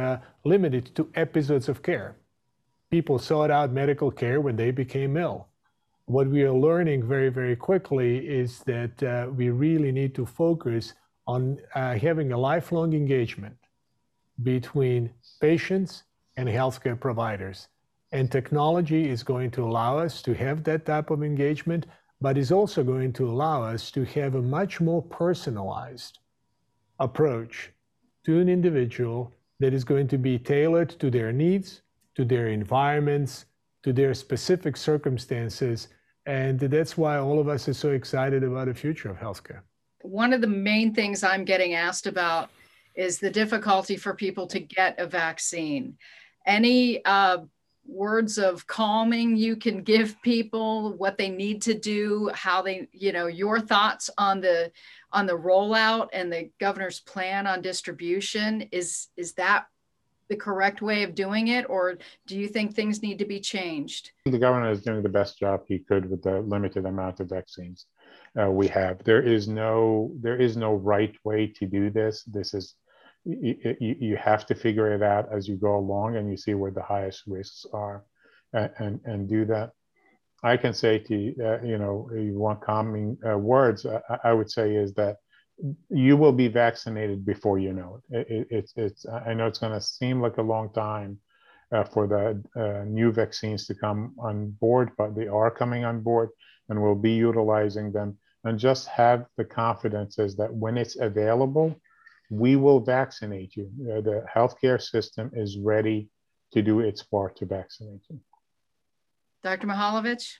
limited 0.44 0.94
to 0.94 1.10
episodes 1.14 1.68
of 1.68 1.82
care. 1.82 2.16
People 2.90 3.18
sought 3.18 3.50
out 3.50 3.70
medical 3.70 4.10
care 4.10 4.40
when 4.40 4.56
they 4.56 4.70
became 4.70 5.18
ill. 5.18 5.48
What 6.06 6.26
we 6.26 6.42
are 6.44 6.52
learning 6.52 7.06
very, 7.06 7.28
very 7.28 7.54
quickly 7.54 8.26
is 8.26 8.60
that 8.60 9.02
uh, 9.02 9.28
we 9.30 9.50
really 9.50 9.92
need 9.92 10.14
to 10.14 10.24
focus 10.24 10.94
on 11.26 11.58
uh, 11.74 11.96
having 11.96 12.32
a 12.32 12.38
lifelong 12.38 12.94
engagement 12.94 13.58
between 14.42 15.12
patients 15.42 16.04
and 16.38 16.48
healthcare 16.48 16.98
providers. 16.98 17.68
And 18.12 18.32
technology 18.32 19.10
is 19.10 19.22
going 19.22 19.50
to 19.50 19.64
allow 19.64 19.98
us 19.98 20.22
to 20.22 20.32
have 20.32 20.64
that 20.64 20.86
type 20.86 21.10
of 21.10 21.22
engagement, 21.22 21.84
but 22.22 22.38
is 22.38 22.52
also 22.52 22.82
going 22.82 23.12
to 23.14 23.28
allow 23.28 23.62
us 23.62 23.90
to 23.90 24.04
have 24.06 24.34
a 24.34 24.40
much 24.40 24.80
more 24.80 25.02
personalized 25.02 26.20
approach 26.98 27.72
to 28.24 28.40
an 28.40 28.48
individual 28.48 29.32
that 29.60 29.74
is 29.74 29.84
going 29.84 30.08
to 30.08 30.18
be 30.18 30.38
tailored 30.38 30.90
to 31.00 31.10
their 31.10 31.32
needs, 31.32 31.82
to 32.14 32.24
their 32.24 32.48
environments, 32.48 33.46
to 33.82 33.92
their 33.92 34.14
specific 34.14 34.76
circumstances. 34.76 35.88
And 36.26 36.58
that's 36.60 36.96
why 36.96 37.18
all 37.18 37.38
of 37.38 37.48
us 37.48 37.68
are 37.68 37.74
so 37.74 37.90
excited 37.90 38.44
about 38.44 38.66
the 38.66 38.74
future 38.74 39.10
of 39.10 39.16
healthcare. 39.16 39.62
One 40.02 40.32
of 40.32 40.40
the 40.40 40.46
main 40.46 40.94
things 40.94 41.24
I'm 41.24 41.44
getting 41.44 41.74
asked 41.74 42.06
about 42.06 42.50
is 42.94 43.18
the 43.18 43.30
difficulty 43.30 43.96
for 43.96 44.14
people 44.14 44.46
to 44.48 44.60
get 44.60 44.98
a 44.98 45.06
vaccine. 45.06 45.96
Any 46.46 47.04
uh, 47.04 47.38
words 47.88 48.38
of 48.38 48.66
calming 48.66 49.36
you 49.36 49.56
can 49.56 49.82
give 49.82 50.20
people 50.22 50.92
what 50.98 51.16
they 51.16 51.30
need 51.30 51.62
to 51.62 51.72
do 51.72 52.30
how 52.34 52.60
they 52.60 52.86
you 52.92 53.12
know 53.12 53.26
your 53.26 53.58
thoughts 53.58 54.10
on 54.18 54.40
the 54.42 54.70
on 55.12 55.26
the 55.26 55.36
rollout 55.36 56.08
and 56.12 56.32
the 56.32 56.50
governor's 56.60 57.00
plan 57.00 57.46
on 57.46 57.62
distribution 57.62 58.68
is 58.72 59.08
is 59.16 59.32
that 59.34 59.66
the 60.28 60.36
correct 60.36 60.82
way 60.82 61.04
of 61.04 61.14
doing 61.14 61.48
it, 61.48 61.68
or 61.70 61.96
do 62.26 62.38
you 62.38 62.48
think 62.48 62.74
things 62.74 63.02
need 63.02 63.18
to 63.18 63.24
be 63.24 63.40
changed? 63.40 64.12
The 64.26 64.38
governor 64.38 64.70
is 64.70 64.82
doing 64.82 65.02
the 65.02 65.08
best 65.08 65.38
job 65.38 65.62
he 65.66 65.78
could 65.78 66.10
with 66.10 66.22
the 66.22 66.40
limited 66.40 66.84
amount 66.84 67.20
of 67.20 67.30
vaccines 67.30 67.86
uh, 68.40 68.50
we 68.50 68.68
have. 68.68 69.02
There 69.04 69.22
is 69.22 69.48
no 69.48 70.12
there 70.20 70.36
is 70.36 70.56
no 70.56 70.74
right 70.74 71.16
way 71.24 71.46
to 71.58 71.66
do 71.66 71.90
this. 71.90 72.24
This 72.24 72.54
is 72.54 72.74
you, 73.24 73.76
you, 73.80 74.16
have 74.16 74.46
to 74.46 74.54
figure 74.54 74.94
it 74.94 75.02
out 75.02 75.28
as 75.30 75.48
you 75.48 75.56
go 75.56 75.76
along, 75.76 76.16
and 76.16 76.30
you 76.30 76.36
see 76.36 76.54
where 76.54 76.70
the 76.70 76.82
highest 76.82 77.24
risks 77.26 77.66
are, 77.72 78.04
and 78.52 78.70
and, 78.78 79.00
and 79.04 79.28
do 79.28 79.44
that. 79.46 79.72
I 80.42 80.56
can 80.56 80.72
say 80.72 80.98
to 80.98 81.16
you, 81.16 81.34
uh, 81.44 81.60
you 81.64 81.78
know, 81.78 82.08
you 82.14 82.38
want 82.38 82.60
calming 82.60 83.18
uh, 83.28 83.36
words. 83.38 83.86
I, 83.86 84.18
I 84.24 84.32
would 84.32 84.50
say 84.50 84.74
is 84.74 84.94
that 84.94 85.16
you 85.90 86.16
will 86.16 86.32
be 86.32 86.48
vaccinated 86.48 87.24
before 87.26 87.58
you 87.58 87.72
know 87.72 88.00
it. 88.10 88.26
it, 88.28 88.28
it 88.30 88.46
it's, 88.50 88.72
it's, 88.76 89.06
I 89.06 89.34
know 89.34 89.46
it's 89.46 89.58
going 89.58 89.72
to 89.72 89.80
seem 89.80 90.20
like 90.20 90.36
a 90.36 90.42
long 90.42 90.72
time 90.72 91.18
uh, 91.72 91.84
for 91.84 92.06
the 92.06 92.42
uh, 92.60 92.84
new 92.84 93.10
vaccines 93.12 93.66
to 93.66 93.74
come 93.74 94.14
on 94.18 94.50
board, 94.60 94.90
but 94.96 95.14
they 95.16 95.26
are 95.26 95.50
coming 95.50 95.84
on 95.84 96.00
board 96.00 96.30
and 96.68 96.80
we'll 96.80 96.94
be 96.94 97.12
utilizing 97.12 97.92
them. 97.92 98.16
And 98.44 98.58
just 98.58 98.86
have 98.88 99.26
the 99.36 99.44
confidence 99.44 100.18
is 100.18 100.36
that 100.36 100.54
when 100.54 100.78
it's 100.78 100.98
available, 101.00 101.74
we 102.30 102.56
will 102.56 102.80
vaccinate 102.80 103.56
you. 103.56 103.68
Uh, 103.90 104.00
the 104.00 104.24
healthcare 104.32 104.80
system 104.80 105.30
is 105.34 105.58
ready 105.58 106.08
to 106.52 106.62
do 106.62 106.80
its 106.80 107.02
part 107.02 107.36
to 107.36 107.46
vaccinate 107.46 108.02
you. 108.08 108.20
Dr. 109.42 109.66
Mihaljevic? 109.66 110.38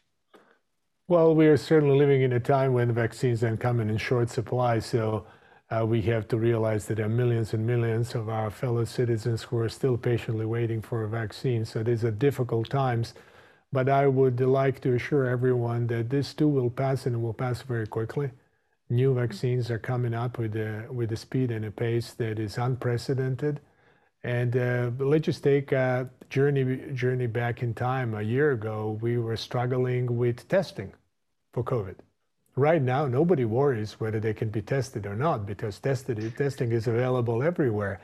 Well, 1.07 1.35
we 1.35 1.47
are 1.47 1.57
certainly 1.57 1.97
living 1.97 2.23
in 2.23 2.33
a 2.33 2.41
time 2.41 2.73
when 2.73 2.93
vaccines 2.93 3.43
are 3.43 3.57
coming 3.57 3.89
in 3.89 3.97
short 3.97 4.29
supply. 4.29 4.79
So 4.81 5.27
uh, 5.71 5.87
we 5.87 6.03
have 6.03 6.29
to 6.29 6.37
realize 6.37 6.87
that 6.87 6.97
there 6.97 7.07
are 7.07 7.09
millions 7.09 7.55
and 7.55 7.67
millions 7.67 8.15
of 8.15 8.29
our 8.29 8.51
fellow 8.51 8.85
citizens 8.85 9.43
who 9.45 9.59
are 9.59 9.69
still 9.69 9.97
patiently 9.97 10.47
waiting 10.47 10.83
for 10.83 11.05
a 11.05 11.09
vaccine. 11.09 11.65
So 11.65 11.83
these 11.83 12.05
are 12.05 12.11
difficult 12.11 12.69
times. 12.71 13.15
But 13.73 13.89
I 13.89 14.07
would 14.07 14.41
like 14.41 14.81
to 14.81 14.95
assure 14.95 15.27
everyone 15.27 15.87
that 15.89 16.11
this 16.11 16.35
too 16.35 16.49
will 16.49 16.71
pass 16.71 17.07
and 17.07 17.15
it 17.15 17.19
will 17.19 17.35
pass 17.35 17.63
very 17.63 17.87
quickly. 17.87 18.31
New 18.91 19.15
vaccines 19.15 19.71
are 19.71 19.79
coming 19.79 20.15
up 20.15 20.39
with 20.39 20.57
a, 20.57 20.87
with 20.91 21.13
a 21.13 21.17
speed 21.17 21.51
and 21.51 21.65
a 21.65 21.71
pace 21.71 22.13
that 22.15 22.39
is 22.39 22.57
unprecedented. 22.57 23.61
And 24.29 24.59
uh, 24.59 24.91
let's 24.99 25.25
just 25.25 25.43
take 25.43 25.73
a 25.73 26.11
journey, 26.29 26.93
journey 26.93 27.27
back 27.27 27.63
in 27.63 27.73
time. 27.73 28.13
A 28.13 28.21
year 28.21 28.53
ago, 28.53 28.99
we 29.01 29.17
were 29.17 29.39
struggling 29.39 30.19
with 30.19 30.47
testing 30.49 30.93
for 31.55 31.65
COVID. 31.65 31.95
Right 32.55 32.83
now, 32.83 33.07
nobody 33.07 33.47
worries 33.47 33.99
whether 34.01 34.21
they 34.21 34.35
can 34.35 34.51
be 34.51 34.61
tested 34.61 35.07
or 35.07 35.17
not 35.17 35.47
because 35.47 35.79
tested, 35.79 36.19
testing 36.37 36.73
is 36.73 36.89
available 36.89 37.43
everywhere. 37.43 38.03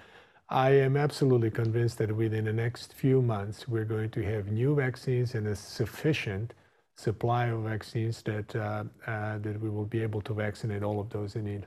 I 0.49 0.71
am 0.71 0.97
absolutely 0.97 1.51
convinced 1.51 1.99
that 1.99 2.11
within 2.17 2.47
the 2.47 2.55
next 2.55 2.95
few 2.95 3.21
months, 3.21 3.69
we're 3.69 3.85
going 3.85 4.09
to 4.13 4.23
have 4.23 4.47
new 4.47 4.75
vaccines 4.75 5.35
and 5.35 5.49
a 5.49 5.55
sufficient 5.55 6.55
supply 6.97 7.49
of 7.49 7.65
vaccines 7.65 8.23
that, 8.23 8.57
uh, 8.57 8.85
uh, 9.07 9.37
that 9.41 9.61
we 9.61 9.69
will 9.69 9.85
be 9.85 10.01
able 10.01 10.23
to 10.23 10.33
vaccinate 10.33 10.83
all 10.83 11.01
of 11.01 11.11
those 11.11 11.37
in 11.37 11.45
need. 11.45 11.67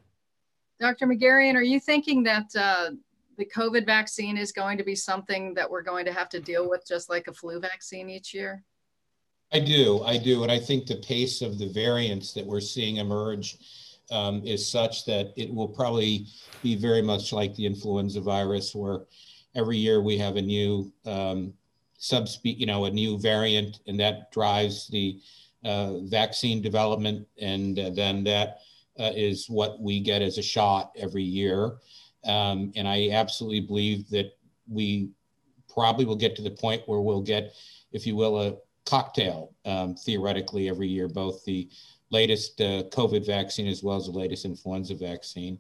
Dr. 0.80 1.06
Megerian, 1.06 1.54
are 1.54 1.64
you 1.64 1.80
thinking 1.80 2.24
that 2.24 2.56
uh, 2.56 2.92
the 3.38 3.46
COVID 3.46 3.86
vaccine 3.86 4.38
is 4.38 4.52
going 4.52 4.78
to 4.78 4.84
be 4.84 4.96
something 4.96 5.54
that 5.54 5.70
we're 5.70 5.84
going 5.84 6.06
to 6.06 6.14
have 6.14 6.30
to 6.30 6.40
deal 6.40 6.70
with 6.70 6.88
just 6.88 7.10
like 7.10 7.28
a 7.28 7.34
flu 7.34 7.60
vaccine 7.60 8.10
each 8.10 8.34
year? 8.34 8.64
I 9.52 9.60
do, 9.60 10.04
I 10.04 10.18
do. 10.18 10.44
And 10.44 10.52
I 10.52 10.60
think 10.60 10.86
the 10.86 10.98
pace 10.98 11.42
of 11.42 11.58
the 11.58 11.70
variants 11.70 12.34
that 12.34 12.46
we're 12.46 12.60
seeing 12.60 12.98
emerge 12.98 13.58
um, 14.12 14.42
is 14.46 14.68
such 14.68 15.06
that 15.06 15.34
it 15.38 15.54
will 15.54 15.68
probably 15.68 16.28
be 16.64 16.76
very 16.76 17.02
much 17.02 17.32
like 17.32 17.56
the 17.56 17.66
influenza 17.66 18.22
virus, 18.22 18.74
where 18.74 19.02
every 19.56 19.78
year 19.78 20.02
we 20.02 20.18
have 20.18 20.36
a 20.36 20.42
new 20.42 20.92
um, 21.06 21.54
subspe, 22.00 22.58
you 22.58 22.66
know, 22.66 22.86
a 22.86 22.92
new 22.92 23.18
variant, 23.20 23.80
and 23.88 24.00
that 24.00 24.32
drives 24.32 24.88
the 24.88 25.20
uh, 25.64 26.00
vaccine 26.02 26.62
development, 26.62 27.28
and 27.40 27.80
uh, 27.80 27.90
then 27.94 28.24
that 28.24 28.60
uh, 29.00 29.12
is 29.16 29.50
what 29.50 29.80
we 29.82 30.00
get 30.00 30.22
as 30.22 30.38
a 30.38 30.44
shot 30.44 30.92
every 30.98 31.24
year. 31.24 31.78
Um, 32.26 32.72
and 32.76 32.88
I 32.88 33.10
absolutely 33.12 33.62
believe 33.62 34.10
that 34.10 34.38
we 34.68 35.10
probably 35.72 36.06
will 36.06 36.16
get 36.16 36.36
to 36.36 36.42
the 36.42 36.52
point 36.52 36.84
where 36.86 37.02
we'll 37.02 37.22
get, 37.22 37.54
if 37.92 38.06
you 38.08 38.16
will, 38.16 38.42
a 38.42 38.56
cocktail 38.86 39.54
um, 39.66 39.96
theoretically 39.96 40.70
every 40.70 40.88
year, 40.88 41.08
both 41.08 41.44
the 41.46 41.70
latest 42.10 42.60
uh, 42.62 42.84
COVID 42.92 43.26
vaccine 43.26 43.68
as 43.68 43.84
well 43.84 43.98
as 43.98 44.06
the 44.06 44.12
latest 44.12 44.46
influenza 44.46 44.96
vaccine. 44.96 45.60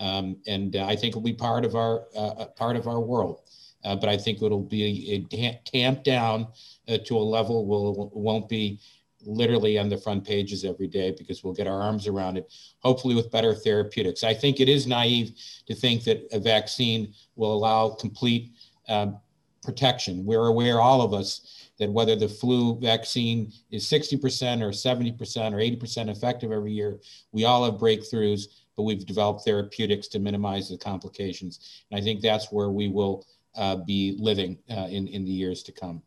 Um, 0.00 0.36
and 0.46 0.74
uh, 0.76 0.86
I 0.86 0.96
think 0.96 1.12
it'll 1.12 1.20
be 1.20 1.32
part 1.32 1.64
of 1.64 1.76
our 1.76 2.04
uh, 2.16 2.46
part 2.56 2.76
of 2.76 2.88
our 2.88 3.00
world. 3.00 3.42
Uh, 3.84 3.96
but 3.96 4.08
I 4.08 4.16
think 4.16 4.40
it'll 4.42 4.60
be 4.60 5.26
tamped 5.64 6.04
down 6.04 6.46
uh, 6.88 6.98
to 7.04 7.16
a 7.16 7.18
level 7.18 7.60
it 7.60 8.16
won't 8.16 8.48
be 8.48 8.78
literally 9.24 9.78
on 9.78 9.88
the 9.88 9.96
front 9.96 10.24
pages 10.24 10.64
every 10.64 10.86
day 10.86 11.14
because 11.16 11.42
we'll 11.42 11.52
get 11.52 11.66
our 11.66 11.80
arms 11.80 12.06
around 12.06 12.36
it, 12.36 12.52
hopefully 12.80 13.14
with 13.14 13.30
better 13.30 13.54
therapeutics. 13.54 14.24
I 14.24 14.34
think 14.34 14.60
it 14.60 14.68
is 14.68 14.86
naive 14.86 15.32
to 15.66 15.74
think 15.74 16.04
that 16.04 16.26
a 16.32 16.38
vaccine 16.38 17.12
will 17.36 17.52
allow 17.52 17.90
complete 17.90 18.52
um, 18.88 19.18
protection. 19.62 20.24
We're 20.24 20.46
aware, 20.46 20.80
all 20.80 21.02
of 21.02 21.14
us, 21.14 21.70
that 21.78 21.90
whether 21.90 22.16
the 22.16 22.28
flu 22.28 22.78
vaccine 22.78 23.52
is 23.70 23.84
60% 23.84 24.62
or 24.62 24.70
70% 24.70 25.52
or 25.52 25.56
80% 25.56 26.08
effective 26.10 26.52
every 26.52 26.72
year, 26.72 27.00
we 27.32 27.44
all 27.44 27.64
have 27.64 27.74
breakthroughs, 27.74 28.46
but 28.76 28.82
we've 28.82 29.06
developed 29.06 29.44
therapeutics 29.44 30.08
to 30.08 30.18
minimize 30.18 30.68
the 30.68 30.78
complications. 30.78 31.84
And 31.90 32.00
I 32.00 32.02
think 32.02 32.20
that's 32.20 32.52
where 32.52 32.70
we 32.70 32.88
will 32.88 33.26
uh, 33.54 33.76
be 33.76 34.16
living 34.18 34.58
uh, 34.70 34.88
in, 34.90 35.08
in 35.08 35.24
the 35.24 35.30
years 35.30 35.62
to 35.64 35.72
come. 35.72 36.02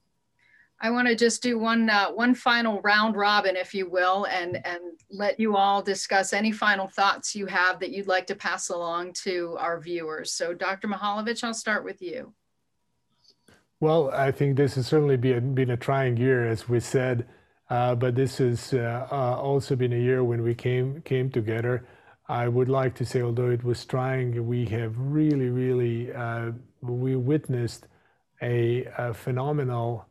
I 0.82 0.90
want 0.90 1.08
to 1.08 1.16
just 1.16 1.42
do 1.42 1.58
one 1.58 1.90
uh, 1.90 2.12
one 2.12 2.36
final 2.36 2.82
round 2.82 3.16
robin, 3.16 3.56
if 3.56 3.74
you 3.74 3.90
will, 3.90 4.26
and 4.26 4.66
and 4.66 4.82
let 5.10 5.40
you 5.40 5.56
all 5.56 5.82
discuss 5.82 6.34
any 6.34 6.52
final 6.52 6.88
thoughts 6.88 7.36
you 7.36 7.46
have 7.46 7.80
that 7.80 7.92
you'd 7.92 8.08
like 8.08 8.28
to 8.28 8.36
pass 8.36 8.70
along 8.70 9.14
to 9.24 9.56
our 9.60 9.80
viewers. 9.80 10.32
So, 10.34 10.54
Dr. 10.54 10.88
Mihaljevic, 10.88 11.44
I'll 11.44 11.54
start 11.54 11.86
with 11.86 12.02
you. 12.02 12.34
Well, 13.80 14.12
I 14.12 14.32
think 14.32 14.58
this 14.58 14.76
has 14.76 14.88
certainly 14.88 15.18
been, 15.18 15.54
been 15.54 15.72
a 15.72 15.78
trying 15.78 16.18
year, 16.18 16.48
as 16.48 16.68
we 16.68 16.80
said, 16.80 17.28
uh, 17.70 17.96
but 17.96 18.16
this 18.16 18.38
has 18.38 18.74
uh, 18.74 19.08
uh, 19.12 19.38
also 19.38 19.76
been 19.76 19.94
a 19.94 20.00
year 20.00 20.24
when 20.24 20.44
we 20.44 20.56
came 20.56 21.02
came 21.02 21.30
together. 21.30 21.88
I 22.28 22.48
would 22.48 22.70
like 22.70 22.96
to 22.96 23.06
say, 23.06 23.22
although 23.22 23.50
it 23.50 23.64
was 23.64 23.86
trying, 23.86 24.48
we 24.48 24.66
have 24.66 24.98
really, 24.98 25.50
really 25.50 26.12
uh, 26.12 26.52
we 26.82 27.16
witnessed 27.16 27.88
a, 28.42 28.86
a 28.98 29.14
phenomenal 29.14 30.08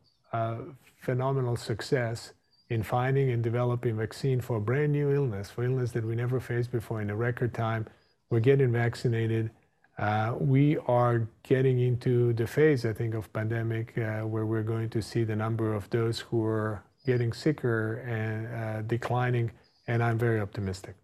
phenomenal 1.01 1.55
success 1.55 2.33
in 2.69 2.81
finding 2.81 3.29
and 3.31 3.43
developing 3.43 3.95
vaccine 3.97 4.41
for 4.41 4.57
a 4.57 4.61
brand 4.61 4.91
new 4.91 5.11
illness, 5.11 5.49
for 5.51 5.63
illness 5.63 5.91
that 5.91 6.03
we 6.03 6.15
never 6.15 6.39
faced 6.39 6.71
before 6.71 7.01
in 7.01 7.09
a 7.09 7.15
record 7.15 7.53
time. 7.53 7.85
We're 8.29 8.39
getting 8.39 8.71
vaccinated. 8.71 9.51
Uh, 9.97 10.33
we 10.39 10.77
are 10.87 11.27
getting 11.43 11.79
into 11.79 12.33
the 12.33 12.47
phase, 12.47 12.85
I 12.85 12.91
think, 12.91 13.13
of 13.13 13.31
pandemic 13.31 13.97
uh, 13.97 14.21
where 14.21 14.45
we're 14.45 14.63
going 14.63 14.89
to 14.89 15.01
see 15.01 15.23
the 15.23 15.35
number 15.35 15.73
of 15.73 15.89
those 15.91 16.19
who 16.19 16.43
are 16.43 16.83
getting 17.05 17.31
sicker 17.31 17.97
and 17.99 18.47
uh, 18.47 18.81
declining, 18.81 19.51
and 19.87 20.03
I'm 20.03 20.17
very 20.17 20.41
optimistic. 20.41 20.95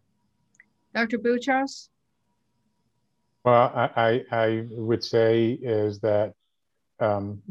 Dr. 0.93 1.19
Boutros? 1.19 1.89
Well, 3.45 3.71
I, 3.73 3.89
I, 3.95 4.23
I 4.31 4.67
would 4.71 5.03
say 5.03 5.51
is 5.61 5.99
that 5.99 6.33
um, 7.01 7.41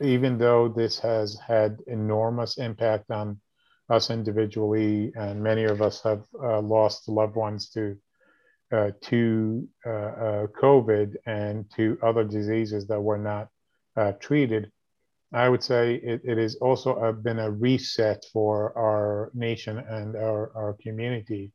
even 0.00 0.38
though 0.38 0.68
this 0.68 0.98
has 1.00 1.38
had 1.46 1.80
enormous 1.88 2.56
impact 2.56 3.10
on 3.10 3.40
us 3.90 4.10
individually, 4.10 5.12
and 5.16 5.42
many 5.42 5.64
of 5.64 5.82
us 5.82 6.02
have 6.02 6.22
uh, 6.40 6.60
lost 6.60 7.08
loved 7.08 7.36
ones 7.36 7.68
to 7.70 7.96
uh, 8.72 8.90
to 9.00 9.68
uh, 9.86 9.90
uh 9.90 10.46
COVID 10.60 11.14
and 11.26 11.70
to 11.76 11.96
other 12.02 12.24
diseases 12.24 12.86
that 12.88 13.00
were 13.00 13.18
not 13.18 13.48
uh, 13.96 14.12
treated, 14.18 14.72
I 15.32 15.48
would 15.48 15.62
say 15.62 15.94
it, 15.94 16.22
it 16.24 16.38
has 16.38 16.56
also 16.56 16.96
uh, 16.96 17.12
been 17.12 17.38
a 17.38 17.50
reset 17.50 18.24
for 18.32 18.76
our 18.76 19.30
nation 19.34 19.78
and 19.78 20.16
our, 20.16 20.50
our 20.56 20.76
community 20.82 21.52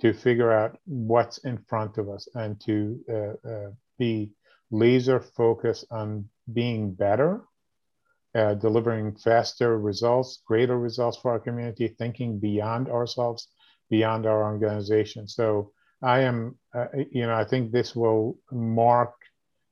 to 0.00 0.14
figure 0.14 0.52
out 0.52 0.78
what's 0.86 1.38
in 1.38 1.58
front 1.68 1.98
of 1.98 2.08
us 2.08 2.26
and 2.34 2.58
to 2.62 2.98
be 3.98 4.30
laser 4.70 5.20
focus 5.20 5.84
on 5.90 6.28
being 6.52 6.92
better, 6.92 7.42
uh, 8.34 8.54
delivering 8.54 9.16
faster 9.16 9.78
results, 9.78 10.42
greater 10.46 10.78
results 10.78 11.16
for 11.16 11.32
our 11.32 11.38
community, 11.38 11.88
thinking 11.88 12.38
beyond 12.38 12.88
ourselves, 12.88 13.48
beyond 13.90 14.26
our 14.26 14.42
organization. 14.44 15.28
So 15.28 15.72
I 16.02 16.20
am, 16.20 16.58
uh, 16.74 16.86
you 17.10 17.26
know, 17.26 17.34
I 17.34 17.44
think 17.44 17.70
this 17.70 17.94
will 17.94 18.38
mark 18.50 19.14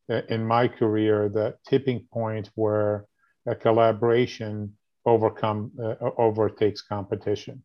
uh, 0.08 0.22
in 0.28 0.46
my 0.46 0.68
career 0.68 1.28
the 1.28 1.56
tipping 1.68 2.06
point 2.12 2.50
where 2.54 3.06
a 3.46 3.54
collaboration 3.54 4.76
overcome 5.04 5.72
uh, 5.82 5.94
overtakes 6.16 6.82
competition. 6.82 7.62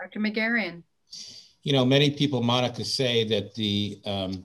Dr. 0.00 0.20
Megerian. 0.20 0.82
You 1.62 1.72
know, 1.72 1.84
many 1.84 2.10
people, 2.10 2.42
Monica, 2.42 2.84
say 2.84 3.24
that 3.24 3.54
the 3.54 4.00
um, 4.04 4.44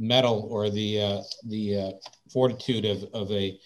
mettle 0.00 0.48
or 0.50 0.70
the 0.70 1.00
uh, 1.00 1.20
the 1.46 1.76
uh, 1.76 1.90
fortitude 2.32 2.84
of, 2.84 3.04
of 3.12 3.30
a 3.30 3.58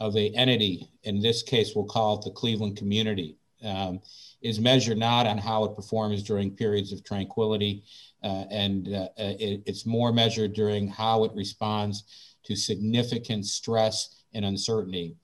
of 0.00 0.16
a 0.16 0.30
entity. 0.30 0.90
In 1.04 1.20
this 1.20 1.42
case, 1.42 1.72
we'll 1.74 1.84
call 1.84 2.18
it 2.18 2.24
the 2.24 2.32
Cleveland 2.32 2.76
community. 2.76 3.36
Um, 3.64 4.00
is 4.42 4.58
measured 4.58 4.96
not 4.96 5.26
on 5.26 5.36
how 5.36 5.64
it 5.64 5.76
performs 5.76 6.22
during 6.22 6.50
periods 6.50 6.92
of 6.92 7.04
tranquility, 7.04 7.84
uh, 8.24 8.44
and 8.50 8.88
uh, 8.88 9.08
it, 9.18 9.62
it's 9.66 9.84
more 9.84 10.14
measured 10.14 10.54
during 10.54 10.88
how 10.88 11.24
it 11.24 11.32
responds 11.34 12.04
to 12.44 12.56
significant 12.56 13.44
stress 13.44 14.22
and 14.32 14.46
uncertainty. 14.46 15.14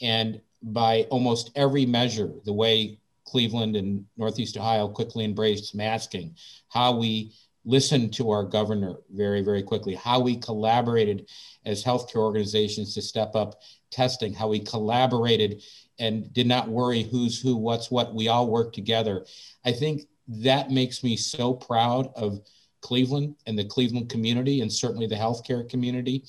And 0.00 0.40
by 0.62 1.08
almost 1.10 1.50
every 1.56 1.84
measure, 1.86 2.30
the 2.44 2.52
way 2.52 3.00
Cleveland 3.24 3.74
and 3.74 4.04
Northeast 4.16 4.56
Ohio 4.56 4.88
quickly 4.88 5.24
embraced 5.24 5.74
masking, 5.74 6.36
how 6.68 6.96
we 6.96 7.32
listened 7.64 8.12
to 8.14 8.30
our 8.30 8.44
governor 8.44 8.96
very, 9.10 9.42
very 9.42 9.62
quickly, 9.62 9.94
how 9.94 10.20
we 10.20 10.36
collaborated 10.36 11.28
as 11.64 11.84
healthcare 11.84 12.16
organizations 12.16 12.94
to 12.94 13.02
step 13.02 13.34
up 13.34 13.60
testing, 13.90 14.32
how 14.34 14.48
we 14.48 14.58
collaborated 14.58 15.62
and 15.98 16.32
did 16.32 16.46
not 16.46 16.68
worry 16.68 17.02
who's 17.02 17.40
who, 17.40 17.56
what's 17.56 17.90
what. 17.90 18.14
We 18.14 18.28
all 18.28 18.48
worked 18.48 18.74
together. 18.74 19.24
I 19.64 19.72
think 19.72 20.02
that 20.28 20.70
makes 20.70 21.04
me 21.04 21.16
so 21.16 21.52
proud 21.52 22.10
of 22.16 22.40
Cleveland 22.80 23.36
and 23.46 23.56
the 23.56 23.64
Cleveland 23.64 24.08
community 24.08 24.60
and 24.60 24.72
certainly 24.72 25.06
the 25.06 25.14
healthcare 25.14 25.68
community. 25.68 26.24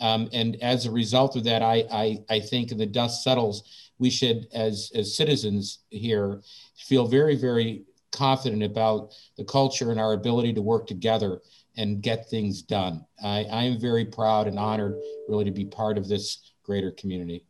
Um, 0.00 0.30
and 0.32 0.56
as 0.62 0.86
a 0.86 0.90
result 0.90 1.36
of 1.36 1.44
that, 1.44 1.60
I, 1.60 1.84
I, 1.90 2.18
I 2.30 2.40
think 2.40 2.70
the 2.70 2.86
dust 2.86 3.22
settles, 3.22 3.90
we 3.98 4.10
should, 4.10 4.46
as, 4.54 4.92
as 4.94 5.16
citizens 5.16 5.80
here, 5.90 6.40
feel 6.76 7.06
very, 7.06 7.36
very 7.36 7.82
confident 8.12 8.62
about 8.62 9.14
the 9.36 9.44
culture 9.44 9.90
and 9.90 10.00
our 10.00 10.12
ability 10.12 10.52
to 10.54 10.62
work 10.62 10.86
together 10.86 11.40
and 11.76 12.02
get 12.02 12.28
things 12.28 12.62
done. 12.62 13.04
I, 13.22 13.44
I 13.44 13.64
am 13.64 13.80
very 13.80 14.04
proud 14.04 14.48
and 14.48 14.58
honored 14.58 14.96
really 15.28 15.44
to 15.44 15.50
be 15.50 15.64
part 15.64 15.96
of 15.96 16.08
this 16.08 16.52
greater 16.64 16.90
community. 16.90 17.44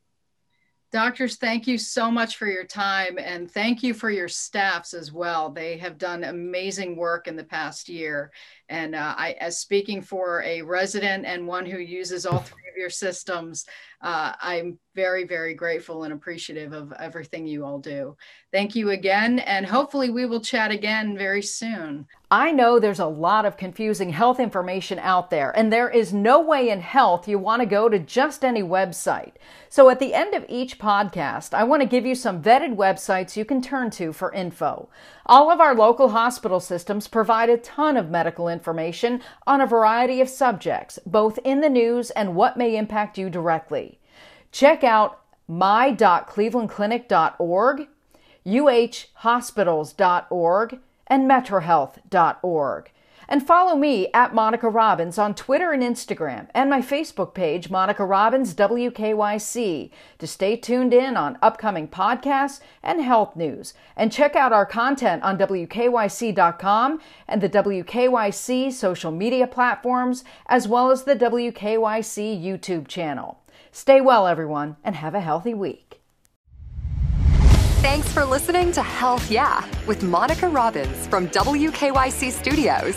Doctors, 0.91 1.37
thank 1.37 1.67
you 1.67 1.77
so 1.77 2.11
much 2.11 2.37
for 2.37 2.47
your 2.47 2.65
time 2.65 3.19
and 3.19 3.51
thank 3.51 3.83
you 3.83 3.93
for 3.93 4.09
your 4.09 4.29
staffs 4.29 4.95
as 4.95 5.13
well. 5.13 5.51
They 5.51 5.77
have 5.77 5.99
done 5.99 6.25
amazing 6.25 6.97
work 6.97 7.29
in 7.29 7.37
the 7.37 7.45
past 7.45 7.91
year. 7.91 8.33
And 8.71 8.95
uh, 8.95 9.15
I, 9.19 9.33
as 9.39 9.59
speaking 9.59 10.01
for 10.01 10.43
a 10.45 10.63
resident 10.63 11.27
and 11.27 11.47
one 11.47 11.67
who 11.67 11.77
uses 11.77 12.25
all 12.25 12.39
three 12.39 12.71
of 12.71 12.79
your 12.79 12.89
systems, 12.89 13.67
uh, 14.01 14.33
I'm 14.41 14.79
very, 14.95 15.25
very 15.25 15.55
grateful 15.55 16.05
and 16.05 16.13
appreciative 16.13 16.73
of 16.73 16.93
everything 16.93 17.47
you 17.47 17.65
all 17.65 17.79
do. 17.79 18.17
Thank 18.53 18.75
you 18.75 18.91
again, 18.91 19.41
and 19.41 19.67
hopefully 19.67 20.11
we 20.11 20.27
will 20.27 20.41
chat 20.41 20.71
again 20.71 21.17
very 21.17 21.43
soon. 21.43 22.07
I 22.31 22.53
know 22.53 22.79
there's 22.79 23.01
a 23.01 23.07
lot 23.07 23.47
of 23.47 23.57
confusing 23.57 24.11
health 24.11 24.39
information 24.39 24.99
out 24.99 25.31
there, 25.31 25.51
and 25.57 25.73
there 25.73 25.89
is 25.89 26.13
no 26.13 26.41
way 26.41 26.69
in 26.69 26.81
health 26.81 27.27
you 27.27 27.39
want 27.39 27.61
to 27.61 27.67
go 27.67 27.89
to 27.89 27.99
just 27.99 28.45
any 28.45 28.63
website. 28.63 29.33
So 29.69 29.89
at 29.89 29.99
the 29.99 30.15
end 30.15 30.35
of 30.35 30.45
each 30.49 30.79
podcast, 30.79 31.55
I 31.55 31.65
want 31.65 31.83
to 31.83 31.89
give 31.89 32.07
you 32.07 32.15
some 32.15 32.43
vetted 32.43 32.77
websites 32.77 33.37
you 33.37 33.45
can 33.45 33.61
turn 33.61 33.91
to 33.93 34.13
for 34.13 34.33
info. 34.33 34.89
All 35.29 35.51
of 35.51 35.61
our 35.61 35.75
local 35.75 36.09
hospital 36.09 36.59
systems 36.59 37.07
provide 37.07 37.51
a 37.51 37.59
ton 37.59 37.99
of 37.99 38.09
medical 38.09 38.49
information 38.49 39.21
on 39.47 39.61
a 39.61 39.67
variety 39.67 40.23
of 40.23 40.31
subjects, 40.31 40.99
both 41.05 41.39
in 41.45 41.61
the 41.61 41.69
news 41.69 42.09
and 42.11 42.35
what 42.35 42.57
may 42.57 42.75
impact 42.77 43.19
you 43.19 43.29
directly. 43.29 44.01
Check 44.53 44.83
out 44.83 45.21
my.clevelandclinic.org, 45.47 47.89
uhhospitals.org, 48.47 50.79
and 51.07 51.31
metrohealth.org. 51.31 52.91
And 53.29 53.47
follow 53.47 53.77
me 53.77 54.09
at 54.15 54.35
Monica 54.35 54.71
Robbins 54.71 55.19
on 55.19 55.35
Twitter 55.35 55.73
and 55.73 55.83
Instagram 55.83 56.49
and 56.55 56.71
my 56.71 56.81
Facebook 56.81 57.35
page, 57.35 57.69
Monica 57.69 58.05
Robbins 58.05 58.55
WKYC, 58.55 59.91
to 60.19 60.27
stay 60.27 60.57
tuned 60.57 60.95
in 60.95 61.17
on 61.17 61.39
upcoming 61.43 61.89
podcasts 61.89 62.61
and 62.83 63.03
health 63.03 63.37
news. 63.37 63.75
And 63.97 64.11
check 64.11 64.35
out 64.35 64.55
our 64.55 64.65
content 64.65 65.23
on 65.23 65.37
WKYC.com 65.37 67.01
and 67.29 67.43
the 67.43 67.51
WKYC 67.51 68.73
social 68.73 69.13
media 69.13 69.47
platforms, 69.47 70.25
as 70.47 70.67
well 70.67 70.91
as 70.91 71.03
the 71.03 71.17
WKYC 71.17 72.43
YouTube 72.43 72.89
channel. 72.89 73.41
Stay 73.71 74.01
well, 74.01 74.27
everyone, 74.27 74.77
and 74.83 74.97
have 74.97 75.15
a 75.15 75.21
healthy 75.21 75.53
week. 75.53 76.01
Thanks 77.81 78.11
for 78.11 78.25
listening 78.25 78.73
to 78.73 78.83
Health 78.83 79.31
Yeah 79.31 79.65
with 79.87 80.03
Monica 80.03 80.49
Robbins 80.49 81.07
from 81.07 81.29
WKYC 81.29 82.33
Studios. 82.33 82.97